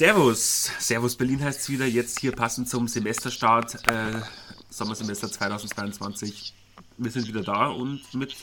Servus. 0.00 0.72
Servus 0.78 1.14
Berlin 1.14 1.44
heißt 1.44 1.60
es 1.60 1.68
wieder. 1.68 1.84
Jetzt 1.84 2.20
hier 2.20 2.32
passend 2.32 2.70
zum 2.70 2.88
Semesterstart, 2.88 3.86
äh, 3.86 4.22
Sommersemester 4.70 5.30
2022. 5.30 6.54
Wir 6.96 7.10
sind 7.10 7.28
wieder 7.28 7.42
da 7.42 7.66
und 7.66 8.14
mit 8.14 8.34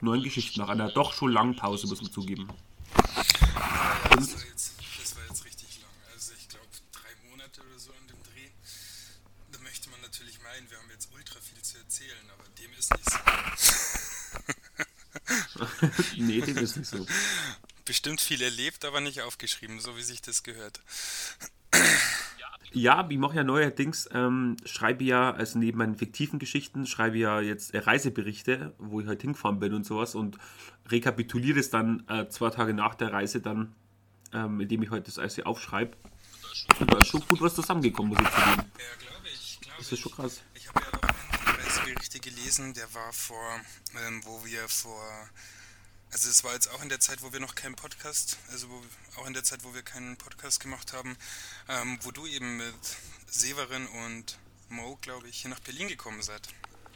neuen 0.00 0.22
Geschichten 0.22 0.60
nach 0.60 0.68
einer 0.68 0.92
doch 0.92 1.12
schon 1.12 1.32
langen 1.32 1.56
Pause, 1.56 1.88
muss 1.88 2.00
man 2.02 2.12
zugeben. 2.12 2.46
Das 2.94 3.02
war, 3.02 4.44
jetzt, 4.44 4.74
das 5.02 5.16
war 5.16 5.24
jetzt 5.28 5.44
richtig 5.44 5.80
lang. 5.80 5.90
Also 6.14 6.34
ich 6.38 6.48
glaube 6.48 6.68
drei 6.92 7.30
Monate 7.30 7.62
oder 7.62 7.80
so 7.80 7.90
in 7.90 8.06
dem 8.06 8.22
Dreh. 8.22 8.50
Da 9.50 9.58
möchte 9.64 9.90
man 9.90 10.00
natürlich 10.02 10.40
meinen, 10.40 10.70
wir 10.70 10.78
haben 10.78 10.90
jetzt 10.92 11.08
ultra 11.12 11.40
viel 11.40 11.62
zu 11.62 11.78
erzählen, 11.78 12.30
aber 12.32 12.44
dem 12.62 12.72
ist 12.78 12.94
nicht 12.94 13.10
so. 13.10 13.18
nee, 16.22 16.40
dem 16.42 16.58
ist 16.58 16.76
nicht 16.76 16.88
so. 16.88 17.04
Bestimmt 17.86 18.20
viel 18.20 18.42
erlebt, 18.42 18.84
aber 18.84 19.00
nicht 19.00 19.22
aufgeschrieben, 19.22 19.80
so 19.80 19.96
wie 19.96 20.02
sich 20.02 20.20
das 20.20 20.42
gehört. 20.42 20.80
Ja, 22.72 23.06
ich 23.08 23.16
mache 23.16 23.36
ja 23.36 23.44
neuerdings, 23.44 24.08
ähm, 24.12 24.56
schreibe 24.66 25.04
ja, 25.04 25.30
also 25.30 25.58
neben 25.58 25.78
meinen 25.78 25.96
fiktiven 25.96 26.38
Geschichten, 26.38 26.86
schreibe 26.86 27.16
ja 27.16 27.40
jetzt 27.40 27.72
äh, 27.72 27.78
Reiseberichte, 27.78 28.74
wo 28.78 29.00
ich 29.00 29.06
halt 29.06 29.22
hingefahren 29.22 29.60
bin 29.60 29.72
und 29.72 29.86
sowas 29.86 30.14
und 30.14 30.36
rekapituliere 30.88 31.60
es 31.60 31.70
dann 31.70 32.06
äh, 32.08 32.28
zwei 32.28 32.50
Tage 32.50 32.74
nach 32.74 32.94
der 32.96 33.12
Reise 33.12 33.40
dann, 33.40 33.74
ähm, 34.34 34.60
indem 34.60 34.82
ich 34.82 34.90
heute 34.90 35.04
das 35.04 35.18
alles 35.18 35.36
hier 35.36 35.46
aufschreibe. 35.46 35.96
Und 36.80 36.92
da 36.92 36.98
ist 36.98 37.06
schon 37.06 37.20
gut 37.26 37.40
was 37.40 37.54
zusammengekommen, 37.54 38.12
muss 38.12 38.20
ich 38.20 38.28
zugeben. 38.28 38.70
Ja, 38.78 39.06
glaube 39.08 39.28
ich. 39.32 39.58
Glaub 39.60 39.78
das 39.78 39.92
ist 39.92 40.00
schon 40.00 40.12
krass. 40.12 40.42
Ich 40.54 40.68
habe 40.68 40.80
ja 40.80 40.98
auch 40.98 41.48
einen 41.48 41.60
Reiseberichte 41.60 42.18
gelesen, 42.18 42.74
der 42.74 42.92
war 42.92 43.12
vor, 43.12 43.60
ähm, 44.06 44.22
wo 44.24 44.44
wir 44.44 44.68
vor 44.68 45.00
also 46.12 46.28
es 46.28 46.44
war 46.44 46.52
jetzt 46.54 46.70
auch 46.72 46.82
in 46.82 46.88
der 46.88 47.00
Zeit, 47.00 47.22
wo 47.22 47.32
wir 47.32 47.40
noch 47.40 47.54
keinen 47.54 47.74
Podcast, 47.74 48.38
also 48.50 48.68
wo, 48.70 48.82
auch 49.20 49.26
in 49.26 49.34
der 49.34 49.44
Zeit, 49.44 49.64
wo 49.64 49.74
wir 49.74 49.82
keinen 49.82 50.16
Podcast 50.16 50.60
gemacht 50.60 50.92
haben, 50.92 51.16
ähm, 51.68 51.98
wo 52.02 52.10
du 52.10 52.26
eben 52.26 52.56
mit 52.56 52.74
Severin 53.26 53.86
und 53.86 54.38
Mo, 54.68 54.98
glaube 55.00 55.28
ich, 55.28 55.42
hier 55.42 55.50
nach 55.50 55.60
Berlin 55.60 55.88
gekommen 55.88 56.22
seid. 56.22 56.48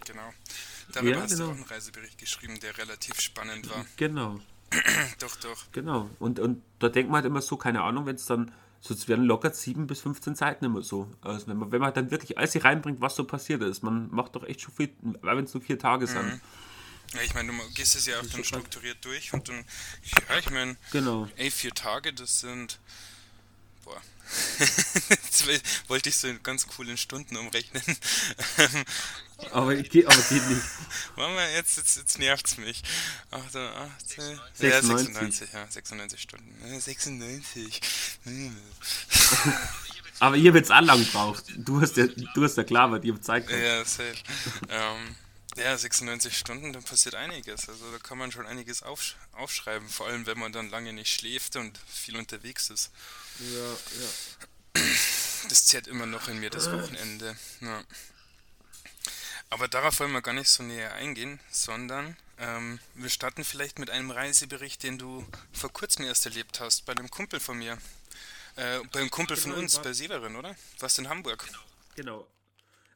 Genau. 0.07 0.33
Darüber 0.93 1.13
ja, 1.13 1.23
hast 1.23 1.33
genau. 1.33 1.45
du 1.47 1.51
auch 1.51 1.55
einen 1.57 1.65
Reisebericht 1.65 2.19
geschrieben, 2.19 2.59
der 2.61 2.77
relativ 2.79 3.21
spannend 3.21 3.69
war. 3.71 3.85
Genau. 3.97 4.41
doch, 5.19 5.37
doch. 5.37 5.65
Genau. 5.73 6.09
Und, 6.19 6.39
und 6.39 6.63
da 6.79 6.89
denkt 6.89 7.11
man 7.11 7.17
halt 7.17 7.27
immer 7.27 7.43
so, 7.43 7.57
keine 7.57 7.83
Ahnung, 7.83 8.07
wenn 8.07 8.17
es 8.17 8.27
dann, 8.27 8.53
so 8.81 8.95
es 8.95 9.09
werden 9.09 9.25
locker 9.25 9.53
7 9.53 9.87
bis 9.87 10.01
15 10.01 10.37
Seiten 10.37 10.65
immer 10.65 10.83
so. 10.83 11.11
Also 11.21 11.49
wenn 11.49 11.59
man, 11.59 11.73
wenn 11.73 11.81
man 11.81 11.93
dann 11.93 12.11
wirklich 12.11 12.39
alles 12.39 12.53
hier 12.53 12.65
reinbringt, 12.65 13.01
was 13.01 13.17
so 13.17 13.25
passiert 13.25 13.63
ist, 13.63 13.83
man 13.83 14.11
macht 14.11 14.37
doch 14.37 14.45
echt 14.45 14.61
schon 14.61 14.73
viel, 14.73 14.95
weil 15.03 15.37
wenn 15.37 15.45
es 15.45 15.55
nur 15.55 15.63
vier 15.63 15.79
Tage 15.79 16.07
sind. 16.07 16.25
Mhm. 16.25 16.41
Ja, 17.15 17.23
ich 17.23 17.35
meine, 17.35 17.53
du 17.53 17.71
gehst 17.71 17.97
es 17.97 18.07
ja 18.07 18.21
auch 18.21 18.27
dann 18.27 18.45
strukturiert 18.45 19.05
durch 19.05 19.33
und 19.33 19.49
dann, 19.49 19.65
ja, 20.29 20.39
ich 20.39 20.51
meine, 20.51 20.77
genau. 20.93 21.29
ey, 21.37 21.51
vier 21.51 21.75
Tage, 21.75 22.13
das 22.13 22.41
sind, 22.41 22.79
boah, 23.85 24.01
jetzt 24.59 25.45
wollte 25.89 26.09
ich 26.09 26.17
so 26.17 26.29
ganz 26.43 26.67
cool 26.79 26.89
in 26.89 26.97
Stunden 26.97 27.37
umrechnen. 27.37 27.83
aber, 29.51 29.75
geht, 29.77 30.07
aber 30.07 30.23
geht 30.23 30.49
nicht. 30.49 30.63
Machen 31.17 31.35
wir, 31.35 31.53
jetzt, 31.53 31.77
jetzt, 31.77 31.97
jetzt 31.97 32.19
nervt's 32.19 32.57
mich. 32.57 32.83
8, 33.33 33.57
18, 33.57 34.41
96. 34.55 34.61
Ja, 34.61 34.83
96, 34.83 35.53
ja, 35.53 35.67
96 35.69 36.21
Stunden. 36.21 36.81
96. 36.81 37.81
aber 40.21 40.37
ihr 40.37 40.55
wird's 40.55 40.71
anlang 40.71 41.05
braucht. 41.07 41.45
Du 41.57 41.81
hast 41.81 41.97
ja, 41.97 42.07
du 42.07 42.45
hast 42.45 42.57
ja 42.57 42.65
klar, 42.65 42.93
was 42.93 43.03
ihr 43.03 43.21
Zeit 43.21 43.49
gehabt. 43.49 43.65
Ja, 43.65 43.85
safe. 43.85 44.15
ähm, 44.69 45.17
ja, 45.61 45.77
96 45.77 46.37
Stunden, 46.37 46.73
dann 46.73 46.83
passiert 46.83 47.15
einiges. 47.15 47.69
Also 47.69 47.91
da 47.91 47.99
kann 47.99 48.19
man 48.19 48.33
schon 48.33 48.47
einiges 48.47 48.83
aufsch 48.83 49.17
aufschreiben, 49.33 49.89
vor 49.89 50.07
allem 50.07 50.27
wenn 50.27 50.39
man 50.39 50.53
dann 50.53 50.71
lange 50.71 50.93
nicht 50.93 51.13
schläft 51.13 51.57
und 51.57 51.79
viel 51.87 52.17
unterwegs 52.17 52.71
ist. 52.71 52.91
Ja, 53.39 53.73
ja. 54.01 54.83
Das 55.49 55.67
zehrt 55.67 55.87
immer 55.87 56.07
noch 56.07 56.29
in 56.29 56.39
mir 56.39 56.51
das 56.51 56.71
Wochenende. 56.71 57.37
Ja. 57.61 57.83
Aber 59.49 59.69
darauf 59.69 59.99
wollen 60.01 60.13
wir 60.13 60.23
gar 60.23 60.35
nicht 60.35 60.49
so 60.49 60.63
näher 60.63 60.93
eingehen, 60.95 61.41
sondern 61.51 62.17
ähm, 62.39 62.79
wir 62.95 63.11
starten 63.11 63.45
vielleicht 63.45 63.79
mit 63.79 63.91
einem 63.91 64.11
Reisebericht, 64.11 64.83
den 64.83 64.99
du 64.99 65.27
vor 65.53 65.73
kurzem 65.73 66.05
erst 66.05 66.25
erlebt 66.27 66.61
hast, 66.61 66.85
bei 66.87 66.93
einem 66.93 67.11
Kumpel 67.11 67.41
von 67.41 67.59
mir. 67.59 67.79
Äh, 68.57 68.81
beim 68.93 69.11
Kumpel 69.11 69.37
genau, 69.37 69.55
von 69.55 69.63
uns, 69.63 69.79
bei 69.81 69.93
Severin, 69.93 70.37
oder? 70.37 70.55
Was 70.79 70.99
in 70.99 71.09
Hamburg? 71.09 71.49
Genau. 71.97 72.27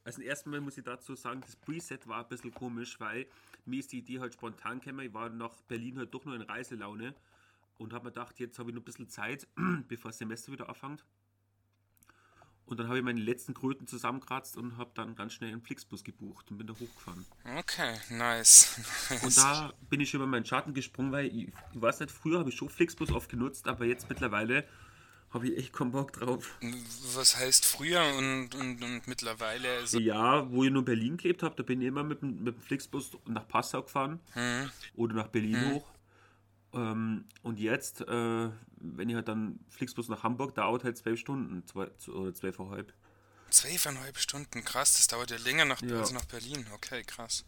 Also 0.05 0.21
erstmal 0.21 0.61
muss 0.61 0.77
ich 0.77 0.85
dazu 0.85 1.15
sagen, 1.15 1.41
das 1.41 1.57
Preset 1.57 2.07
war 2.07 2.23
ein 2.23 2.29
bisschen 2.29 2.53
komisch, 2.53 3.01
weil 3.01 3.27
mir 3.65 3.81
ist 3.81 3.91
die 3.93 3.99
Idee 3.99 4.21
halt 4.21 4.35
spontan 4.35 4.81
gekommen. 4.81 5.07
Ich 5.07 5.15
war 5.15 5.31
nach 5.31 5.63
Berlin 5.63 5.99
halt 5.99 6.13
doch 6.13 6.25
nur 6.27 6.35
in 6.35 6.43
Reiselaune 6.43 7.15
und 7.79 7.93
habe 7.95 8.05
mir 8.05 8.11
gedacht, 8.13 8.39
jetzt 8.39 8.59
habe 8.59 8.71
ich 8.71 8.75
noch 8.75 8.83
ein 8.83 8.85
bisschen 8.85 9.09
Zeit, 9.09 9.49
bevor 9.89 10.11
das 10.11 10.19
Semester 10.19 10.53
wieder 10.53 10.69
anfängt. 10.69 11.05
Und 12.67 12.81
dann 12.81 12.89
habe 12.89 12.99
ich 12.99 13.05
meine 13.05 13.21
letzten 13.21 13.53
Kröten 13.53 13.87
zusammengekratzt 13.87 14.57
und 14.57 14.79
habe 14.79 14.91
dann 14.95 15.15
ganz 15.17 15.35
schnell 15.35 15.53
einen 15.53 15.61
Flixbus 15.61 16.03
gebucht 16.03 16.51
und 16.51 16.57
bin 16.57 16.67
da 16.67 16.73
hochgefahren. 16.73 17.27
Okay, 17.59 17.99
nice. 18.11 18.81
und 19.23 19.37
da 19.37 19.73
bin 19.91 20.01
ich 20.01 20.15
über 20.15 20.27
meinen 20.27 20.47
Schatten 20.47 20.73
gesprungen, 20.73 21.13
weil 21.13 21.27
ich, 21.27 21.49
ich 21.49 21.53
weiß 21.75 22.01
nicht, 22.01 22.11
früher 22.11 22.39
habe 22.39 22.49
ich 22.49 22.57
schon 22.57 22.71
Flixbus 22.71 23.11
oft 23.13 23.29
genutzt, 23.29 23.69
aber 23.69 23.85
jetzt 23.85 24.09
mittlerweile 24.09 24.67
habe 25.35 25.49
ich 25.49 25.59
echt 25.59 25.73
keinen 25.73 25.91
Bock 25.91 26.13
drauf. 26.13 26.59
Was 27.15 27.37
heißt 27.37 27.65
früher 27.67 28.03
und, 28.17 28.55
und, 28.55 28.83
und 28.83 29.07
mittlerweile? 29.09 29.79
Also 29.79 29.99
ja, 29.99 30.49
wo 30.51 30.65
ich 30.65 30.71
nur 30.71 30.81
in 30.81 30.85
Berlin 30.87 31.17
gelebt 31.17 31.43
habe, 31.43 31.57
da 31.57 31.63
bin 31.63 31.81
ich 31.81 31.89
immer 31.89 32.05
mit, 32.05 32.23
mit 32.23 32.55
dem 32.55 32.63
Flixbus 32.63 33.11
nach 33.27 33.47
Passau 33.47 33.83
gefahren 33.83 34.21
hm. 34.33 34.71
oder 34.95 35.15
nach 35.15 35.29
Berlin 35.29 35.61
hm. 35.61 35.75
hoch. 35.75 35.87
Ähm, 36.73 37.25
und 37.43 37.59
jetzt, 37.59 38.03
äh, 38.03 38.49
wenn 38.77 39.09
ich 39.09 39.15
halt 39.15 39.29
dann 39.29 39.59
Flixbus 39.71 40.09
nach 40.09 40.23
Hamburg, 40.23 40.55
dauert 40.55 40.85
halt 40.85 40.97
zwölf 40.97 41.19
Stunden 41.19 41.67
zwei, 41.67 41.89
oder 42.09 42.33
zwölfeinhalb. 42.33 42.93
Zwölfeinhalb 43.51 44.19
Stunden, 44.19 44.65
krass, 44.65 44.95
das 44.95 45.09
dauert 45.09 45.31
ja 45.31 45.37
länger 45.39 45.65
nach, 45.65 45.83
ja. 45.83 45.99
als 45.99 46.13
nach 46.13 46.25
Berlin. 46.25 46.67
Okay, 46.75 47.03
krass. 47.05 47.45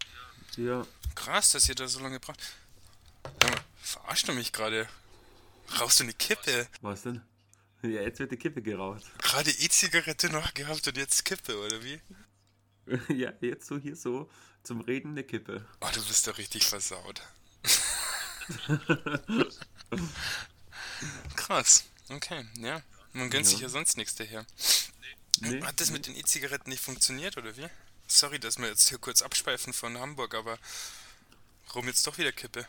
Ja. 0.56 0.86
Krass, 1.14 1.52
dass 1.52 1.69
ihr 1.69 1.75
da 1.75 1.88
so 1.88 2.00
lange 2.00 2.20
braucht. 2.20 2.41
Verarschst 3.80 4.28
du 4.28 4.32
mich 4.32 4.52
gerade? 4.52 4.88
Rauchst 5.80 6.00
du 6.00 6.04
eine 6.04 6.12
Kippe? 6.12 6.69
Was 6.80 7.02
denn? 7.02 7.22
Ja, 7.82 8.03
jetzt 8.03 8.19
wird 8.19 8.32
die 8.32 8.37
Kippe 8.37 8.62
geraucht. 8.62 9.04
Gerade 9.19 9.50
E-Zigarette 9.50 10.31
noch 10.31 10.54
gehabt 10.54 10.88
und 10.88 10.97
jetzt 10.97 11.25
Kippe, 11.25 11.59
oder 11.59 11.82
wie? 11.84 12.00
ja, 13.14 13.32
jetzt 13.41 13.66
so 13.66 13.78
hier 13.78 13.97
so 13.97 14.31
zum 14.62 14.81
Reden 14.81 15.10
eine 15.12 15.25
Kippe. 15.25 15.64
Oh, 15.81 15.88
du 15.92 16.04
bist 16.04 16.26
doch 16.26 16.38
richtig 16.38 16.66
versaut. 16.66 17.22
Krass. 21.37 21.84
Okay, 22.09 22.47
ja. 22.59 22.82
Man 23.12 23.31
gönnt 23.31 23.47
ja. 23.47 23.50
sich 23.50 23.60
ja 23.60 23.69
sonst 23.69 23.97
nichts 23.97 24.14
daher. 24.14 24.47
Nee, 25.41 25.62
Hat 25.62 25.81
das 25.81 25.88
nee. 25.88 25.94
mit 25.94 26.06
den 26.06 26.16
E-Zigaretten 26.16 26.70
nicht 26.70 26.82
funktioniert, 26.82 27.37
oder 27.37 27.56
wie? 27.56 27.69
Sorry, 28.06 28.38
dass 28.38 28.58
wir 28.58 28.69
jetzt 28.69 28.88
hier 28.88 28.98
kurz 28.98 29.22
abschweifen 29.22 29.72
von 29.72 29.98
Hamburg, 29.98 30.34
aber 30.34 30.58
warum 31.66 31.87
jetzt 31.87 32.06
doch 32.06 32.19
wieder 32.19 32.32
Kippe? 32.32 32.66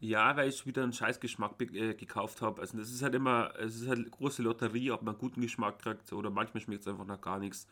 Ja, 0.00 0.36
weil 0.36 0.48
ich 0.48 0.64
wieder 0.64 0.84
einen 0.84 0.92
Scheißgeschmack 0.92 1.60
äh, 1.60 1.94
gekauft 1.94 2.40
habe. 2.40 2.60
Also 2.60 2.78
das 2.78 2.90
ist 2.90 3.02
halt 3.02 3.14
immer, 3.14 3.52
es 3.58 3.76
ist 3.76 3.88
halt 3.88 3.98
eine 3.98 4.10
große 4.10 4.42
Lotterie, 4.42 4.92
ob 4.92 5.02
man 5.02 5.18
guten 5.18 5.40
Geschmack 5.40 5.80
kriegt 5.80 6.12
oder 6.12 6.30
manchmal 6.30 6.62
schmeckt 6.62 6.82
es 6.82 6.88
einfach 6.88 7.04
nach 7.04 7.20
gar 7.20 7.38
nichts. 7.38 7.66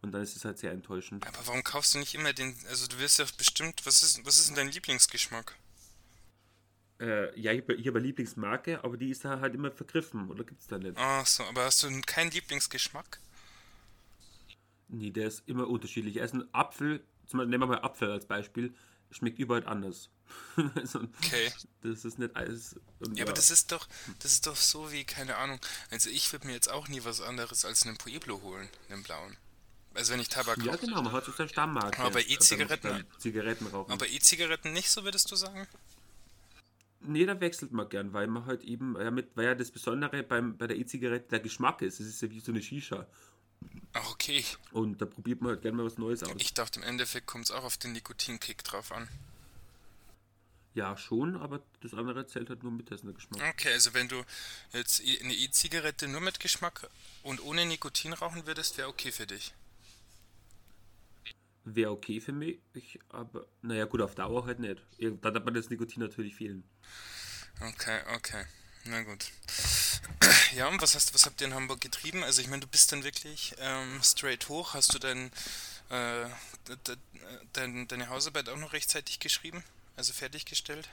Und 0.00 0.12
dann 0.12 0.22
ist 0.22 0.36
es 0.36 0.44
halt 0.44 0.58
sehr 0.58 0.70
enttäuschend. 0.70 1.26
Aber 1.26 1.46
warum 1.46 1.64
kaufst 1.64 1.94
du 1.94 1.98
nicht 1.98 2.14
immer 2.14 2.32
den, 2.32 2.54
also 2.68 2.86
du 2.86 2.98
wirst 2.98 3.18
ja 3.18 3.24
bestimmt, 3.38 3.86
was 3.86 4.02
ist, 4.02 4.24
was 4.24 4.38
ist 4.38 4.48
denn 4.48 4.56
dein 4.56 4.70
Lieblingsgeschmack? 4.70 5.56
Äh, 7.00 7.38
ja, 7.40 7.52
ich 7.52 7.62
habe 7.62 7.76
hab 7.76 7.94
eine 7.96 8.04
Lieblingsmarke, 8.06 8.84
aber 8.84 8.96
die 8.96 9.10
ist 9.10 9.24
da 9.24 9.40
halt 9.40 9.54
immer 9.54 9.70
vergriffen, 9.70 10.30
oder 10.30 10.44
gibt 10.44 10.60
es 10.60 10.68
da 10.68 10.78
nicht? 10.78 10.96
Ach 10.96 11.26
so, 11.26 11.42
aber 11.44 11.64
hast 11.64 11.82
du 11.82 12.00
keinen 12.02 12.30
Lieblingsgeschmack? 12.30 13.18
Nee, 14.88 15.10
der 15.10 15.26
ist 15.26 15.42
immer 15.46 15.66
unterschiedlich. 15.66 16.18
Er 16.18 16.26
ist 16.26 16.34
ein 16.34 16.52
Apfel, 16.54 17.02
zum 17.26 17.38
Beispiel, 17.38 17.50
nehmen 17.50 17.62
wir 17.62 17.76
mal 17.76 17.82
Apfel 17.82 18.10
als 18.10 18.26
Beispiel 18.26 18.74
schmeckt 19.14 19.38
überall 19.38 19.66
anders. 19.66 20.10
also, 20.74 21.00
okay. 21.00 21.52
Das 21.82 22.04
ist 22.04 22.18
nicht 22.18 22.34
alles. 22.34 22.76
ja, 23.00 23.12
ja, 23.14 23.24
aber 23.24 23.32
das 23.32 23.50
ist 23.50 23.72
doch, 23.72 23.86
das 24.18 24.32
ist 24.32 24.46
doch 24.46 24.56
so 24.56 24.90
wie, 24.92 25.04
keine 25.04 25.36
Ahnung. 25.36 25.60
Also 25.90 26.10
ich 26.10 26.32
würde 26.32 26.46
mir 26.46 26.54
jetzt 26.54 26.70
auch 26.70 26.88
nie 26.88 27.04
was 27.04 27.20
anderes 27.20 27.64
als 27.64 27.86
einen 27.86 27.96
Pueblo 27.96 28.40
holen, 28.42 28.68
einen 28.90 29.02
blauen. 29.02 29.36
Also 29.94 30.12
wenn 30.12 30.20
ich 30.20 30.28
Tabak 30.28 30.58
Ja 30.64 30.74
genau, 30.74 31.02
man 31.02 31.12
hat 31.12 31.24
so 31.24 31.32
seinen 31.32 31.48
Stammmarkt. 31.48 32.00
Aber 32.00 32.20
E-Zigaretten. 32.20 33.04
Zigaretten 33.18 33.66
rauchen. 33.68 33.92
Aber 33.92 34.08
E-Zigaretten 34.08 34.72
nicht, 34.72 34.90
so 34.90 35.04
würdest 35.04 35.30
du 35.30 35.36
sagen? 35.36 35.68
Nee, 37.06 37.26
da 37.26 37.38
wechselt 37.38 37.70
man 37.70 37.88
gern, 37.88 38.12
weil 38.12 38.26
man 38.26 38.46
halt 38.46 38.64
eben, 38.64 38.96
ja, 38.98 39.10
mit, 39.10 39.36
weil 39.36 39.44
ja 39.44 39.54
das 39.54 39.70
Besondere 39.70 40.22
beim, 40.22 40.56
bei 40.56 40.66
der 40.66 40.78
E-Zigarette 40.78 41.28
der 41.28 41.40
Geschmack 41.40 41.82
ist. 41.82 42.00
Es 42.00 42.06
ist 42.06 42.22
ja 42.22 42.30
wie 42.30 42.40
so 42.40 42.50
eine 42.50 42.62
Shisha. 42.62 43.06
Ach, 43.92 44.10
okay. 44.10 44.44
Und 44.72 45.00
da 45.00 45.06
probiert 45.06 45.40
man 45.40 45.52
halt 45.52 45.62
gerne 45.62 45.76
mal 45.76 45.86
was 45.86 45.98
Neues 45.98 46.22
aus. 46.22 46.32
Ich 46.38 46.54
dachte, 46.54 46.80
im 46.80 46.84
Endeffekt 46.84 47.26
kommt 47.26 47.44
es 47.44 47.50
auch 47.50 47.64
auf 47.64 47.76
den 47.76 47.92
Nikotinkick 47.92 48.64
drauf 48.64 48.90
an. 48.92 49.08
Ja, 50.74 50.96
schon, 50.96 51.36
aber 51.36 51.62
das 51.82 51.94
andere 51.94 52.26
zählt 52.26 52.50
halt 52.50 52.64
nur 52.64 52.72
mit 52.72 52.90
dessen 52.90 53.14
Geschmack. 53.14 53.40
Okay, 53.50 53.72
also 53.72 53.94
wenn 53.94 54.08
du 54.08 54.24
jetzt 54.72 55.00
eine 55.00 55.32
E-Zigarette 55.32 56.08
nur 56.08 56.20
mit 56.20 56.40
Geschmack 56.40 56.88
und 57.22 57.40
ohne 57.40 57.64
Nikotin 57.64 58.12
rauchen 58.12 58.44
würdest, 58.46 58.76
wäre 58.76 58.88
okay 58.88 59.12
für 59.12 59.26
dich. 59.26 59.54
Wäre 61.62 61.92
okay 61.92 62.20
für 62.20 62.32
mich, 62.32 62.58
ich, 62.72 62.98
aber 63.08 63.46
naja 63.62 63.84
gut, 63.84 64.02
auf 64.02 64.16
Dauer 64.16 64.44
halt 64.46 64.58
nicht. 64.58 64.82
Dann 64.98 65.34
hat 65.34 65.44
man 65.44 65.54
das 65.54 65.70
Nikotin 65.70 66.02
natürlich 66.02 66.34
fehlen. 66.34 66.64
Okay, 67.60 68.00
okay. 68.16 68.44
Na 68.86 69.02
gut. 69.02 69.26
Ja, 70.54 70.68
und 70.68 70.80
was 70.80 70.94
hast 70.94 71.14
was 71.14 71.26
habt 71.26 71.40
ihr 71.40 71.46
in 71.46 71.54
Hamburg 71.54 71.80
getrieben? 71.80 72.22
Also 72.22 72.42
ich 72.42 72.48
meine, 72.48 72.60
du 72.60 72.66
bist 72.66 72.92
dann 72.92 73.02
wirklich 73.02 73.54
ähm, 73.58 74.00
straight 74.02 74.48
hoch. 74.48 74.74
Hast 74.74 74.94
du 74.94 74.98
dein, 74.98 75.30
äh, 75.88 76.26
dein, 77.52 77.88
deine 77.88 78.08
Hausarbeit 78.08 78.48
auch 78.48 78.58
noch 78.58 78.72
rechtzeitig 78.72 79.20
geschrieben? 79.20 79.64
Also 79.96 80.12
fertiggestellt? 80.12 80.88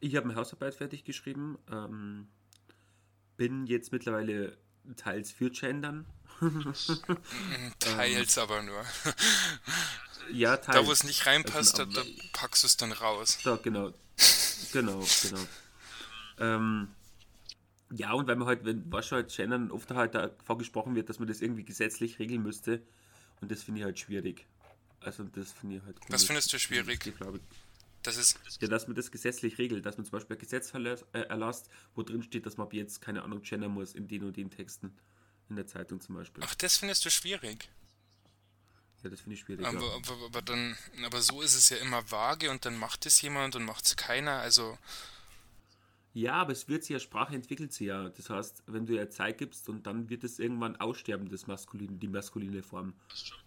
Ich 0.00 0.16
habe 0.16 0.28
eine 0.28 0.36
Hausarbeit 0.36 0.74
fertig 0.74 1.04
geschrieben. 1.04 1.58
Ähm, 1.70 2.28
bin 3.36 3.66
jetzt 3.66 3.90
mittlerweile 3.90 4.56
teils 4.96 5.32
für 5.32 5.50
Gendern. 5.50 6.06
teils 7.78 8.38
aber 8.38 8.62
nur. 8.62 8.84
ja, 10.32 10.56
teils. 10.56 10.76
Da, 10.76 10.86
wo 10.86 10.92
es 10.92 11.04
nicht 11.04 11.26
reinpasst, 11.26 11.80
also, 11.80 11.92
da, 11.92 12.02
da 12.02 12.08
packst 12.32 12.62
du 12.62 12.66
es 12.66 12.76
dann 12.76 12.92
raus. 12.92 13.38
Da, 13.42 13.56
genau. 13.56 13.92
Genau, 14.72 15.06
genau. 15.22 15.46
Ähm, 16.38 16.88
ja, 17.90 18.12
und 18.12 18.26
weil 18.26 18.36
man 18.36 18.48
halt, 18.48 18.64
wenn 18.64 18.90
was 18.90 19.06
schon 19.06 19.16
halt 19.16 19.34
Gendern 19.34 19.70
oft 19.70 19.90
halt 19.90 20.14
davor 20.14 20.58
gesprochen 20.58 20.94
wird, 20.94 21.08
dass 21.08 21.18
man 21.18 21.28
das 21.28 21.40
irgendwie 21.40 21.64
gesetzlich 21.64 22.18
regeln 22.18 22.42
müsste. 22.42 22.82
Und 23.40 23.50
das 23.50 23.62
finde 23.62 23.80
ich 23.80 23.84
halt 23.84 23.98
schwierig. 23.98 24.46
Also 25.00 25.24
das 25.24 25.52
finde 25.52 25.76
ich 25.76 25.82
halt 25.82 26.00
komisch. 26.00 26.12
Was 26.12 26.24
findest 26.24 26.52
du 26.52 26.58
schwierig? 26.58 27.06
Ich, 27.06 27.16
glaube, 27.16 27.40
das 28.02 28.16
ist 28.16 28.38
ja, 28.60 28.68
dass 28.68 28.86
man 28.86 28.96
das 28.96 29.10
gesetzlich 29.10 29.58
regelt, 29.58 29.84
dass 29.86 29.96
man 29.96 30.04
zum 30.06 30.12
Beispiel 30.12 30.36
ein 30.36 30.40
Gesetz 30.40 30.72
äh, 30.74 31.20
erlasst, 31.20 31.68
wo 31.94 32.02
drin 32.02 32.22
steht, 32.22 32.46
dass 32.46 32.56
man 32.56 32.66
ab 32.66 32.72
jetzt, 32.72 33.00
keine 33.00 33.22
Ahnung, 33.22 33.42
gendern 33.42 33.72
muss 33.72 33.94
in 33.94 34.08
den 34.08 34.24
und 34.24 34.36
den 34.36 34.50
Texten. 34.50 34.96
In 35.50 35.56
der 35.56 35.66
Zeitung 35.66 36.00
zum 36.00 36.14
Beispiel. 36.14 36.42
Ach, 36.46 36.54
das 36.54 36.78
findest 36.78 37.04
du 37.04 37.10
schwierig? 37.10 37.68
Ja, 39.02 39.10
das 39.10 39.20
finde 39.20 39.34
ich 39.34 39.40
schwierig. 39.40 39.66
Aber, 39.66 39.94
aber, 39.94 40.24
aber, 40.24 40.42
dann, 40.42 40.74
aber 41.04 41.20
so 41.20 41.42
ist 41.42 41.54
es 41.54 41.68
ja 41.68 41.76
immer 41.76 42.10
vage 42.10 42.50
und 42.50 42.64
dann 42.64 42.78
macht 42.78 43.04
es 43.04 43.20
jemand 43.20 43.54
und 43.54 43.64
macht 43.64 43.84
es 43.84 43.96
keiner. 43.96 44.38
Also 44.38 44.78
ja, 46.14 46.34
aber 46.34 46.52
es 46.52 46.68
wird 46.68 46.84
sich 46.84 46.94
ja, 46.94 47.00
Sprache 47.00 47.34
entwickelt 47.34 47.72
sich 47.72 47.88
ja. 47.88 48.08
Das 48.08 48.30
heißt, 48.30 48.62
wenn 48.68 48.86
du 48.86 48.94
ja 48.94 49.10
Zeit 49.10 49.38
gibst 49.38 49.68
und 49.68 49.84
dann 49.84 50.08
wird 50.08 50.22
es 50.22 50.38
irgendwann 50.38 50.76
aussterben, 50.76 51.28
das 51.28 51.48
Maskuline, 51.48 51.96
die 51.96 52.06
maskuline 52.06 52.62
Form. 52.62 52.94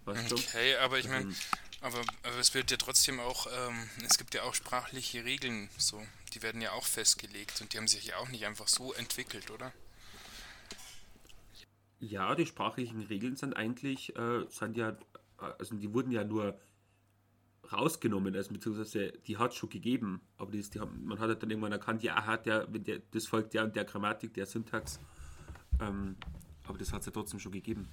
Weißt 0.03 0.33
okay, 0.33 0.73
du? 0.73 0.81
aber 0.81 0.99
ich 0.99 1.07
meine, 1.07 1.27
also, 1.79 1.99
aber, 1.99 2.01
aber 2.23 2.37
es 2.39 2.53
wird 2.53 2.69
ja 2.69 2.75
trotzdem 2.75 3.21
auch, 3.21 3.47
ähm, 3.47 3.89
es 4.05 4.17
gibt 4.17 4.33
ja 4.33 4.43
auch 4.43 4.53
sprachliche 4.53 5.23
Regeln, 5.23 5.69
so, 5.77 6.05
die 6.33 6.41
werden 6.41 6.59
ja 6.59 6.73
auch 6.73 6.85
festgelegt 6.85 7.61
und 7.61 7.71
die 7.71 7.77
haben 7.77 7.87
sich 7.87 8.07
ja 8.07 8.17
auch 8.17 8.27
nicht 8.27 8.45
einfach 8.45 8.67
so 8.67 8.91
entwickelt, 8.93 9.49
oder? 9.49 9.71
Ja, 12.01 12.35
die 12.35 12.45
sprachlichen 12.45 13.01
Regeln 13.03 13.37
sind 13.37 13.55
eigentlich, 13.55 14.13
äh, 14.17 14.45
sind 14.49 14.75
ja, 14.75 14.97
also 15.37 15.73
die 15.75 15.93
wurden 15.93 16.11
ja 16.11 16.25
nur 16.25 16.59
rausgenommen, 17.71 18.35
also 18.35 18.53
beziehungsweise 18.53 19.11
die 19.27 19.37
hat 19.37 19.51
es 19.51 19.57
schon 19.57 19.69
gegeben, 19.69 20.21
aber 20.37 20.51
die 20.51 20.63
haben, 20.79 21.05
man 21.05 21.19
hat 21.19 21.29
halt 21.29 21.43
dann 21.43 21.49
irgendwann 21.49 21.71
erkannt, 21.71 22.03
ja, 22.03 22.25
hat 22.25 22.45
der, 22.45 22.71
wenn 22.71 22.83
der, 22.83 22.99
das 23.11 23.27
folgt 23.27 23.53
der 23.53 23.63
und 23.63 23.75
der 23.75 23.85
Grammatik, 23.85 24.33
der 24.33 24.45
Syntax, 24.45 24.99
ähm, 25.81 26.15
aber 26.65 26.77
das 26.77 26.91
hat 26.93 27.01
es 27.01 27.07
ja 27.07 27.11
trotzdem 27.11 27.39
schon 27.39 27.51
gegeben. 27.51 27.89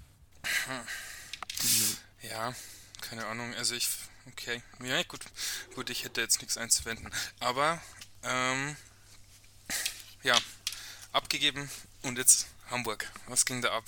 Hm. 0.67 2.29
Ja, 2.29 2.55
keine 3.01 3.27
Ahnung, 3.27 3.55
also 3.55 3.75
ich, 3.75 3.89
okay, 4.27 4.63
ja 4.83 5.03
gut, 5.05 5.25
gut, 5.75 5.91
ich 5.91 6.05
hätte 6.05 6.21
jetzt 6.21 6.41
nichts 6.41 6.57
einzuwenden, 6.57 7.11
aber, 7.41 7.81
ähm, 8.23 8.77
ja, 10.23 10.37
abgegeben 11.13 11.69
und 12.03 12.19
jetzt 12.19 12.49
Hamburg, 12.71 13.11
was 13.29 13.45
ging 13.45 13.61
da 13.61 13.77
ab? 13.77 13.85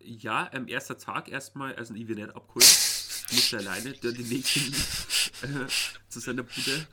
Ja, 0.00 0.50
ähm, 0.52 0.68
erster 0.68 0.98
Tag 0.98 1.28
erstmal, 1.28 1.74
also 1.76 1.94
ich 1.94 2.08
wird 2.08 2.18
nicht 2.18 2.34
abgeholt 2.34 2.64
musste 3.30 3.58
alleine 3.58 3.92
den 3.92 4.30
Weg 4.30 4.46
finden 4.46 5.64
äh, 5.64 5.66
zu 6.08 6.20
seiner 6.20 6.42
Bude. 6.42 6.86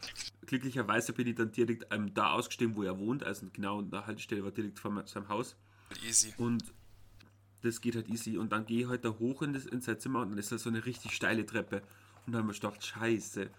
Glücklicherweise 0.45 1.13
bin 1.13 1.27
ich 1.27 1.35
dann 1.35 1.51
direkt 1.51 1.87
ähm, 1.91 2.13
da 2.13 2.31
ausgestiegen, 2.31 2.75
wo 2.75 2.83
er 2.83 2.97
wohnt. 2.99 3.23
Also 3.23 3.47
genau 3.51 3.79
an 3.79 3.89
der 3.89 4.05
Haltestelle 4.05 4.43
war 4.43 4.51
direkt 4.51 4.79
vor 4.79 5.03
seinem 5.07 5.29
Haus. 5.29 5.55
Easy. 6.05 6.33
Und 6.37 6.63
das 7.61 7.81
geht 7.81 7.95
halt 7.95 8.09
easy. 8.09 8.37
Und 8.37 8.51
dann 8.51 8.65
gehe 8.65 8.81
ich 8.81 8.87
halt 8.87 9.03
da 9.05 9.09
hoch 9.09 9.41
in, 9.41 9.53
das, 9.53 9.65
in 9.65 9.81
sein 9.81 9.99
Zimmer 9.99 10.21
und 10.21 10.29
dann 10.31 10.37
ist 10.37 10.51
da 10.51 10.57
so 10.57 10.69
eine 10.69 10.85
richtig 10.85 11.13
steile 11.13 11.45
Treppe. 11.45 11.81
Und 12.25 12.33
dann 12.33 12.43
habe 12.43 12.51
ich 12.51 12.59
gedacht, 12.59 12.83
scheiße. 12.83 13.49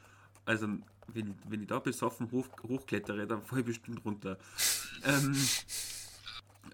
Also, 0.44 0.68
wenn, 1.08 1.34
wenn 1.48 1.62
ich 1.62 1.66
da 1.66 1.78
besoffen 1.78 2.30
hoch, 2.30 2.46
hochklettere, 2.62 3.26
dann 3.26 3.42
falle 3.42 3.62
ich 3.62 3.66
bestimmt 3.66 4.04
runter. 4.04 4.38
ähm, 5.04 5.36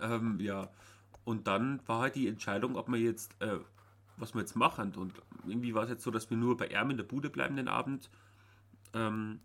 ähm, 0.00 0.40
ja. 0.40 0.70
Und 1.24 1.46
dann 1.46 1.80
war 1.86 2.00
halt 2.00 2.16
die 2.16 2.28
Entscheidung, 2.28 2.76
ob 2.76 2.88
man 2.88 3.00
jetzt 3.00 3.34
äh, 3.40 3.58
was 4.16 4.34
wir 4.34 4.40
jetzt 4.40 4.56
machen. 4.56 4.94
Und 4.94 5.14
irgendwie 5.46 5.74
war 5.74 5.84
es 5.84 5.90
jetzt 5.90 6.02
so, 6.02 6.10
dass 6.10 6.30
wir 6.30 6.36
nur 6.36 6.56
bei 6.56 6.68
ihm 6.68 6.90
in 6.90 6.96
der 6.96 7.04
Bude 7.04 7.30
bleiben 7.30 7.56
den 7.56 7.68
Abend 7.68 8.10
ähm, 8.94 9.40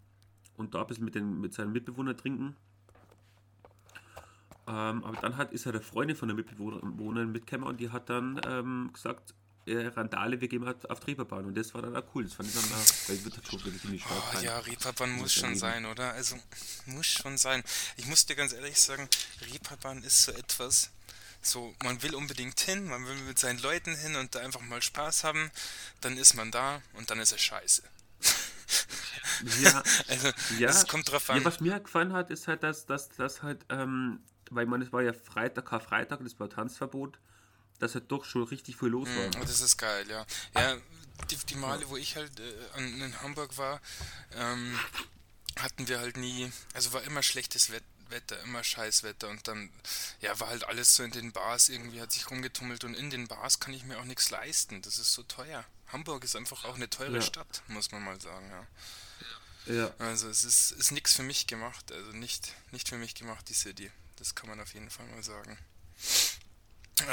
und 0.55 0.73
da 0.73 0.81
ein 0.81 0.87
bisschen 0.87 1.05
mit, 1.05 1.15
den, 1.15 1.39
mit 1.39 1.53
seinen 1.53 1.71
Mitbewohnern 1.71 2.17
trinken. 2.17 2.55
Ähm, 4.67 5.03
aber 5.03 5.17
dann 5.21 5.37
hat, 5.37 5.53
ist 5.53 5.65
halt 5.65 5.75
eine 5.75 5.83
Freundin 5.83 6.17
von 6.17 6.27
der 6.27 6.35
Mitbewohnerin 6.35 7.31
mitgekommen 7.31 7.69
und 7.69 7.79
die 7.79 7.89
hat 7.89 8.09
dann 8.09 8.41
ähm, 8.45 8.89
gesagt, 8.91 9.33
äh, 9.67 9.87
Randale, 9.87 10.41
wir 10.41 10.47
gehen 10.47 10.65
halt 10.65 10.89
auf 10.89 11.05
Reeperbahn 11.05 11.45
und 11.45 11.57
das 11.57 11.73
war 11.73 11.81
dann 11.81 11.95
auch 11.95 12.03
cool. 12.15 12.23
Das 12.23 12.33
fand 12.33 12.49
ich 12.49 12.55
dann 12.55 12.63
auch, 12.65 13.09
weil 13.09 13.17
schon 13.43 13.65
wirklich 13.65 13.83
nicht 13.85 14.05
oh, 14.09 14.39
Ja, 14.41 14.59
Reeperbahn 14.59 15.11
muss 15.11 15.33
schon 15.33 15.55
sein, 15.55 15.85
oder? 15.85 16.13
Also 16.13 16.37
muss 16.85 17.05
schon 17.05 17.37
sein. 17.37 17.63
Ich 17.97 18.07
muss 18.07 18.25
dir 18.25 18.35
ganz 18.35 18.53
ehrlich 18.53 18.79
sagen, 18.79 19.07
Reeperbahn 19.51 20.03
ist 20.03 20.23
so 20.23 20.31
etwas, 20.31 20.91
so, 21.47 21.73
man 21.83 22.01
will 22.03 22.15
unbedingt 22.15 22.59
hin, 22.59 22.88
man 22.88 23.05
will 23.05 23.15
mit 23.23 23.39
seinen 23.39 23.59
Leuten 23.59 23.95
hin 23.95 24.15
und 24.15 24.35
da 24.35 24.39
einfach 24.39 24.61
mal 24.61 24.81
Spaß 24.81 25.23
haben, 25.23 25.51
dann 26.01 26.17
ist 26.17 26.33
man 26.35 26.51
da 26.51 26.81
und 26.94 27.09
dann 27.09 27.19
ist 27.19 27.31
es 27.31 27.41
scheiße. 27.41 27.83
Ja, 29.61 29.83
also, 30.07 30.31
ja, 30.57 30.69
es 30.69 30.88
kommt 30.88 31.11
drauf 31.11 31.29
an. 31.29 31.39
Ja, 31.39 31.45
was 31.45 31.59
mir 31.59 31.80
gefallen 31.80 32.13
hat, 32.13 32.30
ist 32.31 32.47
halt, 32.47 32.63
dass 32.63 32.85
das 32.85 33.44
halt, 33.44 33.66
ähm, 33.69 34.19
weil 34.49 34.66
man, 34.66 34.81
es 34.81 34.92
war 34.92 35.01
ja 35.01 35.13
Freitag, 35.13 35.66
Karfreitag, 35.66 36.19
das 36.23 36.39
war 36.39 36.49
Tanzverbot, 36.49 37.19
dass 37.80 37.94
halt 37.94 38.11
doch 38.11 38.25
schon 38.25 38.44
richtig 38.44 38.77
viel 38.77 38.89
los 38.89 39.07
war. 39.07 39.27
Mm, 39.27 39.45
das 39.45 39.61
ist 39.61 39.77
geil, 39.77 40.06
ja. 40.09 40.25
Ja, 40.56 40.77
die, 41.30 41.37
die 41.37 41.56
Male, 41.56 41.87
wo 41.89 41.97
ich 41.97 42.16
halt 42.16 42.39
äh, 42.39 42.80
in 42.80 43.21
Hamburg 43.21 43.57
war, 43.57 43.81
ähm, 44.35 44.80
hatten 45.57 45.87
wir 45.87 45.99
halt 45.99 46.18
nie, 46.18 46.51
also 46.73 46.94
war 46.94 47.04
immer 47.04 47.23
schlechtes 47.23 47.71
Wetter 47.71 47.85
Wetter, 48.09 48.42
immer 48.44 48.64
Scheißwetter 48.64 49.30
und 49.30 49.47
dann, 49.47 49.69
ja, 50.21 50.40
war 50.40 50.49
halt 50.49 50.64
alles 50.66 50.95
so 50.95 51.04
in 51.04 51.11
den 51.11 51.31
Bars, 51.31 51.69
irgendwie 51.69 52.02
hat 52.02 52.11
sich 52.11 52.30
rumgetummelt 52.30 52.83
und 52.83 52.94
in 52.94 53.09
den 53.09 53.28
Bars 53.28 53.59
kann 53.59 53.73
ich 53.73 53.83
mir 53.83 53.99
auch 53.99 54.06
nichts 54.06 54.30
leisten, 54.30 54.81
das 54.81 54.97
ist 54.99 55.14
so 55.14 55.23
teuer. 55.23 55.64
Hamburg 55.87 56.23
ist 56.23 56.35
einfach 56.35 56.66
auch 56.66 56.76
eine 56.76 56.90
teure 56.90 57.16
ja. 57.16 57.21
Stadt, 57.21 57.64
muss 57.68 57.92
man 57.92 58.04
mal 58.04 58.19
sagen, 58.19 58.49
ja. 58.49 58.68
Ja. 59.73 59.94
Also 59.99 60.30
es 60.30 60.44
ist, 60.44 60.71
ist 60.71 60.92
nichts 60.92 61.14
für 61.14 61.23
mich 61.23 61.47
gemacht, 61.47 61.92
also 61.92 62.11
nicht, 62.11 62.54
nicht 62.71 62.87
für 62.87 62.97
mich 62.97 63.16
gemacht, 63.16 63.47
die 63.49 63.54
City. 63.54 63.92
Das 64.16 64.33
kann 64.33 64.49
man 64.49 64.59
auf 64.59 64.73
jeden 64.73 64.90
Fall 64.90 65.06
mal 65.07 65.23
sagen. 65.23 65.57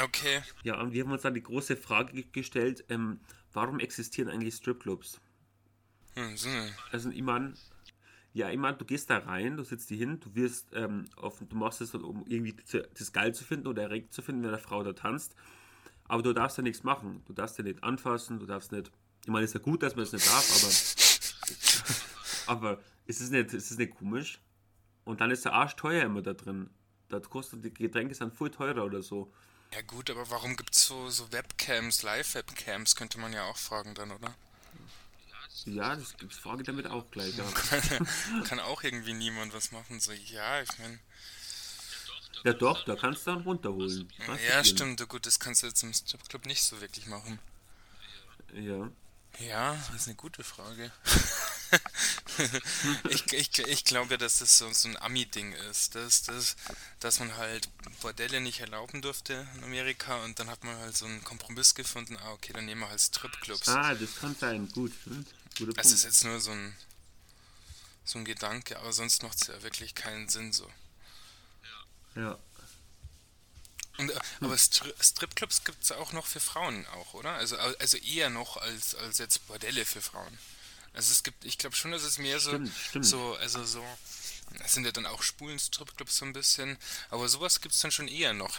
Okay. 0.03 0.41
Ja, 0.63 0.79
und 0.79 0.93
wir 0.93 1.03
haben 1.03 1.11
uns 1.11 1.21
dann 1.21 1.33
die 1.33 1.43
große 1.43 1.77
Frage 1.77 2.23
gestellt, 2.23 2.85
ähm, 2.89 3.19
warum 3.53 3.79
existieren 3.79 4.29
eigentlich 4.29 4.55
Stripclubs? 4.55 5.19
Hm, 6.15 6.37
so. 6.37 6.49
Also 6.91 7.09
ich 7.09 7.21
meine, 7.21 7.53
ja, 8.35 8.49
ich 8.49 8.57
meine, 8.57 8.75
du 8.75 8.83
gehst 8.83 9.09
da 9.09 9.19
rein, 9.19 9.55
du 9.55 9.63
sitzt 9.63 9.87
hier 9.87 9.97
hin, 9.97 10.19
du 10.19 10.35
wirst 10.35 10.67
ähm, 10.73 11.05
auf, 11.15 11.39
du 11.39 11.55
machst 11.55 11.79
es, 11.79 11.95
um 11.95 12.25
irgendwie 12.27 12.53
das 12.93 13.13
geil 13.13 13.33
zu 13.33 13.45
finden 13.45 13.65
oder 13.65 13.83
erregt 13.83 14.13
zu 14.13 14.21
finden, 14.21 14.43
wenn 14.43 14.49
eine 14.49 14.59
Frau 14.59 14.83
da 14.83 14.91
tanzt. 14.91 15.35
Aber 16.03 16.21
du 16.21 16.33
darfst 16.33 16.57
ja 16.57 16.63
nichts 16.63 16.83
machen. 16.83 17.23
Du 17.27 17.31
darfst 17.31 17.57
ja 17.57 17.63
nicht 17.63 17.81
anfassen, 17.81 18.39
du 18.39 18.45
darfst 18.45 18.73
nicht. 18.73 18.91
Ich 19.23 19.29
meine, 19.29 19.45
es 19.45 19.51
ist 19.51 19.53
ja 19.53 19.61
gut, 19.61 19.81
dass 19.83 19.95
man 19.95 20.03
es 20.03 20.11
nicht 20.11 20.27
darf, 20.27 20.51
aber. 22.45 22.57
aber 22.57 22.81
ist 23.05 23.21
es 23.21 23.29
nicht, 23.29 23.53
ist 23.53 23.71
es 23.71 23.77
nicht 23.77 23.95
komisch? 23.95 24.41
Und 25.05 25.21
dann 25.21 25.31
ist 25.31 25.45
der 25.45 25.53
Arsch 25.53 25.77
teuer 25.77 26.03
immer 26.03 26.21
da 26.21 26.33
drin. 26.33 26.69
Da 27.07 27.21
kostet 27.21 27.63
die 27.63 27.73
Getränke 27.73 28.15
sind 28.15 28.33
voll 28.33 28.51
teurer 28.51 28.83
oder 28.83 29.01
so. 29.01 29.31
Ja 29.73 29.81
gut, 29.81 30.09
aber 30.09 30.29
warum 30.29 30.57
gibt 30.57 30.75
es 30.75 30.85
so, 30.85 31.09
so 31.09 31.31
Webcams, 31.31 32.03
Live-Webcams, 32.03 32.97
könnte 32.97 33.17
man 33.17 33.31
ja 33.31 33.45
auch 33.45 33.57
fragen 33.57 33.95
dann, 33.95 34.11
oder? 34.11 34.35
Ja, 35.65 35.95
das, 35.95 36.15
das 36.19 36.37
frage 36.37 36.61
ich 36.61 36.65
damit 36.65 36.87
auch 36.87 37.09
gleich. 37.11 37.35
Ja. 37.37 37.45
Kann 38.43 38.59
auch 38.59 38.83
irgendwie 38.83 39.13
niemand 39.13 39.53
was 39.53 39.71
machen. 39.71 39.99
So, 39.99 40.11
ja, 40.11 40.61
ich 40.61 40.77
meine. 40.79 40.99
Ja 42.43 42.53
doch, 42.53 42.85
da 42.85 42.95
kannst 42.95 43.25
du 43.25 43.31
dann 43.31 43.41
runterholen. 43.41 44.07
Was 44.27 44.39
ja, 44.47 44.63
stimmt. 44.63 45.07
Gut, 45.09 45.25
das 45.25 45.39
kannst 45.39 45.63
du 45.63 45.67
jetzt 45.67 45.81
im 45.81 45.93
Stripclub 45.93 46.45
nicht 46.45 46.63
so 46.63 46.79
wirklich 46.79 47.07
machen. 47.07 47.39
Ja. 48.53 48.89
Ja, 49.39 49.73
das 49.91 50.01
ist 50.01 50.07
eine 50.07 50.15
gute 50.15 50.43
Frage. 50.43 50.91
ich, 53.09 53.33
ich, 53.33 53.59
ich 53.59 53.85
glaube, 53.85 54.17
dass 54.17 54.39
das 54.39 54.57
so, 54.57 54.71
so 54.71 54.87
ein 54.89 54.97
Ami-Ding 54.97 55.53
ist, 55.69 55.95
dass, 55.95 56.23
dass, 56.23 56.55
dass 56.99 57.19
man 57.19 57.35
halt 57.37 57.69
Bordelle 58.01 58.41
nicht 58.41 58.59
erlauben 58.59 59.01
durfte 59.01 59.47
in 59.55 59.63
Amerika 59.63 60.23
und 60.23 60.39
dann 60.39 60.49
hat 60.49 60.63
man 60.63 60.77
halt 60.77 60.95
so 60.95 61.05
einen 61.05 61.23
Kompromiss 61.23 61.75
gefunden, 61.75 62.17
ah 62.17 62.33
okay, 62.33 62.53
dann 62.53 62.65
nehmen 62.65 62.81
wir 62.81 62.89
halt 62.89 63.01
Stripclubs. 63.01 63.67
Ah, 63.69 63.93
das 63.95 64.15
kann 64.15 64.35
sein, 64.35 64.69
gut. 64.71 64.91
Hm? 65.05 65.25
Das 65.75 65.91
ist 65.91 66.03
jetzt 66.03 66.23
nur 66.23 66.39
so 66.41 66.51
ein, 66.51 66.75
so 68.03 68.19
ein 68.19 68.25
Gedanke, 68.25 68.77
aber 68.79 68.91
sonst 68.91 69.23
macht 69.23 69.41
es 69.41 69.47
ja 69.47 69.61
wirklich 69.63 69.95
keinen 69.95 70.27
Sinn 70.27 70.51
so. 70.51 70.69
Ja. 72.15 72.37
Und, 73.97 74.11
äh, 74.11 74.19
aber 74.41 74.57
Stri 74.57 74.93
Stripclubs 74.99 75.63
gibt 75.63 75.83
es 75.83 75.91
auch 75.91 76.11
noch 76.11 76.25
für 76.25 76.39
Frauen 76.39 76.85
auch, 76.87 77.13
oder? 77.13 77.33
Also, 77.33 77.57
also 77.57 77.97
eher 77.97 78.29
noch 78.29 78.57
als, 78.57 78.95
als 78.95 79.19
jetzt 79.19 79.47
Bordelle 79.47 79.85
für 79.85 80.01
Frauen. 80.01 80.37
Also 80.95 81.11
es 81.11 81.23
gibt, 81.23 81.43
ich 81.45 81.57
glaube 81.57 81.75
schon, 81.75 81.91
dass 81.91 82.03
es 82.03 82.17
mehr 82.17 82.39
so, 82.39 82.51
stimmt, 82.51 82.71
stimmt. 82.89 83.05
so, 83.05 83.35
also 83.35 83.63
so 83.65 83.83
Das 84.59 84.73
sind 84.73 84.85
ja 84.85 84.91
dann 84.91 85.05
auch 85.05 85.21
schwulen 85.23 85.59
Stripclubs 85.59 86.17
so 86.17 86.25
ein 86.25 86.33
bisschen. 86.33 86.77
Aber 87.09 87.27
sowas 87.27 87.61
gibt 87.61 87.75
es 87.75 87.81
dann 87.81 87.91
schon 87.91 88.07
eher 88.07 88.33
noch. 88.33 88.57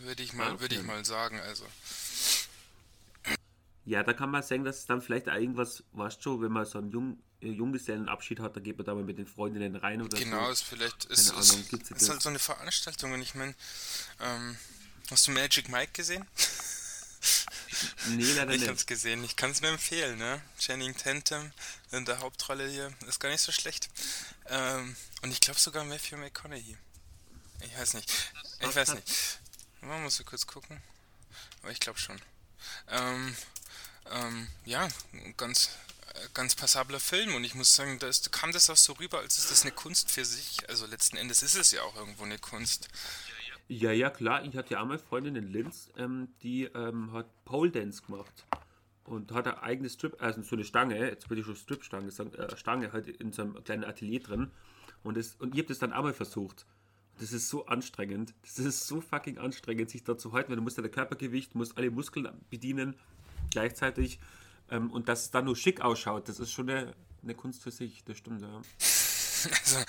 Würde 0.00 0.22
ich 0.22 0.32
mal, 0.32 0.52
Okay. 0.52 0.60
würde 0.60 0.74
ich 0.76 0.82
mal 0.82 1.04
sagen, 1.04 1.40
also. 1.40 1.66
Ja, 3.86 4.02
da 4.02 4.14
kann 4.14 4.30
man 4.30 4.42
sagen, 4.42 4.64
dass 4.64 4.78
es 4.78 4.86
dann 4.86 5.02
vielleicht 5.02 5.28
auch 5.28 5.34
irgendwas, 5.34 5.84
weißt 5.92 6.24
du, 6.24 6.40
wenn 6.40 6.52
man 6.52 6.64
so 6.64 6.78
einen 6.78 6.90
Jung, 6.90 7.18
äh, 7.42 7.48
Junggesellenabschied 7.50 8.40
hat, 8.40 8.56
da 8.56 8.60
geht 8.60 8.78
man 8.78 8.86
da 8.86 8.94
mal 8.94 9.04
mit 9.04 9.18
den 9.18 9.26
Freundinnen 9.26 9.76
rein 9.76 10.00
oder 10.00 10.18
Genau, 10.18 10.46
so. 10.46 10.52
ist 10.52 10.62
vielleicht 10.62 11.04
ist, 11.06 11.28
Keine 11.30 11.40
ist, 11.40 11.52
Ahnung, 11.52 11.66
ist 11.96 12.08
halt 12.08 12.22
so 12.22 12.28
eine 12.30 12.38
Veranstaltung 12.38 13.12
und 13.12 13.20
ich 13.20 13.34
meine, 13.34 13.54
ähm, 14.20 14.56
hast 15.10 15.26
du 15.26 15.32
Magic 15.32 15.68
Mike 15.68 15.92
gesehen? 15.92 16.26
Nee, 18.08 18.32
leider 18.32 18.52
Ich 18.52 18.60
nicht. 18.60 18.68
hab's 18.70 18.86
gesehen, 18.86 19.24
ich 19.24 19.36
kann 19.36 19.50
es 19.50 19.60
nur 19.60 19.70
empfehlen, 19.70 20.18
ne? 20.18 20.42
Channing 20.58 20.96
Tatum 20.96 21.52
in 21.92 22.04
der 22.04 22.20
Hauptrolle 22.20 22.68
hier 22.68 22.92
ist 23.06 23.20
gar 23.20 23.28
nicht 23.30 23.40
so 23.40 23.52
schlecht. 23.52 23.88
Ähm, 24.46 24.96
und 25.22 25.30
ich 25.30 25.40
glaube 25.40 25.58
sogar 25.60 25.84
Matthew 25.84 26.16
McConaughey. 26.16 26.76
Ich 27.60 27.78
weiß 27.78 27.94
nicht. 27.94 28.10
Ich 28.60 28.74
weiß 28.74 28.94
nicht. 28.94 29.38
Man 29.80 30.02
muss 30.02 30.16
so 30.16 30.24
kurz 30.24 30.46
gucken. 30.46 30.82
Aber 31.62 31.72
ich 31.72 31.80
glaube 31.80 31.98
schon. 31.98 32.20
Ähm, 32.88 33.36
ähm, 34.10 34.48
ja, 34.64 34.88
ganz, 35.36 35.70
äh, 36.14 36.28
ganz 36.34 36.54
passabler 36.54 37.00
Film 37.00 37.34
und 37.34 37.44
ich 37.44 37.54
muss 37.54 37.74
sagen, 37.74 37.98
da 37.98 38.06
ist, 38.06 38.32
kam 38.32 38.52
das 38.52 38.68
auch 38.70 38.76
so 38.76 38.92
rüber, 38.94 39.20
als 39.20 39.38
ist 39.38 39.50
das 39.50 39.62
eine 39.62 39.72
Kunst 39.72 40.10
für 40.10 40.24
sich. 40.24 40.68
Also 40.68 40.86
letzten 40.86 41.16
Endes 41.16 41.42
ist 41.42 41.54
es 41.54 41.70
ja 41.70 41.82
auch 41.82 41.96
irgendwo 41.96 42.24
eine 42.24 42.38
Kunst. 42.38 42.88
Ja, 43.68 43.92
ja, 43.92 44.10
klar. 44.10 44.44
Ich 44.44 44.56
hatte 44.56 44.74
ja 44.74 44.82
auch 44.82 44.86
mal 44.86 44.98
Freundin 44.98 45.36
in 45.36 45.48
Linz, 45.48 45.90
ähm, 45.96 46.28
die 46.42 46.64
ähm, 46.64 47.12
hat 47.12 47.26
Pole 47.44 47.70
Dance 47.70 48.02
gemacht. 48.02 48.46
Und 49.04 49.32
hat 49.32 49.46
eine 49.46 49.62
eigene 49.62 49.90
Strip, 49.90 50.16
also 50.22 50.40
so 50.42 50.56
eine 50.56 50.64
Stange, 50.64 50.98
jetzt 50.98 51.28
würde 51.28 51.40
ich 51.40 51.46
schon 51.46 51.56
Strip-Stange 51.56 52.10
sagen, 52.10 52.32
äh, 52.34 52.56
Stange 52.56 52.92
halt 52.92 53.08
in 53.08 53.32
so 53.32 53.42
einem 53.42 53.62
kleinen 53.62 53.84
Atelier 53.84 54.20
drin. 54.20 54.50
Und, 55.02 55.16
das, 55.16 55.34
und 55.34 55.54
ich 55.54 55.60
habe 55.60 55.68
das 55.68 55.78
dann 55.78 55.92
auch 55.92 56.02
mal 56.02 56.14
versucht. 56.14 56.66
Das 57.18 57.32
ist 57.32 57.48
so 57.48 57.66
anstrengend. 57.66 58.34
Das 58.42 58.58
ist 58.58 58.86
so 58.86 59.00
fucking 59.00 59.38
anstrengend, 59.38 59.90
sich 59.90 60.04
da 60.04 60.16
zu 60.16 60.32
halten, 60.32 60.50
weil 60.50 60.56
du 60.56 60.62
musst 60.62 60.78
ja 60.78 60.82
dein 60.82 60.90
Körpergewicht, 60.90 61.54
musst 61.54 61.76
alle 61.76 61.90
Muskeln 61.90 62.28
bedienen 62.50 62.96
gleichzeitig. 63.50 64.18
Ähm, 64.70 64.90
und 64.90 65.08
dass 65.08 65.22
es 65.22 65.30
dann 65.30 65.44
nur 65.44 65.56
schick 65.56 65.80
ausschaut, 65.82 66.28
das 66.28 66.40
ist 66.40 66.50
schon 66.50 66.68
eine, 66.70 66.94
eine 67.22 67.34
Kunst 67.34 67.62
für 67.62 67.70
sich, 67.70 68.04
das 68.04 68.18
stimmt, 68.18 68.40
ja. 68.40 68.62
Also, 69.64 69.84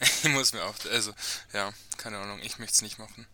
ich 0.00 0.24
muss 0.30 0.52
mir 0.52 0.62
auch, 0.64 0.74
also, 0.90 1.12
ja, 1.52 1.72
keine 1.96 2.18
Ahnung, 2.18 2.40
ich 2.42 2.58
möchte 2.58 2.74
es 2.74 2.82
nicht 2.82 2.98
machen. 2.98 3.26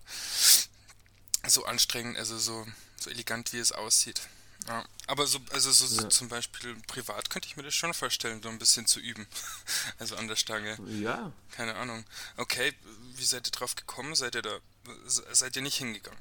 So 1.46 1.64
anstrengend, 1.64 2.16
also 2.18 2.38
so, 2.38 2.66
so 3.00 3.10
elegant, 3.10 3.52
wie 3.52 3.58
es 3.58 3.72
aussieht. 3.72 4.20
Ja, 4.66 4.84
aber 5.06 5.26
so, 5.28 5.38
also 5.52 5.70
so, 5.70 5.86
so 5.86 6.02
Ja. 6.02 6.08
zum 6.08 6.28
Beispiel 6.28 6.74
privat 6.88 7.30
könnte 7.30 7.46
ich 7.46 7.56
mir 7.56 7.62
das 7.62 7.74
schon 7.74 7.94
vorstellen, 7.94 8.42
so 8.42 8.48
ein 8.48 8.58
bisschen 8.58 8.86
zu 8.86 8.98
üben. 9.00 9.26
Also 9.98 10.16
an 10.16 10.26
der 10.28 10.36
Stange. 10.36 10.76
Ja, 10.88 11.32
Keine 11.52 11.74
Ahnung. 11.76 12.04
Okay, 12.36 12.74
wie 13.14 13.24
seid 13.24 13.46
ihr 13.46 13.52
drauf 13.52 13.76
gekommen? 13.76 14.14
Seid 14.16 14.34
ihr 14.34 14.42
da, 14.42 14.58
se- 15.06 15.24
seid 15.32 15.54
ihr 15.56 15.62
nicht 15.62 15.76
hingegangen? 15.78 16.18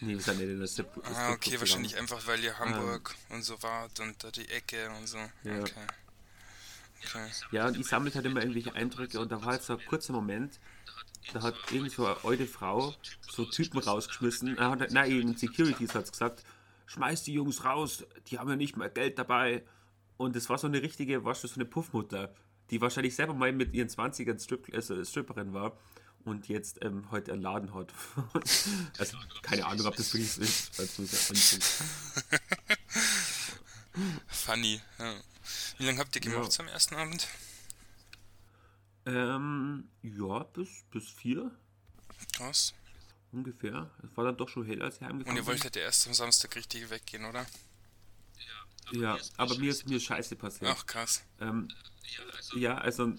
nee, 0.00 0.14
wir 0.14 0.20
sind 0.20 0.40
in 0.40 0.60
der 0.60 0.66
Strip. 0.66 0.88
Ah, 1.14 1.32
okay, 1.32 1.58
wahrscheinlich 1.60 1.92
gegangen. 1.92 2.10
einfach, 2.12 2.26
weil 2.26 2.42
ihr 2.44 2.58
Hamburg 2.58 3.14
und 3.30 3.42
so 3.42 3.60
wart 3.62 3.98
und 4.00 4.22
da 4.22 4.30
die 4.30 4.48
Ecke 4.50 4.90
und 4.90 5.06
so. 5.06 5.18
Ja. 5.44 5.60
Okay. 5.60 5.86
Okay. 7.04 7.30
Ja, 7.50 7.66
und 7.66 7.78
ich 7.78 7.86
sammle 7.86 8.12
halt 8.14 8.26
immer 8.26 8.40
irgendwelche 8.40 8.74
Eindrücke 8.74 9.20
und 9.20 9.32
da 9.32 9.44
war 9.44 9.54
jetzt 9.54 9.66
so 9.66 9.76
ein 9.76 9.84
kurzer 9.86 10.12
Moment, 10.12 10.60
da 11.32 11.42
hat 11.42 11.54
irgend 11.70 11.92
so 11.92 12.06
eine 12.06 12.16
alte 12.24 12.46
Frau 12.46 12.94
so 13.28 13.44
Typen 13.44 13.78
rausgeschmissen. 13.78 14.58
Hat, 14.58 14.90
nein, 14.90 15.10
irgendein 15.10 15.36
Securities 15.36 15.94
hat 15.94 16.10
gesagt, 16.10 16.44
schmeiß 16.86 17.22
die 17.24 17.34
Jungs 17.34 17.64
raus, 17.64 18.04
die 18.28 18.38
haben 18.38 18.48
ja 18.48 18.56
nicht 18.56 18.76
mehr 18.76 18.90
Geld 18.90 19.18
dabei. 19.18 19.62
Und 20.16 20.36
das 20.36 20.48
war 20.48 20.58
so 20.58 20.66
eine 20.66 20.82
richtige, 20.82 21.24
was 21.24 21.42
so 21.42 21.48
eine 21.54 21.64
Puffmutter, 21.64 22.34
die 22.70 22.80
wahrscheinlich 22.80 23.14
selber 23.14 23.34
mal 23.34 23.52
mit 23.52 23.72
ihren 23.74 23.88
20ern 23.88 24.42
Strip, 24.42 24.68
also 24.74 25.02
Stripperin 25.04 25.52
war 25.52 25.76
und 26.24 26.48
jetzt 26.48 26.84
ähm, 26.84 27.10
heute 27.10 27.32
einen 27.32 27.42
Laden 27.42 27.74
hat. 27.74 27.92
also 28.98 29.16
keine 29.42 29.66
Ahnung, 29.66 29.86
ob 29.86 29.96
das 29.96 30.12
wirklich 30.12 30.32
so 30.32 30.42
ist. 30.42 30.78
Ja, 30.78 30.84
Funny. 34.28 34.80
Ja. 34.98 35.14
Wie 35.78 35.84
lange 35.86 35.98
habt 35.98 36.14
ihr 36.14 36.20
gemacht 36.20 36.44
Ja. 36.44 36.50
zum 36.50 36.68
ersten 36.68 36.94
Abend? 36.96 37.28
ähm, 39.06 39.88
ja, 40.02 40.40
bis, 40.40 40.68
bis 40.90 41.08
vier 41.08 41.50
Krass. 42.34 42.74
ungefähr. 43.32 43.90
Es 44.04 44.16
war 44.16 44.24
dann 44.24 44.36
doch 44.36 44.48
schon 44.48 44.66
hell, 44.66 44.82
als 44.82 44.96
ich 44.96 45.02
heimgekommen 45.02 45.38
Und 45.38 45.42
ihr 45.42 45.46
wolltet 45.46 45.76
ja 45.76 45.82
erst 45.82 46.06
am 46.06 46.14
Samstag 46.14 46.54
richtig 46.56 46.90
weggehen, 46.90 47.24
oder? 47.24 47.46
Ja, 48.92 49.16
aber 49.36 49.56
mir 49.58 49.70
ist 49.70 49.88
mir 49.88 49.96
ist 49.98 50.04
Scheiße 50.04 50.34
passiert. 50.36 50.74
Ach, 50.76 50.84
krass. 50.84 51.22
Ähm, 51.40 51.68
ja, 52.56 52.76
also 52.76 53.14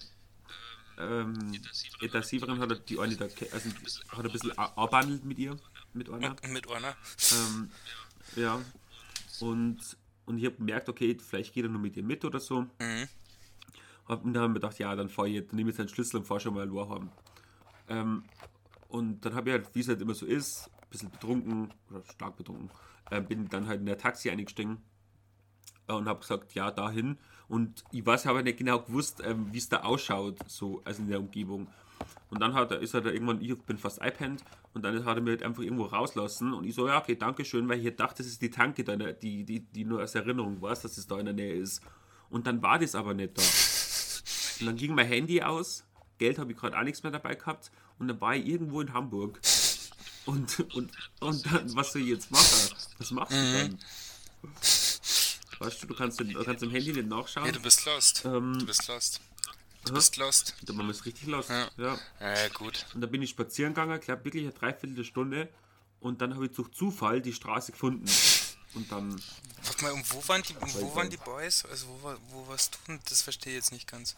ähm, 0.98 1.62
Etassieverin 2.00 2.58
hat 2.60 2.88
die 2.90 2.98
eine 2.98 3.16
da, 3.16 3.24
also 3.24 3.70
hat 4.10 4.24
ein 4.26 4.32
bisschen 4.32 4.56
abhandelt 4.58 5.24
mit 5.24 5.38
ihr, 5.38 5.58
mit. 5.94 6.08
Und 6.10 6.20
mit 6.48 6.68
einer? 6.70 6.94
Ähm, 7.32 7.70
ja. 8.36 8.60
Und, 9.40 9.80
und 10.26 10.38
ich 10.38 10.44
habe 10.46 10.56
gemerkt, 10.56 10.88
okay, 10.88 11.16
vielleicht 11.18 11.52
geht 11.52 11.64
er 11.64 11.70
nur 11.70 11.80
mit 11.80 11.96
ihr 11.96 12.02
mit 12.02 12.24
oder 12.24 12.40
so. 12.40 12.62
Mhm. 12.62 13.08
Und 14.08 14.34
dann 14.34 14.42
haben 14.42 14.50
wir 14.54 14.60
gedacht, 14.60 14.78
ja, 14.78 14.94
dann 14.94 15.08
fahr 15.08 15.26
ich, 15.26 15.46
dann 15.46 15.56
nehme 15.56 15.70
ich 15.70 15.74
jetzt 15.74 15.80
einen 15.80 15.88
Schlüssel 15.88 16.18
und 16.18 16.26
fahr 16.26 16.40
schon 16.40 16.54
mal 16.54 16.68
heim. 16.68 17.10
Ähm, 17.88 18.24
und 18.88 19.24
dann 19.24 19.34
habe 19.34 19.50
ich 19.50 19.52
halt, 19.54 19.74
wie 19.74 19.80
es 19.80 19.88
halt 19.88 20.00
immer 20.00 20.14
so 20.14 20.26
ist, 20.26 20.68
ein 20.82 20.88
bisschen 20.90 21.10
betrunken 21.10 21.72
oder 21.90 22.02
stark 22.04 22.36
betrunken, 22.36 22.70
äh, 23.10 23.20
bin 23.20 23.48
dann 23.48 23.66
halt 23.66 23.80
in 23.80 23.86
der 23.86 23.98
Taxi 23.98 24.30
eingestiegen 24.30 24.82
äh, 25.88 25.92
und 25.92 26.08
habe 26.08 26.20
gesagt, 26.20 26.54
ja, 26.54 26.70
dahin. 26.70 27.18
Und 27.48 27.84
ich 27.90 28.04
weiß 28.04 28.26
aber 28.26 28.42
nicht 28.42 28.58
genau 28.58 28.80
gewusst, 28.80 29.22
ähm, 29.24 29.52
wie 29.52 29.58
es 29.58 29.68
da 29.68 29.80
ausschaut, 29.80 30.38
so, 30.46 30.82
also 30.84 31.02
in 31.02 31.08
der 31.08 31.20
Umgebung. 31.20 31.68
Und 32.30 32.40
dann 32.40 32.54
hat 32.54 32.70
er, 32.70 32.80
ist 32.80 32.94
er 32.94 33.00
da 33.00 33.10
irgendwann, 33.10 33.40
ich 33.40 33.56
bin 33.58 33.78
fast 33.78 34.00
einpennt 34.00 34.42
und 34.74 34.82
dann 34.82 35.04
hat 35.04 35.16
er 35.16 35.22
mir 35.22 35.30
halt 35.30 35.42
einfach 35.42 35.62
irgendwo 35.62 35.84
rauslassen 35.84 36.52
und 36.52 36.64
ich 36.64 36.74
so, 36.74 36.86
ja, 36.88 36.98
okay, 37.00 37.16
danke 37.16 37.44
schön, 37.44 37.68
weil 37.68 37.78
ich 37.78 37.84
halt 37.86 38.00
dachte, 38.00 38.22
das 38.22 38.26
ist 38.26 38.42
die 38.42 38.50
Tanke, 38.50 38.84
da, 38.84 38.96
die, 38.96 39.44
die, 39.44 39.60
die 39.60 39.84
nur 39.84 40.00
als 40.00 40.14
Erinnerung 40.14 40.60
weiß, 40.60 40.82
dass 40.82 40.96
es 40.98 41.06
da 41.06 41.18
in 41.18 41.26
der 41.26 41.34
Nähe 41.34 41.54
ist. 41.54 41.82
Und 42.30 42.46
dann 42.46 42.62
war 42.62 42.78
das 42.78 42.94
aber 42.94 43.14
nicht 43.14 43.36
da. 43.36 43.42
Und 44.60 44.66
dann 44.66 44.76
ging 44.76 44.94
mein 44.94 45.06
Handy 45.06 45.42
aus, 45.42 45.84
Geld 46.18 46.38
habe 46.38 46.52
ich 46.52 46.58
gerade 46.58 46.78
auch 46.78 46.84
nichts 46.84 47.02
mehr 47.02 47.12
dabei 47.12 47.34
gehabt 47.34 47.70
und 47.98 48.08
dann 48.08 48.20
war 48.20 48.34
ich 48.34 48.46
irgendwo 48.46 48.80
in 48.80 48.92
Hamburg. 48.92 49.40
Und, 50.24 50.60
und, 50.74 50.90
und 51.20 51.46
dann, 51.52 51.74
was 51.76 51.92
soll 51.92 52.02
ich 52.02 52.08
jetzt 52.08 52.30
machen? 52.30 52.76
Was 52.98 53.10
machst 53.10 53.32
du 53.32 53.36
dann? 53.36 53.78
Weißt 55.58 55.82
du, 55.82 55.86
du 55.86 55.94
kannst, 55.94 56.20
du 56.20 56.44
kannst 56.44 56.62
im 56.62 56.70
Handy 56.70 56.92
nicht 56.92 57.08
nachschauen. 57.08 57.46
Ja, 57.46 57.52
du 57.52 57.60
bist 57.60 57.84
lost. 57.86 58.24
Ähm, 58.24 58.58
Du 58.58 58.66
bist 58.66 58.86
lost. 58.88 59.20
Du 59.84 59.94
bist 59.94 60.16
lost. 60.16 60.54
Da 60.62 60.72
man 60.72 60.88
ist 60.90 61.04
richtig 61.04 61.26
los. 61.26 61.48
Ja. 61.48 61.68
Ja. 61.76 61.98
Ja, 62.20 62.48
gut. 62.48 62.86
Und 62.94 63.00
da 63.00 63.06
bin 63.06 63.22
ich 63.22 63.30
spazieren 63.30 63.74
gegangen, 63.74 64.00
glaube 64.00 64.24
wirklich 64.24 64.44
eine 64.44 64.52
Dreiviertelstunde. 64.52 65.48
Und 66.00 66.20
dann 66.20 66.34
habe 66.34 66.46
ich 66.46 66.52
durch 66.52 66.70
Zufall 66.72 67.20
die 67.20 67.32
Straße 67.32 67.72
gefunden. 67.72 68.06
Und 68.74 68.90
dann, 68.90 69.20
Warte 69.64 69.84
mal, 69.84 69.92
und 69.92 70.12
wo 70.12 70.26
waren 70.28 70.42
die, 70.42 70.54
wo 70.60 70.94
waren 70.94 71.10
die 71.10 71.18
Boys? 71.18 71.64
Also 71.66 71.86
wo, 71.88 72.02
war, 72.02 72.18
wo 72.30 72.46
warst 72.48 72.78
du? 72.86 72.98
Das 73.08 73.22
verstehe 73.22 73.52
ich 73.52 73.56
jetzt 73.56 73.72
nicht 73.72 73.86
ganz. 73.86 74.16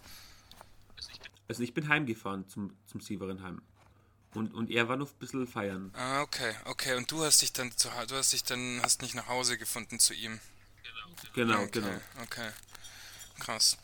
also 1.49 1.63
ich 1.63 1.75
bin 1.75 1.89
heimgefahren 1.89 2.49
zum, 2.49 2.77
zum 2.87 3.01
Sieverinheim. 3.01 3.61
Und, 4.35 4.53
und 4.55 4.71
er 4.71 4.89
war 4.89 4.97
noch 4.97 5.11
ein 5.11 5.19
bisschen 5.19 5.47
feiern. 5.47 5.91
Ah, 5.95 6.23
okay, 6.23 6.55
okay. 6.65 6.97
Und 6.97 7.11
du 7.11 7.25
hast 7.25 7.43
dich 7.43 7.53
dann 7.53 7.77
zu 7.77 7.89
du 8.09 8.17
hast 8.17 8.33
dich 8.33 8.43
dann 8.45 8.81
hast 8.83 9.03
nicht 9.03 9.15
nach 9.15 9.29
Hause 9.29 9.59
gefunden 9.59 9.99
zu 9.99 10.13
ihm. 10.13 10.41
Genau, 11.35 11.63
okay, 11.63 11.69
genau. 11.73 12.01
Okay. 12.23 12.51
Krass. 13.39 13.77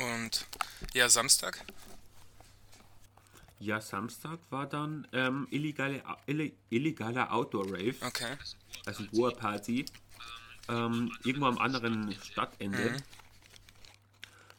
Und 0.00 0.46
ja, 0.94 1.08
Samstag? 1.08 1.64
Ja, 3.58 3.80
Samstag 3.80 4.38
war 4.48 4.66
dann 4.66 5.06
ähm, 5.12 5.46
illegale, 5.50 6.02
ille, 6.26 6.52
illegaler 6.70 7.30
Outdoor-Rave, 7.32 7.94
Okay. 8.00 8.36
also 8.86 9.04
Goa-Party, 9.12 9.84
ähm, 10.68 11.12
irgendwo 11.24 11.46
am 11.46 11.58
anderen 11.58 12.12
Stadtende. 12.22 12.92
Mhm. 12.92 12.96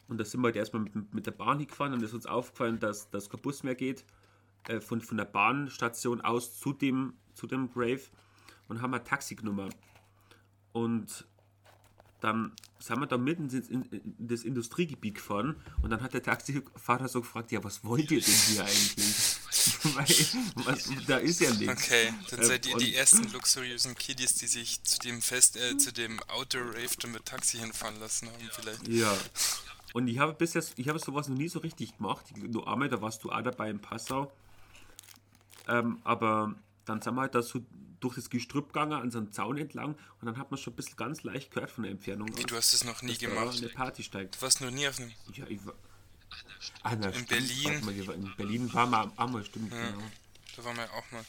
Und 0.06 0.18
da 0.18 0.24
sind 0.24 0.40
wir 0.40 0.46
halt 0.48 0.56
erstmal 0.56 0.82
mit, 0.82 1.14
mit 1.14 1.26
der 1.26 1.32
Bahn 1.32 1.58
hingefahren 1.58 1.94
und 1.94 2.02
ist 2.02 2.12
uns 2.12 2.26
aufgefallen, 2.26 2.78
dass, 2.78 3.10
dass 3.10 3.28
kein 3.28 3.40
Bus 3.40 3.64
mehr 3.64 3.74
geht, 3.74 4.04
äh, 4.68 4.80
von, 4.80 5.00
von 5.00 5.16
der 5.16 5.24
Bahnstation 5.24 6.20
aus 6.20 6.60
zu 6.60 6.72
dem, 6.72 7.14
zu 7.34 7.48
dem 7.48 7.72
Grave 7.72 8.02
und 8.68 8.80
haben 8.80 8.94
ein 8.94 9.04
Taxi 9.04 9.34
genommen. 9.34 9.74
Und 10.72 11.26
dann 12.22 12.52
sind 12.78 13.00
wir 13.00 13.06
da 13.06 13.18
mitten 13.18 13.48
ins, 13.50 13.68
in, 13.68 13.84
das 14.18 14.42
Industriegebiet 14.44 15.16
gefahren 15.16 15.56
und 15.82 15.90
dann 15.90 16.00
hat 16.02 16.14
der 16.14 16.22
Taxifahrer 16.22 17.08
so 17.08 17.20
gefragt, 17.20 17.52
ja, 17.52 17.62
was 17.62 17.84
wollt 17.84 18.10
ihr 18.10 18.20
denn 18.20 18.34
hier 18.48 18.62
eigentlich? 18.62 19.36
Weil, 19.94 20.06
was, 20.64 20.88
da 21.06 21.18
ist 21.18 21.40
ja 21.40 21.52
nichts. 21.52 21.84
Okay, 21.84 22.14
dann 22.30 22.40
Äh, 22.40 22.44
seid 22.44 22.66
ihr 22.66 22.76
die 22.76 22.86
und- 22.86 22.94
ersten 22.94 23.32
luxuriösen 23.32 23.94
Kiddies, 23.96 24.34
die 24.34 24.46
sich 24.46 24.82
zu 24.84 24.98
dem 25.00 25.20
Fest, 25.20 25.56
äh, 25.56 25.76
zu 25.76 25.92
dem 25.92 26.20
Outdoor-Rave 26.28 26.96
dann 27.00 27.12
mit 27.12 27.26
Taxi 27.26 27.58
hinfahren 27.58 27.98
lassen 28.00 28.28
haben 28.28 28.50
vielleicht. 28.52 28.88
Ja. 28.88 29.16
Und 29.92 30.08
ich 30.08 30.18
habe 30.18 30.32
bisher, 30.32 30.64
ich 30.76 30.88
habe 30.88 30.98
sowas 30.98 31.28
noch 31.28 31.36
nie 31.36 31.48
so 31.48 31.58
richtig 31.58 31.96
gemacht. 31.98 32.24
Nur 32.36 32.66
einmal, 32.66 32.88
da 32.88 33.00
warst 33.02 33.22
du 33.24 33.30
auch 33.30 33.42
dabei 33.42 33.68
in 33.70 33.78
Passau. 33.80 34.32
Ähm, 35.68 35.98
aber 36.04 36.54
dann 36.84 37.00
sind 37.00 37.14
wir 37.14 37.22
halt 37.22 37.34
da 37.34 37.42
so 37.42 37.60
durch 38.00 38.16
das 38.16 38.30
Gestrüpp 38.30 38.68
gegangen, 38.68 38.92
an 38.94 39.10
so 39.10 39.18
einem 39.18 39.30
Zaun 39.32 39.56
entlang 39.58 39.94
und 40.20 40.26
dann 40.26 40.36
hat 40.36 40.50
man 40.50 40.58
schon 40.58 40.72
ein 40.72 40.76
bisschen 40.76 40.96
ganz 40.96 41.22
leicht 41.22 41.52
gehört 41.52 41.70
von 41.70 41.84
der 41.84 41.92
Entfernung. 41.92 42.28
Wie, 42.36 42.42
du 42.42 42.56
hast 42.56 42.74
das 42.74 42.84
noch 42.84 43.00
nie 43.02 43.16
gemacht? 43.16 43.56
eine 43.58 43.68
Party 43.68 44.02
steigt. 44.02 44.36
Du 44.36 44.42
warst 44.42 44.60
noch 44.60 44.70
nie 44.70 44.88
auf 44.88 44.98
einem... 44.98 45.12
Ja, 45.34 45.46
ich 45.46 45.64
war. 45.64 45.74
Ah, 46.82 46.96
na, 46.96 47.08
In 47.08 47.12
stimmt. 47.14 47.28
Berlin. 47.28 47.84
Mal, 47.84 48.14
in 48.14 48.36
Berlin 48.36 48.72
waren 48.74 48.90
wir 48.90 49.12
auch 49.16 49.28
mal, 49.28 49.44
stimmt. 49.44 49.70
Genau. 49.70 50.02
Da 50.56 50.64
waren 50.64 50.76
wir 50.76 50.92
auch 50.92 51.10
mal. 51.12 51.24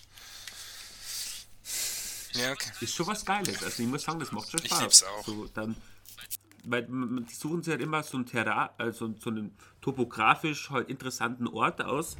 Ja, 2.33 2.51
okay. 2.51 2.71
Ist 2.81 2.95
schon 2.95 3.07
was 3.07 3.23
Geiles. 3.25 3.63
Also 3.63 3.83
ich 3.83 3.89
muss 3.89 4.03
sagen, 4.03 4.19
das 4.19 4.31
macht 4.31 4.49
schon 4.49 4.59
Ich 4.61 4.67
Spaß. 4.67 4.81
lieb's 4.81 5.03
auch. 5.03 5.25
So, 5.25 5.47
dann, 5.53 5.75
weil 6.63 6.83
die 6.87 7.33
suchen 7.33 7.61
sich 7.61 7.71
halt 7.71 7.81
immer 7.81 8.01
so 8.03 8.17
einen 8.17 8.25
Terra, 8.25 8.73
also 8.77 9.13
so 9.19 9.29
einen 9.29 9.55
topografisch 9.81 10.69
halt 10.71 10.89
interessanten 10.89 11.47
Ort 11.47 11.81
aus. 11.81 12.15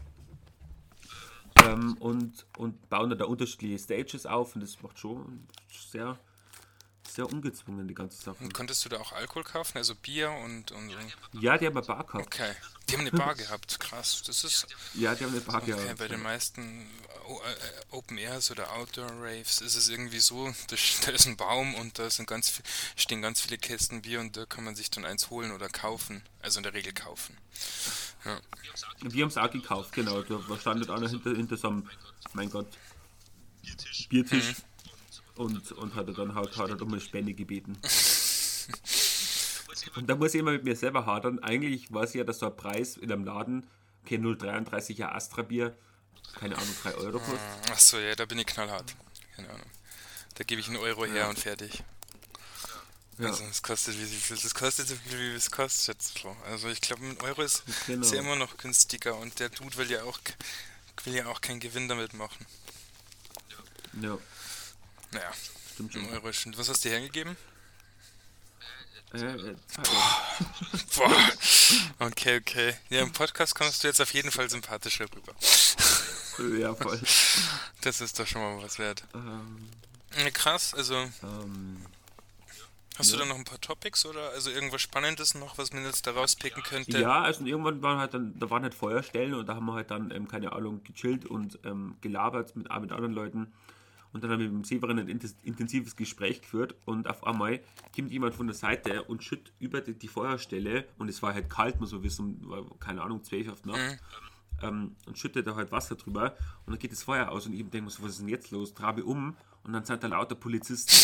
Ähm, 1.70 1.98
und, 2.00 2.46
und 2.58 2.90
bauen 2.90 3.10
da, 3.10 3.16
da 3.16 3.26
unterschiedliche 3.26 3.78
Stages 3.80 4.26
auf 4.26 4.56
und 4.56 4.62
das 4.62 4.82
macht 4.82 4.98
schon 5.00 5.48
sehr, 5.92 6.18
sehr 7.08 7.26
ungezwungen, 7.32 7.88
die 7.88 7.94
ganze 7.94 8.22
Sache. 8.22 8.44
Und 8.44 8.54
konntest 8.54 8.84
du 8.86 8.90
da 8.90 9.00
auch 9.00 9.12
Alkohol 9.14 9.44
kaufen? 9.44 9.78
Also 9.78 9.96
Bier 9.96 10.32
und... 10.32 10.72
und, 10.72 10.90
Ja, 11.34 11.58
die 11.58 11.66
haben 11.68 11.78
eine 11.78 11.86
Bar 11.86 12.04
gehabt. 12.06 12.26
okay. 12.26 12.54
Die 12.90 12.94
haben 12.94 13.02
eine 13.02 13.12
Bar 13.12 13.36
gehabt. 13.36 13.80
Krass. 13.80 14.24
Das 14.26 14.44
ist... 14.44 14.68
Ja, 14.94 15.16
die 15.16 15.24
haben 15.24 15.32
eine 15.32 15.42
Bar 15.42 15.62
Okay, 15.62 15.72
gehabt. 15.72 15.98
bei 16.00 16.08
den 16.08 16.22
meisten 16.22 16.88
Open 17.92 18.18
Airs 18.18 18.52
oder 18.52 18.72
Outdoor 18.74 19.12
Raves 19.20 19.62
ist 19.62 19.76
es 19.76 19.90
irgendwie 19.90 20.20
so, 20.20 20.48
da, 20.68 20.76
st- 20.76 21.06
da 21.06 21.12
ist 21.12 21.26
ein 21.26 21.38
Baum 21.38 21.76
und 21.76 22.00
da 22.00 22.10
sind 22.10 22.28
ganz, 22.28 22.62
stehen 22.96 23.22
ganz 23.22 23.42
viele 23.42 23.58
Kästen 23.58 24.02
Bier 24.02 24.20
und 24.20 24.36
da 24.36 24.46
kann 24.46 24.64
man 24.64 24.76
sich 24.76 24.92
dann 24.92 25.06
eins 25.06 25.30
holen 25.30 25.52
oder 25.52 25.70
kaufen. 25.70 26.22
Also 26.42 26.60
in 26.60 26.64
der 26.64 26.74
Regel 26.74 26.94
kaufen. 26.94 27.38
Ja. 28.26 28.40
Wir 29.02 29.24
haben 29.24 29.30
es 29.30 29.38
auch 29.38 29.52
gekauft, 29.52 29.94
genau. 29.94 30.22
Da 30.22 30.40
stand 30.60 30.90
einer 30.90 31.10
hinter, 31.10 31.36
hinter 31.36 31.58
so 31.58 31.70
einem, 31.70 31.90
mein 32.34 32.50
Gott, 32.50 32.68
Biertisch 34.10 34.56
und, 35.36 35.72
und 35.72 35.96
hat 35.96 36.08
er 36.08 36.14
dann 36.14 36.36
halt, 36.36 36.56
hat 36.58 36.70
er 36.70 36.82
um 36.82 36.92
eine 36.92 37.02
Spende 37.02 37.34
gebeten. 37.34 37.78
und 39.96 40.10
da 40.10 40.16
muss 40.16 40.34
ich 40.34 40.40
immer 40.40 40.52
mit 40.52 40.64
mir 40.64 40.76
selber 40.76 41.06
hadern. 41.06 41.40
Eigentlich 41.40 41.92
weiß 41.94 42.10
ich 42.10 42.16
ja, 42.16 42.24
dass 42.24 42.40
so 42.40 42.48
ein 42.48 42.56
Preis 42.56 42.98
in 42.98 43.12
einem 43.12 43.26
Laden, 43.26 43.68
kein 44.06 44.24
0,33er 44.24 45.14
Astra-Bier, 45.14 45.76
keine 46.40 46.56
Ahnung, 46.58 46.76
3 46.84 46.94
Euro 46.96 47.20
kostet. 47.20 47.72
Achso, 47.72 48.00
ja, 48.00 48.16
da 48.16 48.26
bin 48.26 48.40
ich 48.40 48.46
knallhart. 48.46 48.94
Keine 49.36 49.50
Ahnung. 49.50 49.70
Da 50.36 50.44
gebe 50.44 50.60
ich 50.62 50.68
einen 50.68 50.78
Euro 50.78 51.06
her 51.06 51.30
und 51.30 51.38
fertig. 51.40 51.84
Ja. 53.20 53.28
Also 53.28 53.44
es 53.44 53.62
kostet 53.62 53.98
wie 54.00 54.06
viel? 54.06 54.36
Das 54.38 54.56
kostet 54.56 54.88
so 54.88 54.96
viel, 54.96 55.20
wie 55.34 55.36
es 55.36 55.52
kostet. 55.52 56.02
So. 56.02 56.36
Also 56.46 56.68
ich 56.70 56.82
glaube, 56.82 57.06
ein 57.06 57.22
Euro 57.22 57.44
ist, 57.44 57.64
Genau. 57.86 58.04
ist 58.06 58.12
ja 58.12 58.20
immer 58.20 58.36
noch 58.36 58.58
günstiger 58.58 59.16
und 59.18 59.40
der 59.40 59.50
Dude 59.50 59.78
will 59.78 59.92
ja 59.92 60.04
auch 60.04 60.18
will 61.04 61.16
ja 61.16 61.28
auch 61.28 61.40
keinen 61.42 61.60
Gewinn 61.60 61.88
damit 61.88 62.14
machen. 62.14 62.46
Ja, 64.02 64.18
Naja, 65.12 65.32
stimmt 65.74 65.96
ein 65.96 66.02
schon. 66.06 66.14
Euro 66.14 66.30
ist. 66.30 66.58
Was 66.58 66.70
hast 66.70 66.84
du 66.86 66.90
hergegeben? 66.90 67.38
Äh, 69.14 69.18
äh, 69.20 69.56
zwei 69.68 69.84
Euro. 69.84 70.08
Boah. 70.96 71.32
Okay, 72.00 72.38
okay. 72.40 72.76
Ja, 72.90 73.02
im 73.02 73.12
Podcast 73.14 73.54
kommst 73.54 73.84
du 73.84 73.88
jetzt 73.88 74.02
auf 74.02 74.12
jeden 74.14 74.32
Fall 74.32 74.50
sympathischer 74.50 75.06
rüber. 75.06 75.36
Ja, 76.60 76.74
voll. 76.76 77.00
Das 77.82 78.00
ist 78.02 78.18
doch 78.20 78.26
schon 78.28 78.42
mal 78.42 78.64
was 78.64 78.80
wert. 78.80 79.04
Ähm, 79.14 79.70
Ja, 80.18 80.30
krass, 80.30 80.74
also 80.74 80.96
ähm, 80.96 81.78
hast 82.98 83.12
du 83.12 83.18
Ja. 83.18 83.24
da 83.24 83.30
noch 83.30 83.36
ein 83.38 83.44
paar 83.44 83.60
Topics 83.60 84.06
oder 84.06 84.30
also 84.30 84.50
irgendwas 84.52 84.82
Spannendes 84.82 85.36
noch, 85.36 85.58
was 85.58 85.74
man 85.74 85.84
jetzt 85.84 86.08
da 86.08 86.12
rauspicken 86.12 86.64
könnte? 86.64 87.00
Ja, 87.00 87.22
also 87.24 87.46
irgendwann 87.46 87.82
waren 87.82 88.00
halt 88.00 88.14
dann, 88.14 88.38
da 88.40 88.50
waren 88.50 88.64
halt 88.64 88.74
Feuerstellen 88.76 89.34
und 89.34 89.48
da 89.48 89.56
haben 89.56 89.66
wir 89.66 89.74
halt 89.74 89.92
dann, 89.92 90.12
ähm, 90.12 90.28
keine 90.28 90.54
Ahnung, 90.54 90.82
gechillt 90.84 91.26
und 91.26 91.60
ähm, 91.66 91.96
gelabert 92.02 92.56
mit, 92.56 92.70
mit 92.70 92.92
anderen 92.92 93.14
Leuten. 93.14 93.52
Und 94.14 94.24
dann 94.24 94.30
haben 94.32 94.40
wir 94.42 94.48
mit 94.48 94.58
dem 94.58 94.64
Severin 94.64 95.00
ein 95.00 95.08
intensives 95.08 95.96
Gespräch 95.96 96.42
geführt 96.42 96.76
und 96.86 97.08
auf 97.10 97.26
einmal 97.26 97.60
kommt 97.96 98.12
jemand 98.12 98.36
von 98.36 98.46
der 98.46 98.56
Seite 98.56 99.02
und 99.04 99.24
schüttet 99.24 99.52
über 99.58 99.82
die, 99.82 99.96
die 99.96 100.08
Feuerstelle 100.08 100.88
und 101.00 101.10
es 101.10 101.24
war 101.24 101.34
halt 101.34 101.50
kalt, 101.50 101.80
muss 101.82 101.92
man 101.94 102.04
wissen, 102.04 102.46
keine 102.80 103.02
Ahnung, 103.02 103.24
12 103.24 103.50
auf 103.52 103.66
Nacht. 103.66 103.98
Ähm, 104.64 104.96
und 105.06 105.18
schüttet 105.18 105.46
da 105.48 105.56
halt 105.56 105.72
Wasser 105.72 105.96
drüber 105.96 106.36
und 106.66 106.74
dann 106.74 106.80
geht 106.80 106.92
das 106.92 107.04
Feuer 107.04 107.30
aus 107.30 107.46
und 107.46 107.54
ich 107.54 107.60
denke 107.62 107.82
mir 107.82 107.90
so, 107.90 108.04
was 108.04 108.12
ist 108.12 108.22
denn 108.22 108.30
jetzt 108.30 108.52
los? 108.52 108.74
Trabe 108.74 109.04
um 109.04 109.36
und 109.64 109.74
dann 109.74 109.84
sind 109.86 110.04
da 110.04 110.08
lauter 110.08 110.36
Polizisten. 110.36 110.96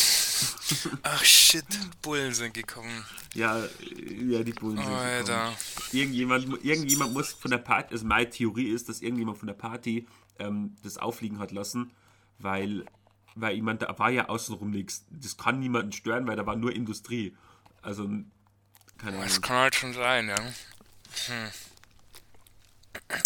Ach 1.03 1.23
shit, 1.23 1.65
Bullen 2.01 2.33
sind 2.33 2.53
gekommen. 2.53 3.05
Ja, 3.33 3.57
ja, 3.59 4.43
die 4.43 4.53
Bullen 4.53 4.77
sind 4.77 4.85
gekommen. 4.85 4.99
Alter. 4.99 5.53
Irgendjemand, 5.91 6.63
irgendjemand 6.63 7.13
muss 7.13 7.33
von 7.33 7.51
der 7.51 7.57
Party, 7.57 7.93
also 7.93 8.05
meine 8.05 8.29
Theorie 8.29 8.69
ist, 8.69 8.87
dass 8.87 9.01
irgendjemand 9.01 9.37
von 9.37 9.47
der 9.47 9.55
Party 9.55 10.07
ähm, 10.37 10.75
das 10.83 10.97
auffliegen 10.97 11.39
hat 11.39 11.51
lassen, 11.51 11.91
weil, 12.37 12.85
weil 13.35 13.61
meine, 13.61 13.79
da 13.79 13.99
war 13.99 14.09
ja 14.09 14.29
außenrum 14.29 14.69
nichts. 14.71 15.05
Das 15.09 15.35
kann 15.37 15.59
niemanden 15.59 15.91
stören, 15.91 16.27
weil 16.27 16.35
da 16.37 16.45
war 16.45 16.55
nur 16.55 16.73
Industrie. 16.73 17.35
Also, 17.81 18.05
keine 18.97 19.17
Das 19.17 19.31
Ahnung. 19.31 19.41
kann 19.41 19.57
halt 19.57 19.75
schon 19.75 19.93
sein, 19.93 20.29
ja. 20.29 20.37
Hm. 20.37 21.51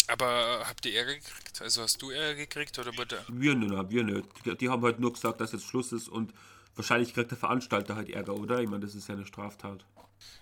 Aber 0.06 0.64
habt 0.66 0.86
ihr 0.86 0.96
Ärger 0.96 1.14
gekriegt? 1.14 1.60
Also 1.60 1.82
hast 1.82 2.00
du 2.00 2.10
Ärger 2.10 2.34
gekriegt 2.36 2.78
oder 2.78 2.92
bitte? 2.92 3.24
Wir 3.28 3.54
nicht, 3.54 3.90
wir 3.90 4.04
nicht. 4.04 4.28
Die, 4.44 4.56
die 4.56 4.68
haben 4.68 4.82
halt 4.82 4.98
nur 4.98 5.12
gesagt, 5.12 5.40
dass 5.40 5.52
jetzt 5.52 5.66
Schluss 5.66 5.92
ist 5.92 6.08
und 6.08 6.32
wahrscheinlich 6.74 7.12
kriegt 7.12 7.30
der 7.30 7.38
Veranstalter 7.38 7.94
halt 7.94 8.08
Ärger, 8.08 8.34
oder? 8.34 8.60
Ich 8.60 8.68
meine, 8.68 8.84
das 8.84 8.94
ist 8.94 9.08
ja 9.08 9.14
eine 9.14 9.26
Straftat. 9.26 9.84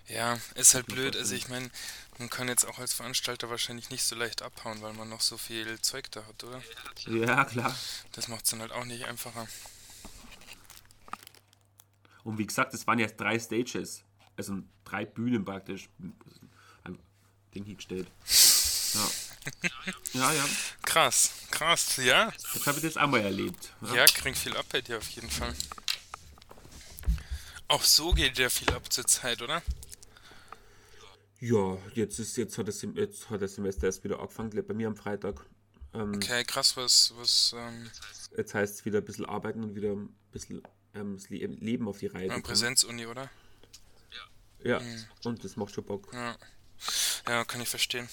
Ja, 0.07 0.37
ist 0.55 0.75
halt 0.75 0.87
blöd. 0.87 1.15
Also 1.15 1.35
ich 1.35 1.49
meine, 1.49 1.69
man 2.19 2.29
kann 2.29 2.47
jetzt 2.47 2.65
auch 2.65 2.79
als 2.79 2.93
Veranstalter 2.93 3.49
wahrscheinlich 3.49 3.89
nicht 3.89 4.03
so 4.03 4.15
leicht 4.15 4.41
abhauen, 4.41 4.81
weil 4.81 4.93
man 4.93 5.09
noch 5.09 5.21
so 5.21 5.37
viel 5.37 5.79
Zeug 5.81 6.11
da 6.11 6.25
hat, 6.25 6.43
oder? 6.43 6.61
Ja, 7.07 7.45
klar. 7.45 7.75
Das 8.13 8.27
macht 8.27 8.45
es 8.45 8.51
dann 8.51 8.61
halt 8.61 8.71
auch 8.71 8.85
nicht 8.85 9.05
einfacher. 9.05 9.47
Und 12.23 12.37
wie 12.37 12.47
gesagt, 12.47 12.73
es 12.73 12.87
waren 12.87 12.99
ja 12.99 13.07
drei 13.07 13.37
Stages. 13.39 14.03
Also 14.37 14.59
drei 14.85 15.05
Bühnen 15.05 15.43
praktisch. 15.43 15.89
Ein 16.83 16.97
Ding 17.53 17.65
hingestellt. 17.65 18.07
Ja. 19.61 19.71
Ja, 20.13 20.33
ja. 20.33 20.45
Krass, 20.83 21.31
krass, 21.51 21.97
ja. 21.97 22.31
Das 22.31 22.65
habe 22.65 22.77
ich 22.77 22.83
das 22.83 22.97
auch 22.97 23.07
mal 23.07 23.21
erlebt. 23.21 23.73
Ja. 23.81 23.95
Ja, 23.95 24.05
krieg 24.05 24.37
viel 24.37 24.55
ab 24.55 24.65
bei 24.71 24.81
dir 24.81 24.97
auf 24.97 25.09
jeden 25.09 25.29
Fall. 25.29 25.53
Auch 27.67 27.83
so 27.83 28.11
geht 28.13 28.37
ja 28.37 28.49
viel 28.49 28.69
ab 28.71 28.91
zur 28.91 29.05
Zeit, 29.07 29.41
oder? 29.41 29.61
Ja, 31.39 31.77
jetzt 31.93 32.19
ist 32.19 32.37
jetzt 32.37 32.57
hat 32.57 32.67
das 32.67 32.85
jetzt 32.95 33.29
hat 33.29 33.41
das 33.41 33.55
Semester 33.55 33.87
erst 33.87 34.03
wieder 34.03 34.19
angefangen, 34.19 34.51
bei 34.65 34.73
mir 34.73 34.87
am 34.87 34.95
Freitag. 34.95 35.45
Ähm, 35.93 36.15
Okay, 36.15 36.43
krass, 36.45 36.77
was, 36.77 37.13
was, 37.17 37.53
ähm, 37.57 37.89
Jetzt 38.37 38.53
heißt 38.53 38.75
es 38.75 38.85
wieder 38.85 38.99
ein 38.99 39.05
bisschen 39.05 39.25
arbeiten 39.25 39.63
und 39.63 39.75
wieder 39.75 39.91
ein 39.91 40.15
bisschen 40.31 40.63
ähm, 40.95 41.17
das 41.17 41.29
Le 41.29 41.45
Leben 41.45 41.87
auf 41.87 41.99
die 41.99 42.07
Reihe. 42.07 42.27
bekommen. 42.27 42.43
Präsenzuni, 42.43 43.05
oder? 43.05 43.29
Ja, 44.63 44.81
und 45.25 45.43
das 45.43 45.57
macht 45.57 45.73
schon 45.73 45.83
Bock. 45.83 46.07
Ja. 46.13 46.37
Ja, 47.27 47.43
kann 47.43 47.59
ich 47.59 47.67
verstehen. 47.67 48.07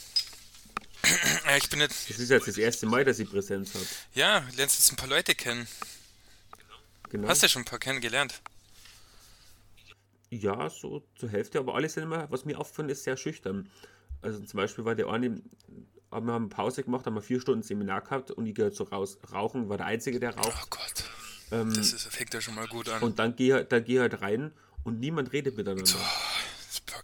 Ja, 1.46 1.56
ich 1.56 1.68
bin 1.70 1.80
jetzt, 1.80 2.08
Das 2.10 2.18
ist 2.18 2.30
jetzt 2.30 2.48
das 2.48 2.58
erste 2.58 2.86
Mal, 2.86 3.04
dass 3.04 3.18
ich 3.18 3.30
Präsenz 3.30 3.74
habe. 3.74 3.84
ja, 4.14 4.44
lernst 4.56 4.78
jetzt 4.78 4.92
ein 4.92 4.96
paar 4.96 5.08
Leute 5.08 5.34
kennen. 5.34 5.66
Genau. 7.10 7.28
Hast 7.28 7.42
du 7.42 7.48
schon 7.48 7.62
ein 7.62 7.66
paar 7.66 7.78
kennengelernt? 7.78 8.40
Ja, 10.30 10.70
so 10.70 11.02
zur 11.18 11.28
Hälfte, 11.28 11.58
aber 11.58 11.74
alle 11.74 11.88
sind 11.88 12.04
immer, 12.04 12.30
was 12.30 12.44
mir 12.44 12.58
auffällt, 12.58 12.90
ist 12.90 13.02
sehr 13.04 13.16
schüchtern. 13.16 13.68
Also 14.22 14.38
zum 14.40 14.58
Beispiel 14.58 14.84
war 14.84 14.94
der 14.94 15.08
eine, 15.08 15.40
haben 16.12 16.26
wir 16.26 16.32
haben 16.34 16.48
Pause 16.50 16.84
gemacht, 16.84 17.06
haben 17.06 17.14
wir 17.14 17.22
vier 17.22 17.40
Stunden 17.40 17.62
Seminar 17.64 18.02
gehabt 18.02 18.30
und 18.30 18.46
ich 18.46 18.54
gehe 18.54 18.70
so 18.70 18.84
raus 18.84 19.18
rauchen, 19.32 19.68
war 19.68 19.76
der 19.78 19.86
Einzige, 19.86 20.20
der 20.20 20.36
Oh 20.36 20.40
raucht. 20.42 20.70
Gott. 20.70 21.04
Ähm, 21.50 21.74
Das 21.74 21.92
ist, 21.92 22.06
fängt 22.06 22.32
ja 22.32 22.40
schon 22.40 22.54
mal 22.54 22.68
gut 22.68 22.88
an. 22.88 23.02
und 23.02 23.18
dann 23.18 23.34
gehe 23.34 23.64
da 23.64 23.80
geh 23.80 23.98
halt 23.98 24.20
rein 24.20 24.52
und 24.84 25.00
niemand 25.00 25.32
redet 25.32 25.56
miteinander. 25.56 25.82
Das 25.82 25.94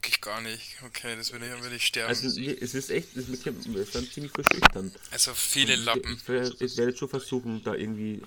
ich 0.09 0.21
gar 0.21 0.41
nicht. 0.41 0.77
Okay, 0.85 1.15
das 1.17 1.33
würde 1.33 1.47
ich, 1.47 1.63
würde 1.63 1.77
ich 1.77 1.87
sterben. 1.87 2.09
Also 2.09 2.27
Also, 2.29 2.41
es 2.41 2.75
ist 2.75 2.91
echt, 2.91 3.17
es 3.17 3.29
ist 3.29 3.47
dann 3.47 4.05
ziemlich 4.11 4.33
verschüchtern. 4.33 4.93
viele 5.35 5.77
Lappen. 5.77 6.15
Ich, 6.15 6.29
werde- 6.29 6.57
ich 6.65 6.77
werde 6.77 6.97
schon 6.97 7.09
versuchen, 7.09 7.63
da 7.65 7.75
irgendwie. 7.75 8.23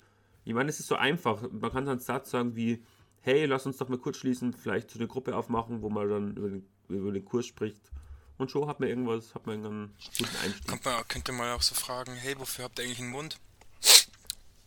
Ich 0.46 0.54
meine, 0.54 0.70
es 0.70 0.80
ist 0.80 0.88
so 0.88 0.96
einfach. 0.96 1.42
Man 1.52 1.72
kann 1.72 1.86
dann 1.86 1.90
einen 1.98 2.00
Satz 2.00 2.32
sagen 2.32 2.56
wie, 2.56 2.84
hey, 3.22 3.46
lass 3.46 3.66
uns 3.66 3.78
doch 3.78 3.90
mal 3.90 3.98
kurz 4.00 4.18
schließen, 4.18 4.54
vielleicht 4.54 4.90
so 4.92 4.98
eine 5.00 5.08
Gruppe 5.08 5.36
aufmachen, 5.36 5.82
wo 5.82 5.90
man 5.90 6.10
dann 6.10 6.38
über 6.38 6.50
den, 6.50 6.66
über 6.88 7.12
den 7.12 7.26
Kurs 7.26 7.46
spricht. 7.46 7.82
Und 8.38 8.50
schon 8.50 8.68
hat 8.68 8.80
man 8.80 8.88
irgendwas, 8.88 9.36
hat 9.36 9.46
man 9.46 9.64
einen 9.66 9.94
guten 10.18 10.36
Einstieg. 10.44 10.86
Man, 10.86 11.08
könnte 11.08 11.32
man 11.34 11.52
auch 11.52 11.62
so 11.62 11.76
fragen, 11.76 12.14
hey, 12.16 12.40
wofür 12.40 12.64
habt 12.66 12.80
ihr 12.80 12.86
eigentlich 12.86 13.00
einen 13.00 13.10
Mund? 13.10 13.38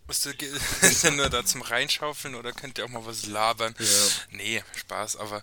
Ist 0.08 1.04
der 1.04 1.10
nur 1.12 1.30
da 1.30 1.44
zum 1.44 1.62
Reinschaufeln 1.62 2.34
oder 2.34 2.52
könnt 2.52 2.76
ihr 2.78 2.84
auch 2.84 2.88
mal 2.90 3.06
was 3.06 3.26
labern? 3.26 3.74
Ja. 3.78 3.86
Nee, 4.30 4.64
Spaß, 4.76 5.16
aber 5.16 5.42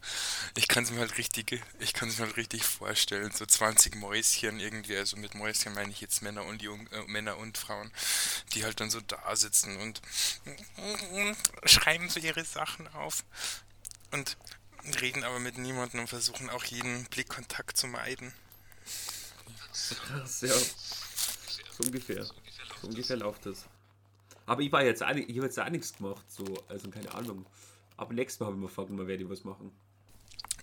ich 0.56 0.68
kann 0.68 0.84
es 0.84 0.92
mir 0.92 1.00
halt 1.00 1.18
richtig, 1.18 1.62
ich 1.80 1.94
kann 1.94 2.10
es 2.10 2.20
mir 2.20 2.26
halt 2.26 2.38
richtig 2.38 2.64
vorstellen. 2.64 3.32
So 3.32 3.46
20 3.46 3.96
Mäuschen 3.96 4.60
irgendwie, 4.60 4.98
also 4.98 5.18
mit 5.18 5.34
Mäuschen 5.34 5.74
meine 5.74 5.92
ich 5.92 6.02
jetzt 6.02 6.22
Männer 6.22 6.46
und 6.46 6.62
Jung, 6.62 6.88
äh, 6.88 7.02
Männer 7.08 7.38
und 7.38 7.58
Frauen, 7.58 7.92
die 8.54 8.64
halt 8.64 8.80
dann 8.80 8.90
so 8.90 9.00
da 9.02 9.36
sitzen 9.36 9.78
und 9.78 10.02
schreiben 11.66 12.10
so 12.10 12.20
ihre 12.20 12.46
Sachen 12.46 12.88
auf 12.90 13.24
und 14.12 14.38
reden 15.02 15.24
aber 15.24 15.40
mit 15.40 15.58
niemandem 15.58 16.02
und 16.02 16.08
versuchen 16.08 16.50
auch 16.50 16.64
jeden 16.66 17.06
Blickkontakt 17.06 17.78
zu 17.78 17.88
meiden. 17.88 18.34
Krass, 20.08 20.42
ja. 20.42 20.54
So 20.54 21.84
ungefähr. 21.86 22.26
So 22.26 22.88
ungefähr 22.88 23.18
läuft 23.18 23.46
das. 23.46 23.66
Aber 24.50 24.64
ich 24.64 24.72
war 24.72 24.84
jetzt 24.84 25.04
auch, 25.04 25.12
ich 25.12 25.36
habe 25.38 25.46
jetzt 25.46 25.60
auch 25.60 25.70
nichts 25.70 25.94
gemacht, 25.96 26.26
so, 26.28 26.44
also 26.68 26.90
keine 26.90 27.14
Ahnung. 27.14 27.46
Aber 27.98 28.14
nächstes 28.16 28.40
Mal 28.40 28.48
habe 28.48 28.56
ich 28.56 28.62
mir 28.64 28.68
vorgenommen, 28.70 29.08
werde 29.08 29.24
ich 29.24 29.30
was 29.30 29.44
machen. 29.44 29.72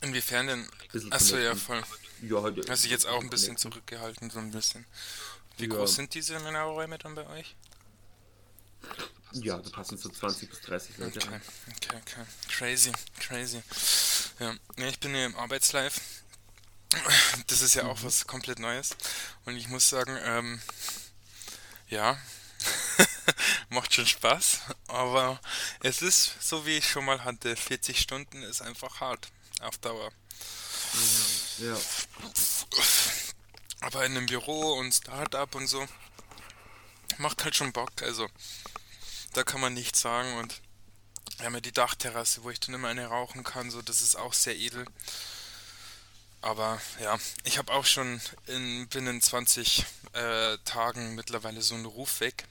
Inwiefern 0.00 0.48
denn? 0.48 0.68
Achso, 1.10 1.36
ja, 1.36 1.54
voll. 1.54 1.80
Ja, 2.20 2.42
halt, 2.42 2.68
Hast 2.68 2.82
dich 2.82 2.90
jetzt 2.90 3.06
auch 3.06 3.20
ein 3.20 3.30
bisschen 3.30 3.56
zurückgehalten, 3.56 4.28
so 4.30 4.40
ein 4.40 4.50
bisschen. 4.50 4.84
Wie 5.58 5.66
Ja. 5.66 5.76
groß 5.76 5.94
sind 5.94 6.14
diese 6.14 6.36
Männerräume 6.40 6.98
dann 6.98 7.14
bei 7.14 7.26
euch? 7.28 7.54
Ja, 9.32 9.58
da 9.58 9.70
passen 9.70 9.96
so 9.96 10.08
20 10.08 10.50
bis 10.50 10.60
30 10.62 10.98
Leute 10.98 11.20
Okay, 11.20 11.28
rein. 11.28 11.42
okay, 11.76 11.96
okay. 12.02 12.22
Crazy, 12.48 12.92
crazy. 13.20 13.62
Ja, 14.40 14.52
nee, 14.78 14.88
ich 14.88 14.98
bin 14.98 15.14
hier 15.14 15.26
im 15.26 15.36
Arbeitslife. 15.36 16.00
Das 17.46 17.60
ist 17.62 17.74
ja 17.74 17.84
auch 17.84 18.02
was 18.02 18.26
komplett 18.26 18.58
Neues. 18.58 18.96
Und 19.44 19.56
ich 19.56 19.68
muss 19.68 19.88
sagen, 19.88 20.18
ähm, 20.24 20.60
ja, 21.88 22.18
macht 23.68 23.94
schon 23.94 24.06
Spaß. 24.06 24.60
Aber 24.88 25.40
es 25.82 26.02
ist, 26.02 26.36
so 26.40 26.66
wie 26.66 26.78
ich 26.78 26.88
schon 26.88 27.04
mal 27.04 27.24
hatte, 27.24 27.56
40 27.56 27.98
Stunden 27.98 28.42
ist 28.42 28.62
einfach 28.62 29.00
hart 29.00 29.28
auf 29.60 29.78
Dauer. 29.78 30.10
Ja. 31.58 31.76
Aber 33.80 34.04
in 34.04 34.16
einem 34.16 34.26
Büro 34.26 34.74
und 34.74 34.92
Startup 34.92 35.54
und 35.54 35.66
so 35.66 35.86
macht 37.18 37.44
halt 37.44 37.56
schon 37.56 37.72
Bock. 37.72 38.02
Also 38.02 38.28
da 39.32 39.44
kann 39.44 39.60
man 39.60 39.74
nichts 39.74 40.00
sagen. 40.00 40.38
Und 40.38 40.60
wir 41.38 41.46
haben 41.46 41.54
ja 41.54 41.60
die 41.60 41.72
Dachterrasse, 41.72 42.42
wo 42.42 42.50
ich 42.50 42.60
dann 42.60 42.74
immer 42.74 42.88
eine 42.88 43.06
rauchen 43.06 43.44
kann. 43.44 43.70
So, 43.70 43.82
das 43.82 44.00
ist 44.00 44.16
auch 44.16 44.32
sehr 44.32 44.56
edel. 44.56 44.86
Aber 46.42 46.80
ja, 47.00 47.18
ich 47.44 47.58
habe 47.58 47.72
auch 47.72 47.84
schon 47.84 48.20
in 48.46 48.88
binnen 48.88 49.20
20 49.20 49.84
äh, 50.12 50.58
Tagen 50.64 51.14
mittlerweile 51.14 51.62
so 51.62 51.74
einen 51.74 51.86
Ruf 51.86 52.20
weg. 52.20 52.44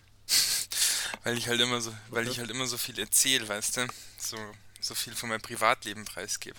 Weil 1.25 1.37
ich 1.37 1.47
halt 1.49 1.59
immer 1.59 1.81
so, 1.81 1.93
weil 2.09 2.27
ich 2.27 2.39
halt 2.39 2.51
immer 2.51 2.67
so 2.67 2.77
viel 2.77 2.97
erzähle, 2.99 3.47
weißt 3.47 3.77
du? 3.77 3.87
So, 4.17 4.37
so 4.79 4.93
viel 4.95 5.13
von 5.15 5.29
meinem 5.29 5.41
Privatleben 5.41 6.05
preisgebe. 6.05 6.57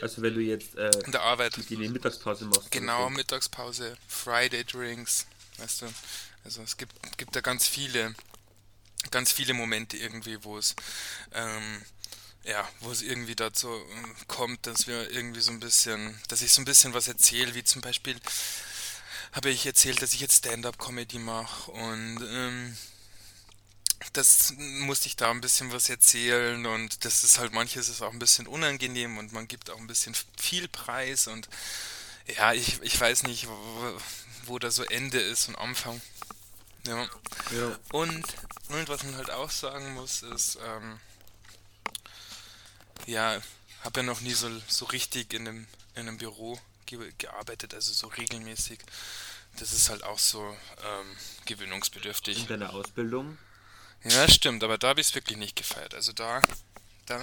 Also 0.00 0.22
wenn 0.22 0.34
du 0.34 0.40
jetzt 0.40 0.76
äh, 0.76 0.90
In 1.06 1.12
der 1.12 1.22
Arbeit. 1.22 1.54
die 1.68 1.76
Mittagspause 1.76 2.44
machst. 2.44 2.70
Genau. 2.70 3.10
Mittagspause, 3.10 3.96
Friday 4.06 4.62
Drinks, 4.64 5.26
weißt 5.56 5.82
du. 5.82 5.94
Also 6.44 6.62
es 6.62 6.76
gibt, 6.76 6.92
gibt 7.16 7.34
da 7.34 7.40
ganz 7.40 7.66
viele, 7.66 8.14
ganz 9.10 9.32
viele 9.32 9.54
Momente 9.54 9.96
irgendwie, 9.96 10.44
wo 10.44 10.58
es, 10.58 10.76
ähm, 11.32 11.82
ja, 12.44 12.68
wo 12.80 12.92
es 12.92 13.00
irgendwie 13.02 13.34
dazu 13.34 13.68
ähm, 13.68 14.14
kommt, 14.28 14.66
dass 14.66 14.86
wir 14.86 15.10
irgendwie 15.10 15.40
so 15.40 15.50
ein 15.50 15.60
bisschen, 15.60 16.20
dass 16.28 16.42
ich 16.42 16.52
so 16.52 16.60
ein 16.60 16.66
bisschen 16.66 16.92
was 16.92 17.08
erzähle, 17.08 17.54
wie 17.54 17.64
zum 17.64 17.80
Beispiel 17.80 18.16
habe 19.32 19.50
ich 19.50 19.66
erzählt, 19.66 20.02
dass 20.02 20.14
ich 20.14 20.20
jetzt 20.20 20.38
Stand-up-Comedy 20.38 21.18
mache 21.18 21.70
und 21.70 22.18
ähm, 22.22 22.76
das 24.12 24.54
musste 24.56 25.08
ich 25.08 25.16
da 25.16 25.30
ein 25.30 25.40
bisschen 25.40 25.72
was 25.72 25.88
erzählen 25.88 26.64
und 26.66 27.04
das 27.04 27.24
ist 27.24 27.38
halt 27.38 27.52
manches 27.52 27.88
ist 27.88 28.02
auch 28.02 28.12
ein 28.12 28.18
bisschen 28.18 28.46
unangenehm 28.46 29.18
und 29.18 29.32
man 29.32 29.48
gibt 29.48 29.70
auch 29.70 29.78
ein 29.78 29.86
bisschen 29.86 30.14
viel 30.36 30.68
Preis 30.68 31.26
und 31.26 31.48
ja, 32.36 32.52
ich, 32.52 32.80
ich 32.82 32.98
weiß 32.98 33.24
nicht, 33.24 33.48
wo, 33.48 34.00
wo 34.46 34.58
da 34.58 34.70
so 34.70 34.84
Ende 34.84 35.18
ist 35.18 35.48
und 35.48 35.56
Anfang. 35.56 36.00
Ja. 36.86 37.04
Ja. 37.52 37.78
Und, 37.92 38.24
und 38.68 38.88
was 38.88 39.02
man 39.02 39.16
halt 39.16 39.30
auch 39.30 39.50
sagen 39.50 39.94
muss, 39.94 40.22
ist, 40.22 40.58
ähm, 40.64 41.00
ja, 43.06 43.40
habe 43.82 44.00
ja 44.00 44.02
noch 44.02 44.20
nie 44.20 44.34
so, 44.34 44.50
so 44.68 44.84
richtig 44.86 45.32
in 45.32 45.48
einem, 45.48 45.66
in 45.94 46.02
einem 46.02 46.18
Büro 46.18 46.58
ge 46.88 47.12
gearbeitet, 47.18 47.74
also 47.74 47.92
so 47.92 48.08
regelmäßig. 48.08 48.80
Das 49.58 49.72
ist 49.72 49.88
halt 49.88 50.02
auch 50.04 50.18
so 50.18 50.40
ähm, 50.42 51.16
gewöhnungsbedürftig. 51.44 52.40
In 52.40 52.46
deiner 52.46 52.72
Ausbildung. 52.72 53.38
Ja, 54.04 54.28
stimmt, 54.28 54.62
aber 54.62 54.78
da 54.78 54.88
habe 54.88 55.00
ich 55.00 55.08
es 55.08 55.14
wirklich 55.14 55.38
nicht 55.38 55.56
gefeiert. 55.56 55.94
Also 55.94 56.12
da, 56.12 56.40
da 57.06 57.20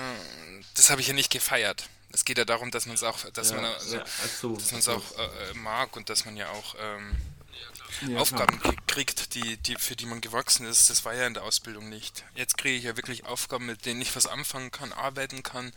das 0.74 0.90
habe 0.90 1.02
ich 1.02 1.08
ja 1.08 1.14
nicht 1.14 1.32
gefeiert. 1.32 1.88
Es 2.12 2.26
geht 2.26 2.38
ja 2.38 2.46
darum, 2.46 2.72
dass 2.72 2.86
man 2.86 2.96
es 2.96 3.04
auch, 3.04 3.18
dass 3.32 3.50
ja, 3.50 3.56
man 3.56 3.66
also, 3.66 3.98
ja, 3.98 4.06
so, 4.42 4.56
dass 4.56 4.72
man 4.72 4.80
es 4.80 4.90
ach 4.90 4.96
auch 4.96 5.18
äh, 5.18 5.54
mag 5.56 5.96
und 5.96 6.10
dass 6.10 6.26
man 6.26 6.38
ja 6.38 6.50
auch 6.50 6.76
ähm. 6.80 7.16
Ja, 8.10 8.20
Aufgaben 8.20 8.60
kriegt, 8.88 9.36
die, 9.36 9.56
die, 9.56 9.76
für 9.76 9.96
die 9.96 10.06
man 10.06 10.20
gewachsen 10.20 10.66
ist. 10.66 10.90
Das 10.90 11.06
war 11.06 11.14
ja 11.14 11.28
in 11.28 11.34
der 11.34 11.44
Ausbildung 11.44 11.88
nicht. 11.88 12.26
Jetzt 12.36 12.58
kriege 12.58 12.76
ich 12.76 12.84
ja 12.84 12.98
wirklich 12.98 13.26
Aufgaben, 13.26 13.68
mit 13.68 13.86
denen 13.86 14.02
ich 14.02 14.14
was 14.18 14.28
anfangen 14.28 14.70
kann, 14.70 14.92
arbeiten 14.92 15.44
kann. 15.44 15.72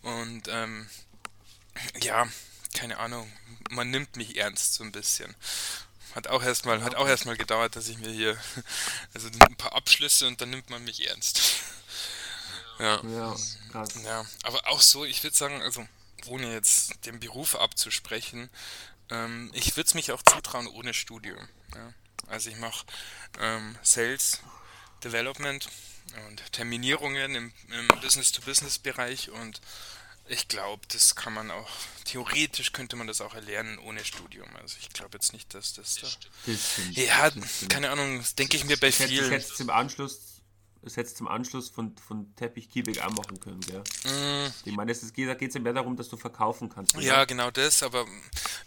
Und 0.00 0.48
ähm, 0.48 0.88
ja, 2.00 2.26
keine 2.74 2.98
Ahnung, 2.98 3.30
man 3.70 3.90
nimmt 3.90 4.16
mich 4.16 4.36
ernst 4.36 4.74
so 4.74 4.84
ein 4.84 4.92
bisschen. 4.92 5.34
Hat 6.14 6.28
auch 6.28 6.42
erstmal, 6.42 6.82
hat 6.82 6.94
auch 6.94 7.06
erstmal 7.06 7.36
gedauert, 7.36 7.76
dass 7.76 7.88
ich 7.88 7.98
mir 7.98 8.10
hier, 8.10 8.36
also 9.14 9.28
ein 9.28 9.56
paar 9.56 9.74
Abschlüsse 9.74 10.26
und 10.26 10.40
dann 10.40 10.50
nimmt 10.50 10.70
man 10.70 10.84
mich 10.84 11.06
ernst. 11.06 11.40
Ja. 12.80 13.02
Ja, 13.08 13.36
krass. 13.72 13.88
Ja, 14.04 14.24
aber 14.44 14.68
auch 14.68 14.80
so, 14.80 15.04
ich 15.04 15.24
würde 15.24 15.36
sagen, 15.36 15.60
also 15.62 15.84
ohne 16.26 16.52
jetzt 16.52 17.04
den 17.06 17.18
Beruf 17.18 17.56
abzusprechen, 17.56 18.48
ähm, 19.10 19.50
ich 19.52 19.76
würde 19.76 19.88
es 19.88 19.94
mich 19.94 20.12
auch 20.12 20.22
zutrauen 20.22 20.68
ohne 20.68 20.94
Studium. 20.94 21.48
Ja. 21.74 21.92
Also 22.28 22.50
ich 22.50 22.56
mache 22.56 22.86
ähm, 23.40 23.76
Sales 23.82 24.38
Development 25.02 25.68
und 26.28 26.52
Terminierungen 26.52 27.34
im, 27.34 27.52
im 27.70 27.88
Business-to-Business-Bereich 28.00 29.30
und 29.30 29.60
ich 30.28 30.48
glaube, 30.48 30.82
das 30.92 31.14
kann 31.14 31.32
man 31.32 31.50
auch, 31.50 31.68
theoretisch 32.04 32.72
könnte 32.72 32.96
man 32.96 33.06
das 33.06 33.20
auch 33.20 33.34
erlernen 33.34 33.78
ohne 33.78 34.04
Studium. 34.04 34.48
Also 34.56 34.76
ich 34.80 34.90
glaube 34.90 35.10
jetzt 35.18 35.32
nicht, 35.32 35.54
dass 35.54 35.72
das 35.74 35.96
da... 35.96 36.08
Das 36.46 36.72
stimmt. 36.72 36.96
Ja, 36.96 37.30
das 37.30 37.66
keine 37.68 37.90
Ahnung, 37.90 38.18
das 38.18 38.34
denke 38.34 38.56
ich 38.56 38.64
mir 38.64 38.76
bei 38.76 38.88
Das 38.88 38.98
hätte- 39.00 39.14
das 39.14 39.18
vielen. 39.20 39.30
hättest 39.32 39.58
du 39.58 39.62
im 39.64 39.70
Anschluss, 39.70 40.20
das 40.82 40.96
hättest 40.96 41.18
du 41.20 41.24
im 41.24 41.28
Anschluss 41.28 41.68
von, 41.70 41.96
von 41.96 42.34
Teppich 42.36 42.70
Kiebig 42.70 43.00
auch 43.02 43.10
machen 43.10 43.40
können, 43.40 43.60
gell? 43.60 43.82
Mm, 44.04 44.52
Ich 44.64 44.72
meine, 44.76 44.92
es 44.92 45.12
geht, 45.12 45.28
da 45.28 45.34
geht 45.34 45.48
es 45.48 45.54
ja 45.54 45.60
mehr 45.60 45.72
darum, 45.72 45.96
dass 45.96 46.08
du 46.08 46.16
verkaufen 46.16 46.68
kannst. 46.68 46.94
oder? 46.94 47.04
Ja, 47.04 47.24
genau 47.24 47.50
das, 47.50 47.82
aber 47.82 48.06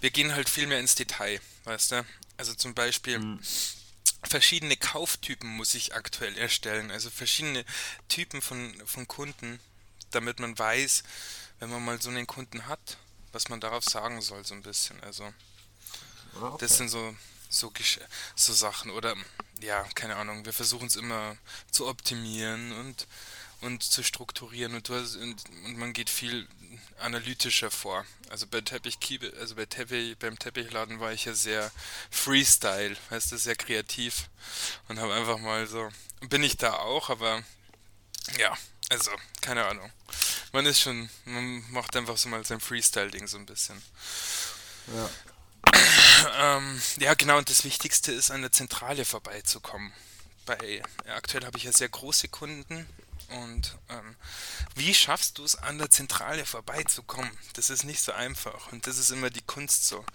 wir 0.02 0.10
gehen 0.12 0.34
halt 0.34 0.50
viel 0.50 0.68
mehr 0.68 0.80
ins 0.80 0.96
Detail, 0.96 1.40
weißt 1.64 1.92
du? 1.94 2.06
Also 2.38 2.54
zum 2.56 2.74
Beispiel 2.74 3.20
Mhm. 3.20 3.40
verschiedene 4.24 4.78
Kauftypen 4.78 5.50
muss 5.50 5.74
ich 5.74 5.96
aktuell 5.96 6.38
erstellen, 6.38 6.92
also 6.92 7.10
verschiedene 7.10 7.66
Typen 8.10 8.42
von, 8.42 8.74
von 8.86 9.08
Kunden, 9.08 9.60
damit 10.12 10.40
man 10.40 10.58
weiß, 10.58 11.04
wenn 11.60 11.70
man 11.70 11.84
mal 11.84 12.02
so 12.02 12.10
einen 12.10 12.28
Kunden 12.28 12.68
hat, 12.68 12.98
was 13.32 13.50
man 13.50 13.60
darauf 13.62 13.84
sagen 13.84 14.22
soll, 14.22 14.46
so 14.46 14.54
ein 14.54 14.64
bisschen. 14.64 15.02
Also 15.02 15.32
Ah, 16.40 16.48
okay. 16.48 16.58
das 16.60 16.78
sind 16.78 16.90
so 16.90 17.16
so, 17.50 17.72
so 18.36 18.54
Sachen 18.54 18.92
oder 18.92 19.16
ja, 19.60 19.84
keine 19.96 20.16
Ahnung, 20.16 20.46
wir 20.46 20.54
versuchen 20.54 20.88
es 20.88 20.96
immer 20.96 21.38
zu 21.70 21.88
optimieren 21.88 22.72
und 22.72 23.08
und 23.60 23.84
zu 23.84 24.02
strukturieren 24.02 24.74
und, 24.74 24.90
du 24.90 24.96
hast, 24.96 25.18
und, 25.18 25.36
und 25.66 25.78
man 25.78 25.94
geht 25.94 26.10
viel 26.10 26.48
analytischer 26.98 27.70
vor. 27.70 28.06
Also 28.30 28.48
bei 28.48 28.62
Teppich 28.62 28.98
also 29.40 29.54
bei 29.54 29.68
Teppich, 29.68 30.18
beim 30.18 30.40
Teppichladen 30.40 31.00
war 31.00 31.14
ich 31.14 31.26
ja 31.26 31.36
sehr 31.36 31.72
Freestyle, 32.10 32.98
heißt 33.12 33.32
das 33.32 33.44
sehr 33.44 33.56
kreativ 33.56 34.30
und 34.88 35.00
habe 35.00 35.14
einfach 35.14 35.38
mal 35.38 35.68
so 35.68 35.90
bin 36.22 36.44
ich 36.44 36.58
da 36.58 36.74
auch, 36.74 37.10
aber 37.10 37.44
ja, 38.40 38.58
also 38.92 39.12
keine 39.40 39.66
Ahnung. 39.66 39.90
Man 40.52 40.66
ist 40.66 40.82
schon, 40.82 41.10
man 41.24 41.64
macht 41.72 41.96
einfach 41.96 42.18
so 42.18 42.28
mal 42.28 42.46
sein 42.46 42.60
Freestyle-Ding 42.60 43.26
so 43.26 43.38
ein 43.38 43.46
bisschen. 43.46 43.82
ja. 44.88 45.10
Ähm, 46.38 46.80
ja, 46.98 47.16
genau, 47.16 47.40
und 47.40 47.50
das 47.50 47.64
Wichtigste 47.64 48.12
ist, 48.12 48.30
an 48.30 48.42
der 48.42 48.52
Zentrale 48.52 49.06
vorbeizukommen. 49.06 49.92
Bei, 50.46 50.84
ja, 51.08 51.16
aktuell 51.16 51.46
habe 51.46 51.58
ich 51.58 51.64
ja 51.64 51.72
sehr 51.72 51.90
große 51.90 52.28
Kunden 52.28 52.88
und 53.30 53.76
ähm, 53.90 54.16
wie 54.76 54.94
schaffst 54.94 55.38
du 55.38 55.44
es, 55.44 55.56
an 55.56 55.80
der 55.80 55.90
Zentrale 55.90 56.46
vorbeizukommen? 56.46 57.32
Das 57.54 57.72
ist 57.72 57.86
nicht 57.86 58.02
so 58.02 58.12
einfach 58.12 58.72
und 58.72 58.86
das 58.86 58.98
ist 59.00 59.10
immer 59.10 59.32
die 59.32 59.42
Kunst 59.42 59.88
so, 59.88 60.06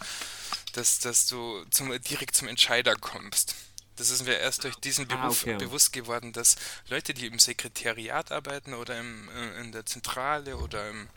dass, 0.75 1.01
dass 1.01 1.27
du 1.27 1.65
zum, 1.71 1.91
direkt 2.03 2.37
zum 2.37 2.47
Entscheider 2.47 2.95
kommst. 2.95 3.55
Das 3.97 4.11
ist 4.11 4.25
mir 4.25 4.39
erst 4.39 4.65
durch 4.65 4.77
diesen 4.77 5.11
Ah, 5.11 5.17
Beruf 5.17 5.43
okay. 5.43 5.57
bewusst 5.57 5.93
geworden, 5.93 6.33
dass 6.33 6.57
Leute, 6.89 7.15
die 7.15 7.27
im 7.27 7.39
Sekretariat 7.39 8.31
arbeiten 8.31 8.75
oder 8.75 8.99
im, 8.99 9.29
äh, 9.31 9.61
in 9.61 9.73
der 9.73 9.87
Zentrale 9.87 10.57
oder 10.59 10.89
im, 10.91 11.09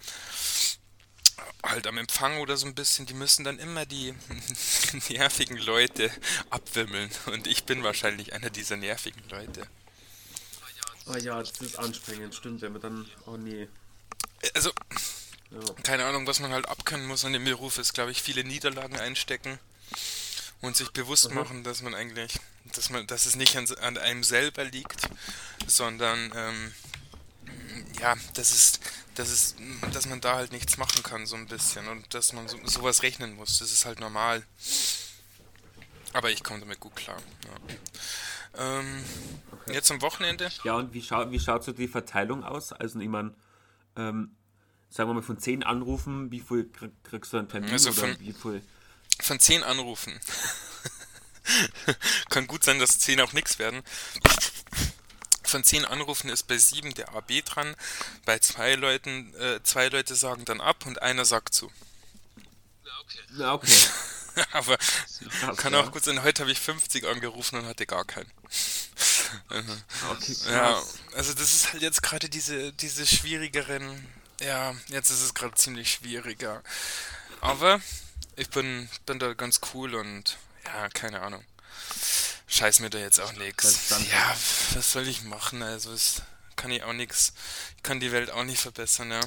halt 1.63 1.88
am 1.88 1.98
Empfang 1.98 2.39
oder 2.39 2.58
so 2.58 2.65
ein 2.68 2.76
bisschen, 2.76 3.06
die 3.06 3.13
müssen 3.13 3.44
dann 3.44 3.60
immer 3.60 3.86
die 3.86 4.13
nervigen 5.10 5.58
Leute 5.58 6.12
abwimmeln. 6.50 7.10
Und 7.28 7.48
ich 7.48 7.65
bin 7.65 7.84
wahrscheinlich 7.84 8.34
einer 8.34 8.50
dieser 8.50 8.78
nervigen 8.78 9.24
Leute. 9.30 9.68
Ah 11.06 11.18
ja, 11.18 11.39
das 11.39 11.60
ist 11.62 11.78
anstrengend, 11.78 12.36
stimmt, 12.36 12.62
wenn 12.62 12.72
man 12.74 12.82
dann, 12.82 13.06
oh 13.26 13.36
nee. 13.38 13.68
Also, 14.54 14.72
Ja. 15.52 15.60
keine 15.84 16.06
Ahnung, 16.06 16.28
was 16.28 16.39
man 16.39 16.52
halt 16.54 16.68
abkönnen 16.68 17.08
muss 17.08 17.26
an 17.26 17.34
dem 17.34 17.44
Beruf, 17.44 17.78
ist, 17.78 17.94
glaube 17.94 18.12
ich, 18.12 18.22
viele 18.22 18.44
Niederlagen 18.44 18.98
einstecken 19.00 19.60
und 20.62 20.76
sich 20.76 20.91
bewusst 20.91 21.30
Mhm. 21.30 21.36
machen, 21.36 21.63
dass 21.63 21.82
man 21.82 21.93
eigentlich, 21.95 22.39
dass 22.74 22.89
man, 22.89 23.08
dass 23.08 23.26
es 23.26 23.36
nicht 23.36 23.56
an, 23.56 23.65
an 23.82 23.98
einem 23.98 24.24
selber 24.24 24.63
liegt, 24.65 25.10
sondern 25.67 26.32
ähm, 26.36 26.74
ja, 28.00 28.15
das 28.34 28.52
ist, 28.52 28.80
das 29.15 29.30
ist, 29.30 29.58
dass 29.93 30.08
man 30.08 30.22
da 30.22 30.36
halt 30.36 30.52
nichts 30.52 30.78
machen 30.78 31.04
kann, 31.04 31.26
so 31.26 31.36
ein 31.36 31.48
bisschen 31.48 31.88
und 31.88 32.13
dass 32.13 32.34
man 32.34 32.48
so, 32.48 32.58
sowas 32.65 33.04
rechnen 33.04 33.36
muss. 33.36 33.60
Das 33.60 33.72
ist 33.72 33.86
halt 33.86 34.00
normal. 34.00 34.43
Aber 36.13 36.32
ich 36.32 36.43
komme 36.43 36.60
damit 36.62 36.80
gut 36.80 36.95
klar. 36.95 37.22
Ähm, 38.58 39.04
okay. 39.52 39.74
Jetzt 39.74 39.91
am 39.91 40.02
Wochenende. 40.02 40.50
Ja, 40.63 40.76
und 40.76 40.93
wie, 40.93 41.02
schau, 41.02 41.30
wie 41.32 41.39
schaut 41.39 41.63
so 41.63 41.72
die 41.72 41.88
Verteilung 41.88 42.43
aus? 42.43 42.74
Also, 42.74 43.00
ich 43.00 43.08
meine, 43.08 43.34
ähm, 43.95 44.32
sagen 44.89 45.10
wir 45.10 45.13
mal, 45.13 45.22
von 45.22 45.38
zehn 45.38 45.63
Anrufen, 45.63 46.32
wie 46.32 46.39
viel 46.39 46.69
kriegst 47.04 47.32
du 47.34 47.38
einen 47.38 47.48
Termin? 47.48 47.72
Also 47.72 47.91
von, 47.91 48.19
wie 48.19 48.34
viel? 48.34 48.63
Von 49.21 49.39
zehn 49.39 49.63
Anrufen. 49.63 50.19
Kann 52.29 52.47
gut 52.47 52.63
sein, 52.63 52.79
dass 52.79 52.99
zehn 52.99 53.21
auch 53.21 53.34
nichts 53.34 53.60
werden. 53.60 53.84
Von 55.43 55.63
zehn 55.63 55.86
Anrufen 55.86 56.29
ist 56.29 56.43
bei 56.43 56.58
sieben 56.58 56.93
der 56.93 57.13
AB 57.15 57.43
dran. 57.43 57.75
Bei 58.25 58.39
zwei 58.39 58.75
Leuten, 58.75 59.34
äh, 59.36 59.62
zwei 59.63 59.88
Leute 59.88 60.15
sagen 60.15 60.45
dann 60.45 60.62
ab 60.62 60.86
und 60.86 61.01
einer 61.01 61.25
sagt 61.25 61.53
zu. 61.53 61.71
Ja, 63.38 63.53
okay. 63.53 63.73
Aber 64.51 64.77
krass, 64.77 65.58
kann 65.58 65.75
auch 65.75 65.91
gut 65.91 66.03
sein, 66.03 66.23
heute 66.23 66.43
habe 66.43 66.51
ich 66.51 66.60
50 66.60 67.05
angerufen 67.05 67.60
und 67.60 67.65
hatte 67.65 67.86
gar 67.86 68.05
keinen. 68.05 68.32
okay, 70.12 70.36
ja, 70.49 70.82
also 71.13 71.34
das 71.34 71.53
ist 71.53 71.73
halt 71.73 71.82
jetzt 71.82 72.01
gerade 72.01 72.29
diese, 72.29 72.71
diese 72.73 73.05
schwierigeren, 73.05 74.08
ja, 74.41 74.75
jetzt 74.88 75.10
ist 75.10 75.21
es 75.21 75.34
gerade 75.34 75.55
ziemlich 75.55 75.91
schwieriger. 75.91 76.63
Aber 77.41 77.82
ich 78.39 78.49
bin, 78.49 78.89
bin 79.06 79.19
da 79.19 79.34
ganz 79.34 79.60
cool 79.73 79.95
und 79.95 80.38
ja, 80.65 80.89
keine 80.89 81.21
Ahnung. 81.21 81.43
Scheiß 82.47 82.80
mir 82.80 82.89
da 82.89 82.97
jetzt 82.97 83.19
auch 83.19 83.34
nichts. 83.34 83.89
Ja, 84.10 84.36
was 84.73 84.91
soll 84.91 85.08
ich 85.08 85.23
machen? 85.23 85.62
Also 85.62 85.91
es 85.91 86.21
kann 86.56 86.71
ich 86.71 86.84
auch 86.84 86.93
nichts. 86.93 87.34
Ich 87.78 87.84
kann 87.84 87.99
die 87.99 88.12
Welt 88.12 88.32
auch 88.32 88.43
nicht 88.43 88.62
verbessern, 88.62 89.12
ja. 89.12 89.21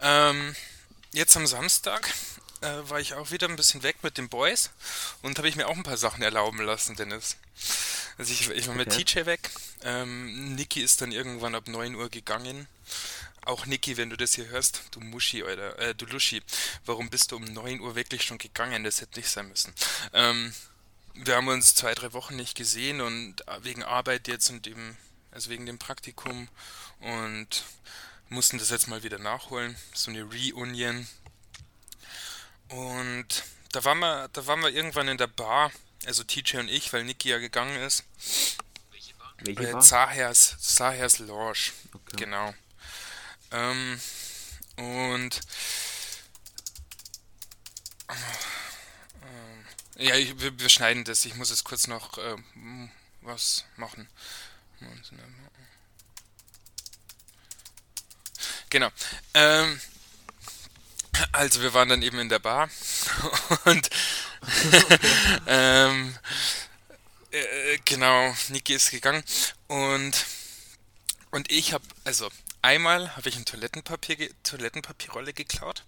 Ähm, 0.00 0.54
jetzt 1.12 1.36
am 1.36 1.46
Samstag 1.46 2.08
äh, 2.60 2.88
war 2.88 3.00
ich 3.00 3.14
auch 3.14 3.30
wieder 3.30 3.48
ein 3.48 3.56
bisschen 3.56 3.82
weg 3.82 3.96
mit 4.02 4.16
den 4.16 4.28
Boys 4.28 4.70
und 5.22 5.36
habe 5.38 5.48
ich 5.48 5.56
mir 5.56 5.66
auch 5.66 5.76
ein 5.76 5.82
paar 5.82 5.96
Sachen 5.96 6.22
erlauben 6.22 6.62
lassen, 6.62 6.94
Dennis. 6.96 7.36
Also 8.16 8.32
ich, 8.32 8.48
ich 8.50 8.68
war 8.68 8.74
mit 8.74 8.88
okay. 8.88 9.04
TJ 9.04 9.26
weg. 9.26 9.50
Ähm, 9.82 10.54
Niki 10.54 10.80
ist 10.80 11.02
dann 11.02 11.12
irgendwann 11.12 11.54
ab 11.54 11.68
9 11.68 11.94
Uhr 11.96 12.08
gegangen. 12.08 12.68
Auch 13.46 13.64
Niki, 13.64 13.96
wenn 13.96 14.10
du 14.10 14.16
das 14.16 14.34
hier 14.34 14.48
hörst, 14.48 14.82
du 14.90 15.00
Muschi, 15.00 15.42
oder 15.42 15.78
äh, 15.78 15.94
du 15.94 16.04
Luschi, 16.06 16.42
warum 16.84 17.08
bist 17.08 17.32
du 17.32 17.36
um 17.36 17.44
9 17.44 17.80
Uhr 17.80 17.94
wirklich 17.94 18.22
schon 18.22 18.38
gegangen? 18.38 18.84
Das 18.84 19.00
hätte 19.00 19.18
nicht 19.18 19.30
sein 19.30 19.48
müssen. 19.48 19.72
Ähm, 20.12 20.52
wir 21.14 21.36
haben 21.36 21.48
uns 21.48 21.74
zwei, 21.74 21.94
drei 21.94 22.12
Wochen 22.12 22.36
nicht 22.36 22.56
gesehen 22.56 23.00
und 23.00 23.36
wegen 23.62 23.82
Arbeit 23.82 24.28
jetzt 24.28 24.50
und 24.50 24.66
eben, 24.66 24.98
also 25.30 25.48
wegen 25.48 25.64
dem 25.64 25.78
Praktikum 25.78 26.48
und 27.00 27.64
mussten 28.28 28.58
das 28.58 28.68
jetzt 28.70 28.88
mal 28.88 29.02
wieder 29.02 29.18
nachholen. 29.18 29.76
So 29.94 30.10
eine 30.10 30.24
Reunion, 30.24 31.06
und 32.68 33.44
da 33.72 33.84
waren 33.84 33.98
wir, 33.98 34.28
da 34.32 34.46
waren 34.46 34.60
wir 34.60 34.70
irgendwann 34.70 35.08
in 35.08 35.18
der 35.18 35.26
Bar, 35.26 35.70
also 36.04 36.24
TJ 36.24 36.58
und 36.58 36.68
ich, 36.68 36.92
weil 36.92 37.04
Niki 37.04 37.28
ja 37.28 37.38
gegangen 37.38 37.76
ist. 37.82 38.04
Welche 38.90 39.14
Bar? 39.14 39.34
Welche 39.38 39.68
äh, 39.68 39.72
Bar? 39.72 39.80
Zahers, 39.80 40.56
Zahers 40.58 41.18
Lounge. 41.20 41.72
Okay. 41.92 42.16
Genau. 42.16 42.54
Ähm, 43.52 44.00
und 44.76 45.40
äh, 49.96 50.06
ja, 50.06 50.14
ich, 50.16 50.38
wir, 50.40 50.58
wir, 50.58 50.68
schneiden 50.68 51.04
das. 51.04 51.24
Ich 51.24 51.34
muss 51.36 51.50
jetzt 51.50 51.64
kurz 51.64 51.86
noch 51.86 52.18
äh, 52.18 52.36
was 53.22 53.64
machen. 53.76 54.08
Genau. 58.70 58.90
Ähm, 59.34 59.80
also 61.32 61.62
wir 61.62 61.72
waren 61.72 61.88
dann 61.88 62.02
eben 62.02 62.18
in 62.18 62.28
der 62.28 62.40
Bar 62.40 62.68
und 63.64 63.88
ähm, 65.46 66.18
äh, 67.30 67.78
genau, 67.84 68.34
Niki 68.48 68.74
ist 68.74 68.90
gegangen 68.90 69.24
und 69.66 70.26
und 71.30 71.50
ich 71.50 71.72
habe, 71.72 71.84
also 72.04 72.30
einmal 72.66 73.16
habe 73.16 73.28
ich 73.28 73.36
ein 73.36 73.44
Toilettenpapier, 73.44 74.28
Toilettenpapierrolle 74.42 75.32
geklaut. 75.32 75.84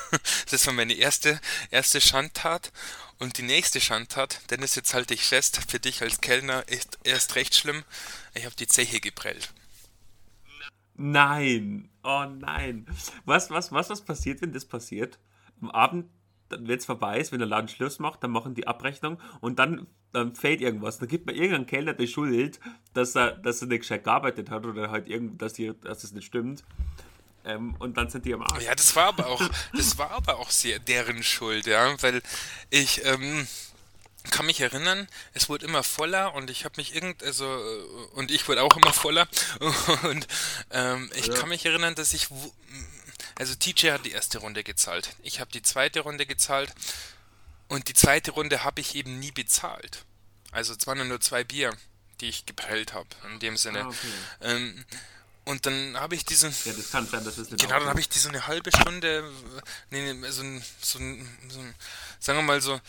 das 0.50 0.66
war 0.66 0.72
meine 0.72 0.94
erste, 0.94 1.38
erste 1.70 2.00
Schandtat. 2.00 2.72
Und 3.18 3.38
die 3.38 3.42
nächste 3.42 3.80
Schandtat, 3.80 4.40
Dennis, 4.50 4.74
jetzt 4.74 4.94
halte 4.94 5.14
ich 5.14 5.24
fest, 5.24 5.60
für 5.68 5.78
dich 5.78 6.02
als 6.02 6.20
Kellner 6.20 6.66
ist 6.68 6.98
erst 7.04 7.36
recht 7.36 7.54
schlimm. 7.54 7.84
Ich 8.34 8.46
habe 8.46 8.56
die 8.56 8.66
Zeche 8.66 9.00
geprellt. 9.00 9.52
Nein. 10.94 11.90
Oh 12.02 12.24
nein. 12.24 12.86
Was, 13.24 13.50
was, 13.50 13.70
was, 13.70 13.90
was 13.90 14.04
passiert, 14.04 14.40
wenn 14.40 14.52
das 14.52 14.64
passiert? 14.64 15.18
Am 15.60 15.70
Abend, 15.70 16.10
wenn 16.58 16.78
es 16.78 16.84
vorbei 16.84 17.18
ist, 17.18 17.32
wenn 17.32 17.38
der 17.38 17.48
Laden 17.48 17.68
Schluss 17.68 17.98
macht, 17.98 18.22
dann 18.22 18.30
machen 18.30 18.54
die 18.54 18.66
Abrechnung 18.66 19.18
und 19.40 19.58
dann, 19.58 19.86
dann 20.12 20.34
fällt 20.34 20.60
irgendwas. 20.60 20.98
Dann 20.98 21.08
gibt 21.08 21.26
man 21.26 21.34
irgendeinen 21.34 21.66
Kellner 21.66 21.94
die 21.94 22.08
Schuld, 22.08 22.60
dass 22.94 23.14
er, 23.16 23.32
dass 23.32 23.62
er 23.62 23.68
nicht 23.68 23.80
gescheit 23.80 24.04
gearbeitet 24.04 24.50
hat 24.50 24.66
oder 24.66 24.90
halt 24.90 25.08
irgend, 25.08 25.40
dass, 25.40 25.54
die, 25.54 25.72
dass 25.82 26.02
das 26.02 26.12
nicht 26.12 26.26
stimmt. 26.26 26.64
Ähm, 27.44 27.74
und 27.78 27.96
dann 27.96 28.08
sind 28.08 28.24
die 28.24 28.34
am 28.34 28.42
Arsch. 28.42 28.64
Ja, 28.64 28.74
das 28.74 28.94
war 28.94 29.06
aber 29.06 29.26
auch, 29.26 29.42
das 29.74 29.98
war 29.98 30.12
aber 30.12 30.38
auch 30.38 30.50
sehr 30.50 30.78
deren 30.78 31.22
Schuld, 31.22 31.66
ja, 31.66 32.00
weil 32.00 32.22
ich, 32.70 33.04
ähm, 33.04 33.46
kann 34.30 34.46
mich 34.46 34.60
erinnern, 34.60 35.08
es 35.34 35.48
wurde 35.48 35.66
immer 35.66 35.82
voller 35.82 36.34
und 36.34 36.50
ich 36.50 36.64
habe 36.64 36.74
mich 36.76 36.94
irgend, 36.94 37.22
also, 37.22 37.44
und 38.14 38.30
ich 38.30 38.46
wurde 38.46 38.62
auch 38.62 38.76
immer 38.76 38.92
voller 38.92 39.26
und 40.04 40.26
ähm, 40.70 41.10
ich 41.16 41.26
ja. 41.26 41.34
kann 41.34 41.48
mich 41.48 41.66
erinnern, 41.66 41.94
dass 41.94 42.12
ich, 42.12 42.28
also 43.38 43.54
TJ 43.54 43.90
hat 43.92 44.04
die 44.04 44.12
erste 44.12 44.38
Runde 44.38 44.64
gezahlt, 44.64 45.10
ich 45.22 45.40
habe 45.40 45.50
die 45.50 45.62
zweite 45.62 46.00
Runde 46.00 46.26
gezahlt 46.26 46.72
und 47.68 47.88
die 47.88 47.94
zweite 47.94 48.32
Runde 48.32 48.64
habe 48.64 48.80
ich 48.80 48.94
eben 48.94 49.18
nie 49.18 49.32
bezahlt. 49.32 50.04
Also 50.50 50.74
es 50.74 50.86
waren 50.86 51.06
nur 51.08 51.20
zwei 51.20 51.44
Bier, 51.44 51.74
die 52.20 52.28
ich 52.28 52.46
geprellt 52.46 52.92
habe, 52.92 53.08
in 53.32 53.40
dem 53.40 53.56
Sinne. 53.56 53.84
Ah, 53.84 53.88
okay. 53.88 54.08
ähm, 54.42 54.84
und 55.44 55.66
dann 55.66 55.98
habe 55.98 56.14
ich 56.14 56.24
diesen. 56.24 56.54
Ja, 56.64 56.72
das 56.72 56.92
kann 56.92 57.06
sein, 57.06 57.24
dass 57.24 57.36
es 57.36 57.50
nicht 57.50 57.60
Genau, 57.60 57.78
dann 57.78 57.88
habe 57.88 58.00
ich 58.00 58.08
die 58.08 58.18
so 58.18 58.28
eine 58.28 58.46
halbe 58.46 58.70
Stunde, 58.70 59.28
nee, 59.90 60.12
nee 60.12 60.30
so, 60.30 60.42
ein, 60.42 60.62
so, 60.80 60.98
ein, 60.98 61.28
so 61.48 61.60
sagen 62.20 62.38
wir 62.38 62.42
mal 62.42 62.60
so, 62.60 62.80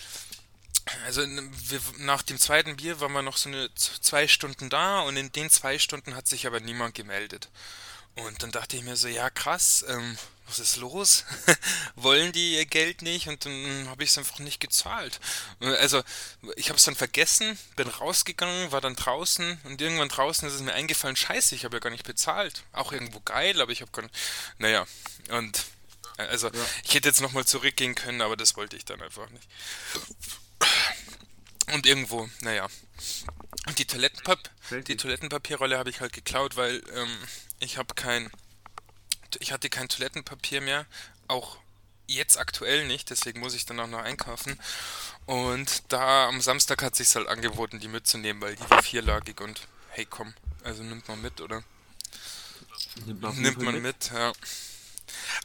also 1.05 1.21
wir, 1.21 1.81
nach 1.99 2.21
dem 2.21 2.37
zweiten 2.37 2.75
Bier 2.75 2.99
waren 2.99 3.13
wir 3.13 3.21
noch 3.21 3.37
so 3.37 3.49
eine 3.49 3.73
zwei 3.75 4.27
Stunden 4.27 4.69
da 4.69 5.01
und 5.01 5.17
in 5.17 5.31
den 5.31 5.49
zwei 5.49 5.79
Stunden 5.79 6.15
hat 6.15 6.27
sich 6.27 6.45
aber 6.45 6.59
niemand 6.59 6.93
gemeldet. 6.93 7.49
Und 8.15 8.43
dann 8.43 8.51
dachte 8.51 8.77
ich 8.77 8.83
mir 8.83 8.95
so, 8.95 9.07
ja 9.07 9.29
krass, 9.29 9.83
ähm, 9.87 10.17
was 10.47 10.59
ist 10.59 10.75
los? 10.75 11.25
Wollen 11.95 12.31
die 12.31 12.55
ihr 12.55 12.65
Geld 12.65 13.01
nicht? 13.01 13.27
Und 13.27 13.45
dann 13.45 13.87
habe 13.89 14.03
ich 14.03 14.11
es 14.11 14.17
einfach 14.17 14.39
nicht 14.39 14.59
gezahlt. 14.59 15.19
Also 15.59 16.03
ich 16.55 16.69
habe 16.69 16.77
es 16.77 16.83
dann 16.83 16.95
vergessen, 16.95 17.57
bin 17.75 17.87
rausgegangen, 17.87 18.71
war 18.71 18.81
dann 18.81 18.95
draußen 18.95 19.59
und 19.63 19.81
irgendwann 19.81 20.09
draußen 20.09 20.47
ist 20.47 20.53
es 20.53 20.61
mir 20.61 20.73
eingefallen, 20.73 21.15
scheiße, 21.15 21.55
ich 21.55 21.65
habe 21.65 21.77
ja 21.77 21.79
gar 21.79 21.89
nicht 21.89 22.05
bezahlt. 22.05 22.63
Auch 22.71 22.91
irgendwo 22.91 23.19
geil, 23.21 23.61
aber 23.61 23.71
ich 23.71 23.81
habe 23.81 23.91
gar 23.91 24.03
nicht... 24.03 24.15
Naja, 24.59 24.85
und 25.29 25.63
also 26.17 26.47
ja. 26.47 26.65
ich 26.83 26.93
hätte 26.93 27.09
jetzt 27.09 27.21
nochmal 27.21 27.45
zurückgehen 27.45 27.95
können, 27.95 28.21
aber 28.21 28.37
das 28.37 28.55
wollte 28.55 28.75
ich 28.75 28.85
dann 28.85 29.01
einfach 29.01 29.29
nicht. 29.29 29.47
Und 31.73 31.85
irgendwo, 31.87 32.29
naja. 32.41 32.67
Und 33.65 33.79
die, 33.79 33.85
Toilettenpap 33.85 34.49
die 34.87 34.97
Toilettenpapierrolle 34.97 35.77
habe 35.77 35.89
ich 35.89 36.01
halt 36.01 36.13
geklaut, 36.13 36.55
weil 36.55 36.83
ähm, 36.93 37.17
ich 37.63 37.77
habe 37.77 37.93
kein. 37.95 38.29
Ich 39.39 39.51
hatte 39.51 39.69
kein 39.69 39.89
Toilettenpapier 39.89 40.61
mehr. 40.61 40.85
Auch 41.27 41.57
jetzt 42.07 42.37
aktuell 42.37 42.85
nicht, 42.87 43.09
deswegen 43.09 43.39
muss 43.39 43.55
ich 43.55 43.65
dann 43.65 43.79
auch 43.79 43.87
noch 43.87 43.99
einkaufen. 44.03 44.59
Und 45.25 45.91
da 45.91 46.27
am 46.27 46.41
Samstag 46.41 46.83
hat 46.83 46.95
sich 46.95 47.15
halt 47.15 47.27
angeboten, 47.27 47.79
die 47.79 47.87
mitzunehmen, 47.87 48.41
weil 48.41 48.55
die 48.55 48.69
war 48.69 48.83
vierlagig 48.83 49.41
und 49.41 49.67
hey 49.89 50.05
komm, 50.05 50.33
also 50.63 50.83
nimmt 50.83 51.07
man 51.07 51.21
mit, 51.21 51.41
oder? 51.41 51.63
Nimmt 53.05 53.21
man, 53.21 53.41
nimmt 53.41 53.61
man 53.61 53.73
mit? 53.75 53.83
mit, 53.83 54.11
ja. 54.11 54.33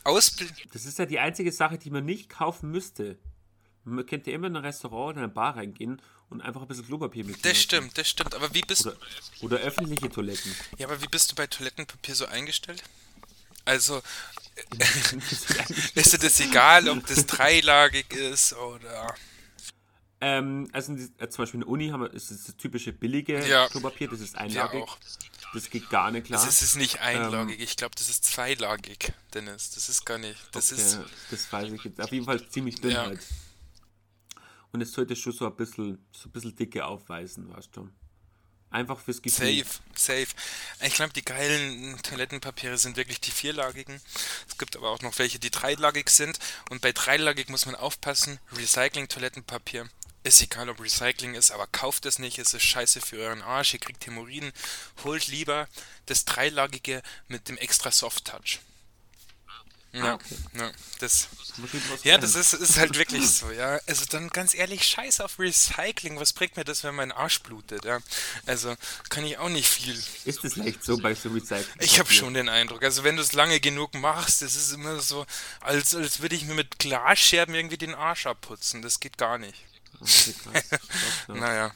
Ausbl 0.04 0.48
das 0.72 0.84
ist 0.84 0.98
ja 0.98 1.06
die 1.06 1.18
einzige 1.18 1.52
Sache, 1.52 1.78
die 1.78 1.90
man 1.90 2.04
nicht 2.04 2.28
kaufen 2.28 2.70
müsste. 2.70 3.18
Man 3.88 4.06
könnte 4.06 4.30
immer 4.30 4.46
in 4.46 4.56
ein 4.56 4.64
Restaurant 4.64 5.16
oder 5.16 5.24
eine 5.24 5.28
Bar 5.28 5.56
reingehen 5.56 6.00
und 6.30 6.40
einfach 6.40 6.62
ein 6.62 6.68
bisschen 6.68 6.86
Klopapier 6.86 7.24
mitnehmen. 7.24 7.42
Das 7.42 7.60
stimmt, 7.60 7.96
das 7.96 8.08
stimmt. 8.08 8.34
Aber 8.34 8.52
wie 8.54 8.60
bist 8.62 8.86
oder, 8.86 8.96
oder 9.40 9.56
öffentliche 9.58 10.10
Toiletten. 10.10 10.54
Ja, 10.76 10.86
aber 10.86 11.00
wie 11.02 11.06
bist 11.06 11.30
du 11.30 11.34
bei 11.34 11.46
Toilettenpapier 11.46 12.14
so 12.14 12.26
eingestellt? 12.26 12.82
Also, 13.64 14.02
ist 15.94 16.12
dir 16.12 16.18
das 16.18 16.40
egal, 16.40 16.88
ob 16.88 17.06
das 17.06 17.26
dreilagig 17.26 18.12
ist 18.14 18.54
oder. 18.54 19.14
Ähm, 20.20 20.68
also 20.72 20.94
äh, 20.94 21.28
zum 21.28 21.42
Beispiel 21.42 21.60
in 21.60 21.60
der 21.60 21.68
Uni 21.68 21.88
haben 21.90 22.00
wir, 22.00 22.12
ist 22.12 22.30
das, 22.30 22.44
das 22.44 22.56
typische 22.56 22.92
billige 22.92 23.46
ja. 23.46 23.68
Klopapier, 23.68 24.08
das 24.08 24.20
ist 24.20 24.36
einlagig. 24.36 24.84
Das 25.54 25.70
geht 25.70 25.88
gar 25.90 26.10
nicht 26.10 26.26
klar. 26.26 26.44
Das 26.44 26.60
ist 26.60 26.76
nicht 26.76 27.00
einlagig, 27.00 27.58
ähm, 27.58 27.62
ich 27.62 27.76
glaube, 27.76 27.94
das 27.96 28.08
ist 28.08 28.24
zweilagig, 28.24 29.12
Dennis. 29.32 29.70
Das 29.70 29.88
ist 29.88 30.04
gar 30.04 30.18
nicht. 30.18 30.38
Das 30.52 30.72
okay, 30.72 30.80
ist. 30.80 30.98
Das 31.30 31.52
weiß 31.52 31.72
ich 31.72 31.84
jetzt. 31.84 32.00
Auf 32.00 32.10
jeden 32.10 32.24
Fall 32.24 32.46
ziemlich 32.48 32.80
dünn 32.80 32.92
ja. 32.92 33.06
halt. 33.06 33.20
Und 34.72 34.80
es 34.82 34.92
sollte 34.92 35.16
schon 35.16 35.32
so 35.32 35.46
ein 35.46 35.56
bisschen, 35.56 35.98
so 36.12 36.28
ein 36.28 36.32
bisschen 36.32 36.56
dicke 36.56 36.84
aufweisen, 36.84 37.48
weißt 37.54 37.76
du. 37.76 37.88
Einfach 38.70 39.00
fürs 39.00 39.22
Gefühl. 39.22 39.64
Safe, 39.64 39.80
safe. 39.94 40.28
Ich 40.82 40.94
glaube, 40.94 41.14
die 41.14 41.24
geilen 41.24 41.98
Toilettenpapiere 42.02 42.76
sind 42.76 42.98
wirklich 42.98 43.18
die 43.18 43.30
vierlagigen. 43.30 43.98
Es 44.46 44.58
gibt 44.58 44.76
aber 44.76 44.90
auch 44.90 45.00
noch 45.00 45.18
welche, 45.18 45.38
die 45.38 45.50
dreilagig 45.50 46.10
sind. 46.10 46.38
Und 46.68 46.82
bei 46.82 46.92
dreilagig 46.92 47.48
muss 47.48 47.64
man 47.64 47.74
aufpassen, 47.76 48.38
Recycling-Toilettenpapier 48.52 49.88
Ist 50.22 50.42
egal, 50.42 50.68
ob 50.68 50.82
Recycling 50.82 51.34
ist, 51.34 51.50
aber 51.50 51.66
kauft 51.66 52.04
es 52.04 52.18
nicht, 52.18 52.38
es 52.38 52.52
ist 52.52 52.64
scheiße 52.64 53.00
für 53.00 53.16
euren 53.16 53.40
Arsch, 53.40 53.72
ihr 53.72 53.80
kriegt 53.80 54.04
Hämorrhoiden. 54.06 54.52
Holt 55.02 55.28
lieber 55.28 55.66
das 56.04 56.26
dreilagige 56.26 57.02
mit 57.28 57.48
dem 57.48 57.56
extra 57.56 57.90
Soft 57.90 58.26
Touch. 58.26 58.60
Ja, 59.92 60.14
okay. 60.14 60.36
ja, 60.54 60.70
das, 61.00 61.28
ja, 62.02 62.18
das 62.18 62.34
ist, 62.34 62.52
ist 62.52 62.76
halt 62.76 62.98
wirklich 62.98 63.26
so, 63.30 63.50
ja. 63.50 63.80
Also 63.86 64.04
dann 64.10 64.28
ganz 64.28 64.54
ehrlich, 64.54 64.86
scheiß 64.86 65.20
auf 65.20 65.38
Recycling. 65.38 66.20
Was 66.20 66.34
bringt 66.34 66.56
mir 66.56 66.64
das, 66.64 66.84
wenn 66.84 66.94
mein 66.94 67.10
Arsch 67.10 67.40
blutet, 67.40 67.86
ja? 67.86 67.98
Also 68.44 68.76
kann 69.08 69.24
ich 69.24 69.38
auch 69.38 69.48
nicht 69.48 69.68
viel. 69.68 69.98
Ist 70.26 70.44
es 70.44 70.58
echt 70.58 70.84
so 70.84 70.98
bei 70.98 71.14
so 71.14 71.30
Recycling? 71.30 71.64
Ich 71.80 71.98
habe 71.98 72.12
schon 72.12 72.34
den 72.34 72.50
Eindruck. 72.50 72.82
Also 72.84 73.02
wenn 73.02 73.16
du 73.16 73.22
es 73.22 73.32
lange 73.32 73.60
genug 73.60 73.94
machst, 73.94 74.42
das 74.42 74.56
ist 74.56 74.72
immer 74.72 75.00
so, 75.00 75.24
als, 75.60 75.94
als 75.94 76.20
würde 76.20 76.36
ich 76.36 76.44
mir 76.44 76.54
mit 76.54 76.78
Glasscherben 76.78 77.54
irgendwie 77.54 77.78
den 77.78 77.94
Arsch 77.94 78.26
abputzen. 78.26 78.82
Das 78.82 79.00
geht 79.00 79.16
gar 79.16 79.38
nicht. 79.38 79.64
Okay, 80.00 80.34
krass. 80.42 80.64
naja. 81.28 81.72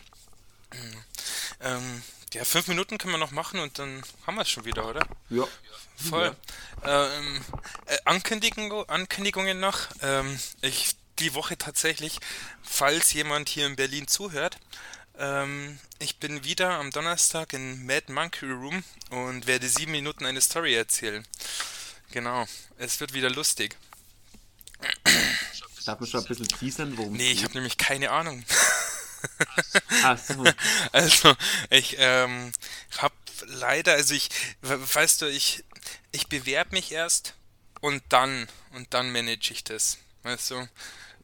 Ähm, 1.60 2.02
ja, 2.32 2.44
fünf 2.44 2.68
Minuten 2.68 2.98
können 2.98 3.14
wir 3.14 3.18
noch 3.18 3.30
machen 3.30 3.60
und 3.60 3.78
dann 3.78 4.02
haben 4.26 4.36
wir 4.36 4.42
es 4.42 4.50
schon 4.50 4.64
wieder, 4.64 4.88
oder? 4.88 5.06
Ja. 5.30 5.46
Voll. 5.96 6.34
Ja. 6.84 7.06
Ähm, 7.08 7.44
äh, 7.86 7.98
Ankündigung, 8.04 8.88
Ankündigungen 8.88 9.60
noch. 9.60 9.88
Ähm, 10.00 10.38
ich 10.62 10.96
die 11.18 11.34
Woche 11.34 11.56
tatsächlich, 11.56 12.18
falls 12.62 13.12
jemand 13.12 13.48
hier 13.48 13.66
in 13.66 13.76
Berlin 13.76 14.08
zuhört, 14.08 14.58
ähm, 15.18 15.78
ich 15.98 16.18
bin 16.18 16.44
wieder 16.44 16.78
am 16.78 16.90
Donnerstag 16.90 17.52
in 17.52 17.84
Mad 17.86 18.10
Monkey 18.10 18.46
Room 18.46 18.82
und 19.10 19.46
werde 19.46 19.68
sieben 19.68 19.92
Minuten 19.92 20.24
eine 20.24 20.40
Story 20.40 20.74
erzählen. 20.74 21.26
Genau. 22.10 22.46
Es 22.78 22.98
wird 23.00 23.12
wieder 23.12 23.30
lustig. 23.30 23.76
Darf 25.84 25.98
man 25.98 26.08
schon 26.08 26.20
ein 26.20 26.26
bisschen 26.26 26.48
teasern, 26.48 26.96
worum 26.96 27.12
Nee, 27.14 27.32
ich 27.32 27.44
habe 27.44 27.54
nämlich 27.54 27.76
keine 27.76 28.10
Ahnung. 28.10 28.44
Ach 30.02 30.18
so. 30.18 30.44
Also, 30.92 31.34
ich 31.70 31.96
ähm, 31.98 32.52
habe 32.98 33.14
leider, 33.46 33.94
also 33.94 34.14
ich, 34.14 34.28
weißt 34.62 35.22
du, 35.22 35.26
ich, 35.26 35.64
ich 36.12 36.28
bewerbe 36.28 36.74
mich 36.74 36.92
erst 36.92 37.34
und 37.80 38.02
dann, 38.08 38.48
und 38.72 38.94
dann 38.94 39.10
manage 39.10 39.52
ich 39.52 39.64
das. 39.64 39.98
Weißt 40.22 40.50
du? 40.50 40.68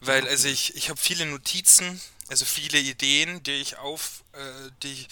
Weil, 0.01 0.27
also 0.29 0.49
ich, 0.49 0.77
ich 0.77 0.91
habe 0.91 1.01
viele 1.01 1.27
Notizen, 1.27 2.01
also 2.29 2.45
viele 2.45 2.79
Ideen, 2.79 3.43
die 3.43 3.53
ich 3.53 3.79
auf, 3.79 4.23
äh, 4.33 4.71
die, 4.83 5.07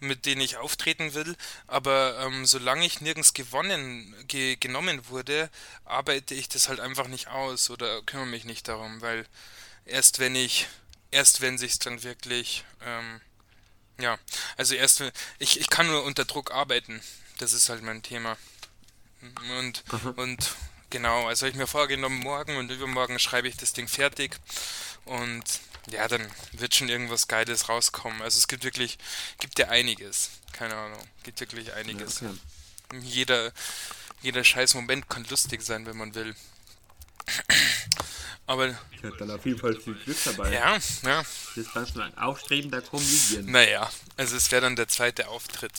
mit 0.00 0.26
denen 0.26 0.40
ich 0.40 0.56
auftreten 0.56 1.14
will, 1.14 1.36
aber 1.66 2.18
ähm, 2.20 2.46
solange 2.46 2.86
ich 2.86 3.00
nirgends 3.00 3.34
gewonnen, 3.34 4.14
ge, 4.26 4.56
genommen 4.56 5.08
wurde, 5.08 5.50
arbeite 5.84 6.34
ich 6.34 6.48
das 6.48 6.68
halt 6.68 6.80
einfach 6.80 7.08
nicht 7.08 7.28
aus 7.28 7.70
oder 7.70 8.02
kümmere 8.02 8.26
mich 8.26 8.44
nicht 8.44 8.68
darum, 8.68 9.00
weil 9.00 9.26
erst 9.84 10.18
wenn 10.18 10.34
ich 10.34 10.66
erst 11.12 11.40
wenn 11.40 11.58
sich 11.58 11.78
dann 11.78 12.02
wirklich, 12.02 12.64
ähm, 12.84 13.20
ja, 14.00 14.18
also 14.56 14.74
erst, 14.74 15.02
ich, 15.38 15.60
ich 15.60 15.70
kann 15.70 15.86
nur 15.86 16.02
unter 16.02 16.24
Druck 16.24 16.50
arbeiten. 16.50 17.00
Das 17.38 17.52
ist 17.52 17.68
halt 17.68 17.82
mein 17.82 18.02
Thema. 18.02 18.36
Und, 19.58 19.84
mhm. 19.92 20.10
und 20.16 20.56
genau, 20.90 21.28
also 21.28 21.46
habe 21.46 21.50
ich 21.50 21.56
mir 21.56 21.68
vorgenommen, 21.68 22.18
morgen 22.18 22.56
und 22.56 22.70
übermorgen 22.70 23.18
schreibe 23.18 23.48
ich 23.48 23.56
das 23.56 23.72
Ding 23.72 23.86
fertig. 23.86 24.38
Und 25.04 25.44
ja, 25.90 26.08
dann 26.08 26.26
wird 26.52 26.74
schon 26.74 26.88
irgendwas 26.88 27.28
Geiles 27.28 27.68
rauskommen. 27.68 28.22
Also 28.22 28.38
es 28.38 28.48
gibt 28.48 28.64
wirklich, 28.64 28.98
gibt 29.38 29.58
ja 29.58 29.68
einiges. 29.68 30.30
Keine 30.52 30.74
Ahnung, 30.74 31.02
gibt 31.22 31.40
wirklich 31.40 31.72
einiges. 31.74 32.20
Ja, 32.20 32.30
okay. 32.88 33.00
Jeder, 33.02 33.52
jeder 34.20 34.44
scheiß 34.44 34.74
Moment 34.74 35.08
kann 35.08 35.24
lustig 35.24 35.62
sein, 35.62 35.86
wenn 35.86 35.96
man 35.96 36.14
will. 36.14 36.34
Aber. 38.52 38.68
Ich 38.90 39.02
hatte 39.02 39.16
dann 39.16 39.30
auf 39.30 39.46
jeden 39.46 39.58
Fall 39.58 39.74
viel 39.80 39.94
Glück 39.94 40.18
dabei. 40.26 40.52
Ja, 40.52 40.76
ja. 41.04 41.24
Das 41.56 41.72
dann 41.72 41.86
schon 41.86 42.02
ein 42.02 42.18
aufstrebender 42.18 42.82
Comedian. 42.82 43.46
Naja, 43.46 43.90
also 44.18 44.36
es 44.36 44.50
wäre 44.50 44.60
dann 44.60 44.76
der 44.76 44.88
zweite 44.88 45.28
Auftritt. 45.28 45.72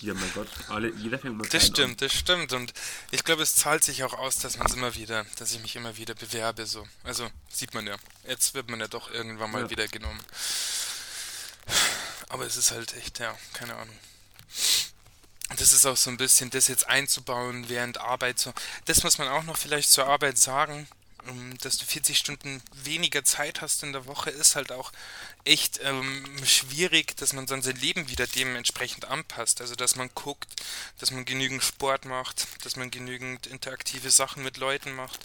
ja, 0.00 0.14
mein 0.14 0.32
Gott, 0.32 0.48
alle, 0.68 0.90
jeder 0.94 1.18
fängt 1.18 1.36
mal 1.36 1.46
Das 1.46 1.66
stimmt, 1.66 1.90
an. 1.90 1.96
das 1.98 2.14
stimmt. 2.14 2.54
Und 2.54 2.72
ich 3.10 3.22
glaube, 3.22 3.42
es 3.42 3.54
zahlt 3.54 3.84
sich 3.84 4.02
auch 4.02 4.14
aus, 4.14 4.38
dass 4.38 4.56
man 4.56 4.66
es 4.66 4.72
immer 4.72 4.94
wieder, 4.94 5.26
dass 5.36 5.52
ich 5.52 5.60
mich 5.60 5.76
immer 5.76 5.98
wieder 5.98 6.14
bewerbe. 6.14 6.64
So. 6.64 6.88
Also 7.04 7.30
sieht 7.50 7.74
man 7.74 7.86
ja. 7.86 7.96
Jetzt 8.26 8.54
wird 8.54 8.70
man 8.70 8.80
ja 8.80 8.88
doch 8.88 9.10
irgendwann 9.10 9.50
mal 9.50 9.64
ja. 9.64 9.70
wieder 9.70 9.86
genommen. 9.88 10.20
Aber 12.30 12.46
es 12.46 12.56
ist 12.56 12.70
halt 12.70 12.96
echt, 12.96 13.18
ja, 13.18 13.36
keine 13.52 13.74
Ahnung 13.74 13.98
das 15.56 15.72
ist 15.72 15.86
auch 15.86 15.96
so 15.96 16.10
ein 16.10 16.16
bisschen, 16.16 16.50
das 16.50 16.68
jetzt 16.68 16.88
einzubauen 16.88 17.68
während 17.68 17.98
Arbeit. 17.98 18.38
So. 18.38 18.52
Das 18.86 19.02
muss 19.02 19.18
man 19.18 19.28
auch 19.28 19.42
noch 19.44 19.56
vielleicht 19.56 19.90
zur 19.90 20.06
Arbeit 20.06 20.38
sagen, 20.38 20.86
ähm, 21.28 21.56
dass 21.58 21.78
du 21.78 21.84
40 21.84 22.18
Stunden 22.18 22.62
weniger 22.82 23.24
Zeit 23.24 23.60
hast 23.60 23.82
in 23.82 23.92
der 23.92 24.06
Woche, 24.06 24.30
ist 24.30 24.56
halt 24.56 24.72
auch 24.72 24.92
echt 25.44 25.80
ähm, 25.82 26.24
schwierig, 26.44 27.16
dass 27.16 27.32
man 27.32 27.46
dann 27.46 27.62
sein 27.62 27.76
Leben 27.76 28.08
wieder 28.08 28.26
dementsprechend 28.26 29.04
anpasst. 29.06 29.60
Also, 29.60 29.74
dass 29.74 29.96
man 29.96 30.10
guckt, 30.14 30.48
dass 30.98 31.10
man 31.10 31.24
genügend 31.24 31.62
Sport 31.62 32.04
macht, 32.04 32.46
dass 32.64 32.76
man 32.76 32.90
genügend 32.90 33.46
interaktive 33.46 34.10
Sachen 34.10 34.42
mit 34.42 34.56
Leuten 34.56 34.92
macht. 34.94 35.20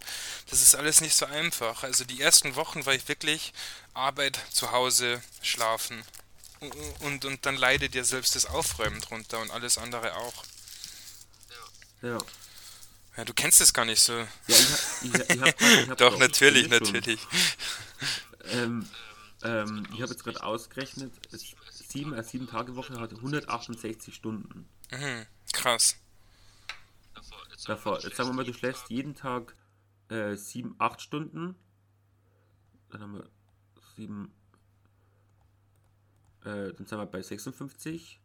Das 0.49 0.61
ist 0.61 0.75
alles 0.75 1.01
nicht 1.01 1.15
so 1.15 1.25
einfach. 1.25 1.83
Also, 1.83 2.03
die 2.05 2.21
ersten 2.21 2.55
Wochen 2.55 2.85
war 2.85 2.93
ich 2.93 3.07
wirklich 3.07 3.53
Arbeit, 3.93 4.39
zu 4.51 4.71
Hause, 4.71 5.21
schlafen, 5.41 6.03
und, 6.99 7.25
und 7.25 7.45
dann 7.45 7.55
leidet 7.55 7.95
ja 7.95 8.03
selbst 8.03 8.35
das 8.35 8.45
Aufräumen 8.45 9.01
drunter 9.01 9.39
und 9.39 9.51
alles 9.51 9.77
andere 9.77 10.15
auch. 10.15 10.43
Ja. 12.01 12.17
Ja, 13.17 13.25
du 13.25 13.33
kennst 13.33 13.61
es 13.61 13.73
gar 13.73 13.85
nicht 13.85 14.01
so. 14.01 14.13
Ja, 14.13 14.27
ich, 14.47 14.67
ich, 15.01 15.29
ich 15.29 15.41
hab, 15.41 15.61
ich 15.61 15.89
hab 15.89 15.97
Doch, 15.97 16.19
natürlich, 16.19 16.69
natürlich. 16.69 17.19
Ähm, 18.51 18.87
ähm, 19.43 19.87
ich 19.93 20.01
habe 20.01 20.11
jetzt 20.11 20.23
gerade 20.23 20.43
ausgerechnet, 20.43 21.11
es, 21.31 21.55
sieben, 21.71 22.13
äh, 22.13 22.23
sieben 22.23 22.47
Tage 22.47 22.75
Woche 22.75 22.99
hat 22.99 23.13
168 23.13 24.13
Stunden. 24.13 24.69
Mhm, 24.91 25.25
krass. 25.51 25.97
Davor, 27.65 27.99
jetzt 28.01 28.15
sagen 28.15 28.29
wir 28.29 28.33
mal, 28.33 28.45
du 28.45 28.53
schläfst 28.53 28.89
jeden 28.89 29.15
Tag 29.15 29.55
äh, 30.09 30.35
sieben, 30.35 30.75
acht 30.77 31.01
Stunden. 31.01 31.55
Dann 32.89 33.01
haben 33.01 33.13
wir 33.15 33.29
sieben, 33.95 34.31
äh, 36.43 36.73
dann 36.73 36.85
sind 36.85 36.97
wir 36.97 37.05
bei 37.05 37.21
56 37.21 38.19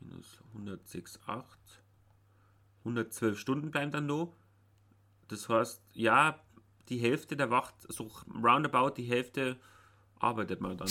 minus 0.00 0.38
106,8. 0.54 1.44
112 2.80 3.38
Stunden 3.38 3.70
bleiben 3.70 3.92
dann 3.92 4.06
noch. 4.06 4.36
Das 5.28 5.48
heißt, 5.48 5.80
ja, 5.94 6.40
die 6.88 6.98
Hälfte 6.98 7.36
der 7.36 7.50
Wacht, 7.50 7.74
so 7.88 8.10
roundabout 8.34 8.90
die 8.96 9.04
Hälfte 9.04 9.58
arbeitet 10.18 10.60
man 10.60 10.76
dann. 10.76 10.90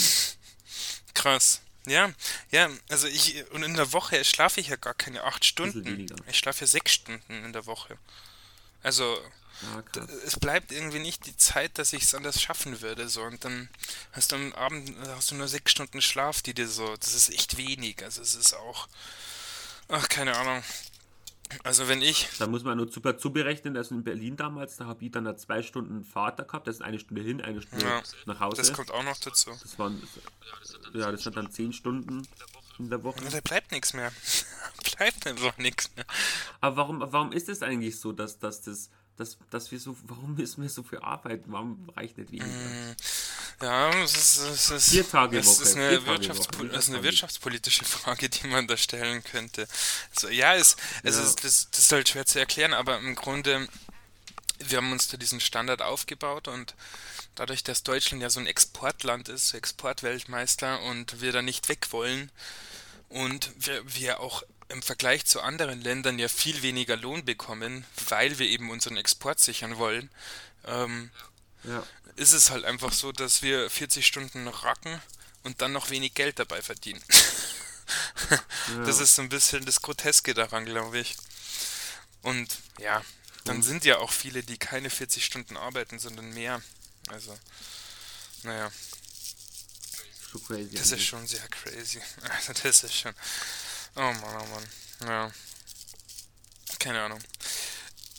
Krass. 1.13 1.62
Ja, 1.88 2.12
ja, 2.52 2.69
also 2.89 3.08
ich, 3.08 3.43
und 3.52 3.63
in 3.63 3.74
der 3.74 3.91
Woche 3.91 4.24
schlafe 4.24 4.60
ich 4.60 4.67
ja 4.67 4.76
gar 4.76 4.93
keine 4.93 5.24
acht 5.24 5.43
Stunden. 5.45 6.06
Ich 6.28 6.38
schlafe 6.38 6.62
ja 6.62 6.67
sechs 6.67 6.93
Stunden 6.93 7.43
in 7.43 7.54
der 7.54 7.65
Woche. 7.65 7.97
Also, 8.84 9.17
Ah, 9.63 9.84
es 10.26 10.39
bleibt 10.39 10.72
irgendwie 10.72 11.00
nicht 11.00 11.26
die 11.28 11.38
Zeit, 11.38 11.78
dass 11.78 11.94
ich 11.94 12.04
es 12.04 12.15
anders 12.15 12.41
schaffen 12.41 12.82
würde. 12.82 13.08
So. 13.10 13.22
Und 13.22 13.46
dann 13.46 13.70
hast 14.12 14.32
du 14.32 14.36
am 14.36 14.54
Abend 14.54 14.96
hast 15.10 15.32
du 15.32 15.36
nur 15.36 15.48
sechs 15.48 15.72
Stunden 15.72 16.02
Schlaf, 16.02 16.41
die 16.41 16.54
dir 16.54 16.68
so. 16.68 16.95
Das 16.97 17.14
ist 17.14 17.30
echt 17.30 17.58
wenig. 17.58 18.03
Also 18.03 18.22
es 18.22 18.36
ist 18.36 18.55
auch. 18.55 18.88
Ach, 19.89 20.08
keine 20.10 20.36
Ahnung. 20.36 20.64
Also 21.64 21.88
wenn 21.88 22.01
ich. 22.01 22.28
Da 22.39 22.47
muss 22.47 22.64
man 22.64 22.78
nur 22.78 22.91
super 22.91 23.18
zuberechnen, 23.18 23.74
dass 23.74 23.91
in 23.91 24.03
Berlin 24.03 24.36
damals, 24.36 24.78
da 24.78 24.86
habe 24.86 25.03
ich 25.05 25.12
dann 25.12 25.38
zwei 25.38 25.62
Stunden 25.62 26.05
Vater 26.05 26.43
gehabt, 26.43 26.66
das 26.66 26.78
ist 26.78 26.82
eine 26.82 26.97
Stunde 26.97 27.22
hin, 27.22 27.41
eine 27.41 27.62
Stunde 27.62 27.86
ja, 27.86 28.01
nach 28.26 28.39
Hause. 28.39 28.58
Das 28.62 28.74
kommt 28.74 28.89
auch 28.89 29.03
noch 29.03 29.18
dazu. 29.18 29.51
Das 29.62 29.78
waren, 29.78 30.01
ja, 30.93 31.12
das 31.12 31.24
sind 31.24 31.36
dann 31.36 31.51
zehn 31.51 31.74
Stunden 31.74 32.26
in 32.80 32.89
der 32.89 33.03
Woche. 33.03 33.22
Ja, 33.24 33.30
da 33.30 33.41
bleibt 33.41 33.72
nichts 33.74 33.93
mehr. 33.93 34.12
Bleibt 35.02 35.28
einfach 35.28 35.58
nichts 35.58 35.89
mehr. 35.95 36.06
Aber 36.60 36.78
warum, 36.78 36.99
warum 36.99 37.32
ist 37.32 37.49
es 37.49 37.64
eigentlich 37.64 37.99
so, 37.99 38.12
dass, 38.12 38.39
dass 38.39 38.62
das 38.62 38.89
dass, 39.18 39.38
dass 39.52 39.72
wir 39.72 39.80
so, 39.80 39.95
warum 40.04 40.36
müssen 40.36 40.64
wir 40.64 40.70
so 40.70 40.84
viel 40.84 40.99
arbeiten? 40.99 41.52
Warum 41.52 41.89
reicht 41.95 42.18
nicht 42.18 42.32
weniger? 42.32 42.47
Mm, 42.47 42.95
ja, 43.62 43.89
es 44.04 44.16
ist, 44.16 44.38
es 44.38 44.70
ist, 44.70 44.89
Vier 44.89 45.08
Tage 45.08 45.38
es 45.38 45.47
Woche. 45.47 45.64
Ist 45.64 45.76
eine, 45.76 46.06
Wirtschaftspo 46.06 46.64
ist 46.64 46.89
eine 46.89 47.04
wirtschaftspolitische 47.04 47.86
Frage, 47.86 48.30
die 48.30 48.47
man 48.47 48.68
da 48.68 48.78
stellen 48.78 49.24
könnte. 49.24 49.68
Also, 50.16 50.30
ja, 50.30 50.56
es, 50.56 50.76
es 51.04 51.18
ja. 51.18 51.24
Ist, 51.24 51.43
das, 51.43 51.70
das 51.70 51.80
ist 51.80 51.91
halt 51.91 52.10
schwer 52.10 52.26
zu 52.26 52.39
erklären, 52.39 52.74
aber 52.74 52.97
im 52.97 53.16
Grunde, 53.16 53.68
wir 54.60 54.78
haben 54.78 54.91
uns 54.91 55.10
da 55.10 55.18
diesen 55.18 55.41
Standard 55.41 55.82
aufgebaut 55.82 56.47
und 56.47 56.74
dadurch, 57.36 57.64
dass 57.64 57.84
Deutschland 57.84 58.24
ja 58.24 58.30
so 58.30 58.39
ein 58.39 58.47
Exportland 58.47 59.30
ist, 59.30 59.54
Exportweltmeister 59.54 60.82
und 60.84 61.22
wir 61.22 61.32
da 61.32 61.41
nicht 61.41 61.70
weg 61.70 61.91
wollen 61.91 62.32
und 63.12 63.52
wir, 63.58 63.84
wir 63.86 64.20
auch 64.20 64.43
im 64.72 64.82
Vergleich 64.82 65.26
zu 65.26 65.41
anderen 65.41 65.82
Ländern 65.82 66.19
ja 66.19 66.28
viel 66.28 66.61
weniger 66.61 66.97
Lohn 66.97 67.26
bekommen, 67.26 67.86
weil 68.09 68.39
wir 68.39 68.47
eben 68.47 68.69
unseren 68.69 68.97
Export 68.97 69.39
sichern 69.39 69.78
wollen, 69.78 70.09
ähm, 70.65 71.11
ja. 71.63 71.86
ist 72.15 72.34
es 72.34 72.49
halt 72.49 72.65
einfach 72.65 72.93
so, 72.93 73.11
dass 73.11 73.41
wir 73.41 73.69
40 73.69 74.05
Stunden 74.05 74.47
racken 74.47 75.01
und 75.43 75.61
dann 75.61 75.72
noch 75.72 75.89
wenig 75.89 76.13
Geld 76.13 76.39
dabei 76.39 76.61
verdienen. 76.61 77.01
ja. 78.69 78.86
Das 78.86 78.99
ist 78.99 79.15
so 79.15 79.22
ein 79.22 79.30
bisschen 79.30 79.65
das 79.65 79.82
Groteske 79.82 80.34
daran, 80.34 80.65
glaube 80.65 80.99
ich. 80.99 81.15
Und 82.22 82.49
ja, 82.80 83.03
dann 83.45 83.57
mhm. 83.57 83.63
sind 83.63 83.86
ja 83.86 83.97
auch 83.97 84.11
viele, 84.11 84.43
die 84.43 84.57
keine 84.57 84.89
40 84.89 85.26
Stunden 85.26 85.57
arbeiten, 85.57 85.99
sondern 85.99 86.34
mehr. 86.34 86.61
Also, 87.09 87.38
Naja. 88.43 88.72
Schon 90.32 90.43
crazy. 90.45 90.76
Das 90.76 90.91
ist 90.91 91.03
schon 91.03 91.28
sehr 91.28 91.47
crazy. 91.49 92.01
Also 92.22 92.53
das 92.53 92.84
ist 92.84 92.95
schon. 92.95 93.13
Oh 93.96 94.00
Mann, 94.00 94.18
oh 94.24 94.46
Mann. 94.48 94.68
Ja. 95.08 95.32
Keine 96.80 97.02
Ahnung. 97.02 97.20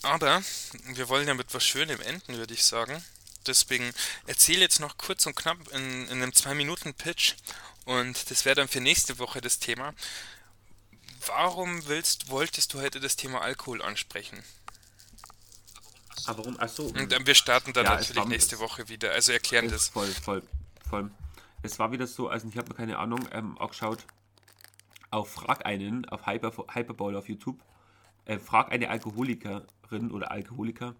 Aber 0.03 0.41
wir 0.85 1.09
wollen 1.09 1.27
ja 1.27 1.33
mit 1.33 1.53
was 1.53 1.65
Schönem 1.65 2.01
enden, 2.01 2.37
würde 2.37 2.53
ich 2.53 2.63
sagen. 2.63 3.03
Deswegen 3.47 3.93
erzähle 4.25 4.61
jetzt 4.61 4.79
noch 4.79 4.97
kurz 4.97 5.25
und 5.25 5.35
knapp 5.35 5.57
in, 5.71 6.07
in 6.07 6.21
einem 6.21 6.31
2-Minuten-Pitch 6.31 7.35
und 7.85 8.31
das 8.31 8.45
wäre 8.45 8.55
dann 8.55 8.67
für 8.67 8.79
nächste 8.79 9.19
Woche 9.19 9.41
das 9.41 9.59
Thema. 9.59 9.93
Warum 11.27 11.85
willst, 11.87 12.29
wolltest 12.29 12.73
du 12.73 12.81
heute 12.81 12.99
das 12.99 13.15
Thema 13.15 13.41
Alkohol 13.41 13.81
ansprechen? 13.81 14.43
Aber 16.25 16.39
warum? 16.39 16.59
Achso. 16.59 16.83
Und 16.83 17.11
dann, 17.11 17.25
wir 17.25 17.35
starten 17.35 17.73
dann 17.73 17.85
ja, 17.85 17.95
natürlich 17.95 18.25
nächste 18.25 18.59
Woche 18.59 18.87
wieder. 18.87 19.11
Also 19.11 19.31
erklären 19.31 19.69
das. 19.69 19.89
Voll, 19.89 20.07
voll, 20.07 20.43
voll. 20.89 21.11
Es 21.63 21.79
war 21.79 21.91
wieder 21.91 22.07
so, 22.07 22.29
also 22.29 22.47
ich 22.47 22.57
habe 22.57 22.69
mir 22.69 22.75
keine 22.75 22.97
Ahnung, 22.97 23.27
ähm, 23.31 23.57
auch 23.57 23.69
geschaut, 23.69 23.99
auf 25.13 25.31
Frag 25.31 25.65
einen, 25.65 26.05
auf 26.09 26.25
Hyper, 26.25 26.51
Hyperball 26.73 27.15
auf 27.15 27.29
YouTube, 27.29 27.59
äh, 28.25 28.39
Frag 28.39 28.71
eine 28.71 28.89
Alkoholikerin 28.89 30.11
oder 30.11 30.31
Alkoholiker 30.31 30.95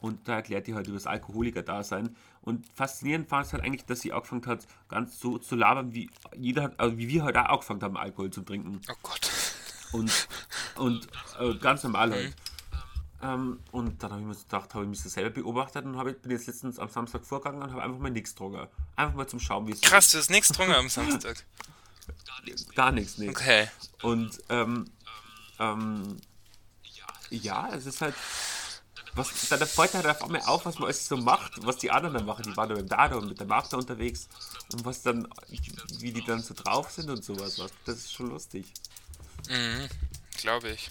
und 0.00 0.28
da 0.28 0.36
erklärt 0.36 0.66
die 0.66 0.74
halt 0.74 0.86
über 0.86 0.96
das 0.96 1.06
Alkoholiker-Dasein. 1.06 2.14
Und 2.42 2.66
faszinierend 2.74 3.30
war 3.30 3.42
es 3.42 3.52
halt 3.52 3.62
eigentlich, 3.62 3.84
dass 3.84 4.00
sie 4.00 4.12
angefangen 4.12 4.44
hat, 4.46 4.66
ganz 4.88 5.18
so 5.18 5.38
zu 5.38 5.56
labern, 5.56 5.94
wie 5.94 6.10
jeder 6.36 6.64
hat, 6.64 6.80
also 6.80 6.98
wie 6.98 7.08
wir 7.08 7.24
halt 7.24 7.36
auch 7.36 7.48
angefangen 7.48 7.82
haben, 7.82 7.96
Alkohol 7.96 8.30
zu 8.30 8.42
trinken. 8.42 8.80
Oh 8.90 8.94
Gott. 9.02 9.30
Und, 9.92 10.28
und 10.76 11.08
äh, 11.38 11.54
ganz 11.54 11.84
normal 11.84 12.10
halt. 12.10 12.28
Mhm. 12.28 12.34
Ähm, 13.22 13.60
und 13.70 14.02
dann 14.02 14.10
habe 14.10 14.20
ich 14.22 14.26
mir 14.26 14.34
gedacht, 14.34 14.74
habe 14.74 14.84
ich 14.84 14.90
mich 14.90 15.02
das 15.02 15.12
selber 15.12 15.30
beobachtet 15.30 15.84
und 15.84 15.96
habe, 15.96 16.12
bin 16.14 16.32
jetzt 16.32 16.48
letztens 16.48 16.80
am 16.80 16.88
Samstag 16.88 17.24
vorgegangen 17.24 17.62
und 17.62 17.70
habe 17.70 17.82
einfach 17.82 17.98
mal 17.98 18.10
nichts 18.10 18.32
getrunken. 18.32 18.66
Einfach 18.96 19.14
mal 19.14 19.28
zum 19.28 19.38
Schauen, 19.38 19.68
wie 19.68 19.72
es 19.72 19.80
Krass, 19.80 20.10
du 20.10 20.18
hast 20.18 20.30
nichts 20.30 20.48
getrunken 20.48 20.74
am 20.74 20.88
Samstag. 20.88 21.44
Gar 22.74 22.92
nichts, 22.92 23.18
nichts. 23.18 23.40
Okay. 23.40 23.68
Und 24.02 24.38
ähm, 24.48 24.90
ähm, 25.58 26.16
ja, 27.30 27.70
es 27.74 27.86
ist 27.86 28.00
halt. 28.00 28.14
Was, 29.14 29.28
dann 29.50 29.66
freut 29.66 29.92
halt 29.92 30.06
auf 30.06 30.22
einmal 30.22 30.40
auf, 30.42 30.64
was 30.64 30.76
man 30.76 30.84
alles 30.84 31.06
so 31.06 31.18
macht, 31.18 31.52
was 31.66 31.76
die 31.76 31.90
anderen 31.90 32.14
dann 32.14 32.24
machen. 32.24 32.44
Die 32.44 32.56
waren 32.56 32.70
da 32.70 32.74
mit 32.74 32.84
dem 32.84 32.88
Dado 32.88 33.18
und 33.18 33.28
mit 33.28 33.38
der 33.38 33.46
Martha 33.46 33.76
unterwegs 33.76 34.26
und 34.72 34.86
was 34.86 35.02
dann, 35.02 35.28
wie 35.98 36.12
die 36.12 36.24
dann 36.24 36.42
so 36.42 36.54
drauf 36.54 36.90
sind 36.90 37.10
und 37.10 37.22
sowas. 37.22 37.60
Das 37.84 37.96
ist 37.96 38.14
schon 38.14 38.30
lustig. 38.30 38.72
Mhm, 39.50 39.88
glaube 40.38 40.70
ich. 40.70 40.88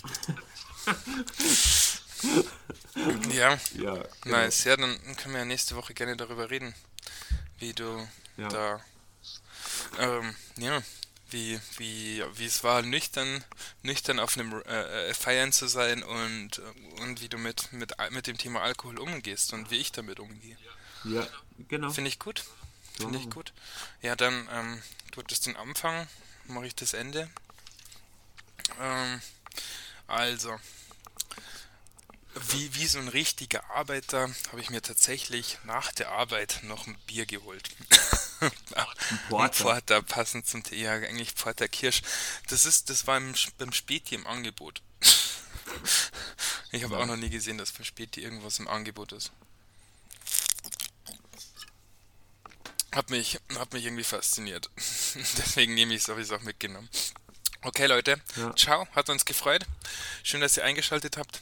ja. 3.34 3.58
Ja. 3.74 3.94
Genau. 4.22 4.38
Nice. 4.38 4.66
Ja, 4.66 4.78
dann 4.78 5.00
können 5.18 5.34
wir 5.34 5.40
ja 5.40 5.46
nächste 5.46 5.76
Woche 5.76 5.96
gerne 5.96 6.16
darüber 6.16 6.52
reden, 6.52 6.76
wie 7.58 7.74
du 7.74 8.08
ja. 8.38 8.48
da, 8.50 8.82
ähm, 9.98 10.36
ja, 10.58 10.84
wie, 11.32 11.60
wie, 11.78 12.24
wie 12.36 12.46
es 12.46 12.64
war, 12.64 12.82
nüchtern, 12.82 13.44
nüchtern 13.84 14.20
auf 14.20 14.38
einem 14.38 14.62
äh, 14.64 15.10
äh, 15.10 15.14
Feiern 15.14 15.52
zu 15.52 15.68
sein 15.68 16.04
und, 16.04 16.62
und 17.02 17.22
wie 17.22 17.30
du 17.30 17.38
mit, 17.38 17.72
mit, 17.74 17.94
mit 18.12 18.28
dem 18.28 18.38
Thema 18.38 18.62
Alkohol 18.62 19.00
umgehst 19.00 19.54
und 19.54 19.72
wie 19.72 19.78
ich 19.78 19.92
damit 19.92 20.20
umgehe. 20.20 20.58
Ja, 21.04 21.28
genau. 21.68 21.90
Finde 21.92 22.10
ich 22.10 22.20
gut. 22.20 22.44
Finde 22.98 23.18
ich 23.18 23.30
gut. 23.30 23.54
Ja, 24.02 24.16
dann, 24.16 24.48
ähm, 24.52 24.82
du 25.12 25.22
hattest 25.22 25.46
den 25.46 25.56
Anfang, 25.56 26.08
mache 26.48 26.68
ich 26.68 26.76
das 26.76 26.94
Ende. 26.94 27.30
Ähm, 28.80 29.22
also, 30.08 30.60
wie, 32.34 32.74
wie 32.76 32.88
so 32.88 33.00
ein 33.00 33.08
richtiger 33.08 33.70
Arbeiter 33.72 34.30
habe 34.52 34.62
ich 34.62 34.70
mir 34.70 34.82
tatsächlich 34.82 35.58
nach 35.64 35.92
der 35.92 36.10
Arbeit 36.10 36.60
noch 36.64 36.88
ein 36.88 36.98
Bier 37.06 37.26
geholt. 37.26 37.70
ein 38.42 39.20
Porter. 39.30 39.64
Porter, 39.64 40.02
passend 40.02 40.48
zum 40.48 40.64
Tee, 40.64 40.82
ja, 40.82 40.94
eigentlich 40.94 41.36
Porter 41.36 41.68
Kirsch. 41.68 42.02
Das 42.48 42.66
ist, 42.66 42.90
das 42.90 43.06
war 43.06 43.18
im, 43.18 43.34
beim 43.58 43.74
Späti 43.74 44.16
im 44.16 44.26
Angebot. 44.28 44.82
ich 46.72 46.84
habe 46.84 46.96
ja. 46.96 47.02
auch 47.02 47.06
noch 47.06 47.18
nie 47.18 47.30
gesehen, 47.30 47.58
dass 47.58 47.72
beim 47.72 47.86
Späti 47.86 48.22
irgendwas 48.22 48.60
im 48.60 48.68
Angebot 48.68 49.12
ist. 49.12 49.32
Hat 52.94 53.10
mich, 53.10 53.40
hat 53.58 53.74
mich 53.74 53.86
irgendwie 53.86 54.04
fasziniert. 54.04 54.70
Deswegen 55.38 55.74
nehme 55.74 55.94
ich 55.94 56.02
es, 56.02 56.10
habe 56.10 56.22
ich 56.22 56.28
es 56.28 56.34
auch 56.34 56.42
mitgenommen. 56.42 56.90
Okay, 57.62 57.86
Leute. 57.86 58.20
Ja. 58.36 58.56
Ciao, 58.56 58.88
hat 58.96 59.10
uns 59.10 59.24
gefreut. 59.24 59.66
Schön, 60.24 60.42
dass 60.42 60.58
ihr 60.58 60.64
eingeschaltet 60.64 61.18
habt. 61.18 61.42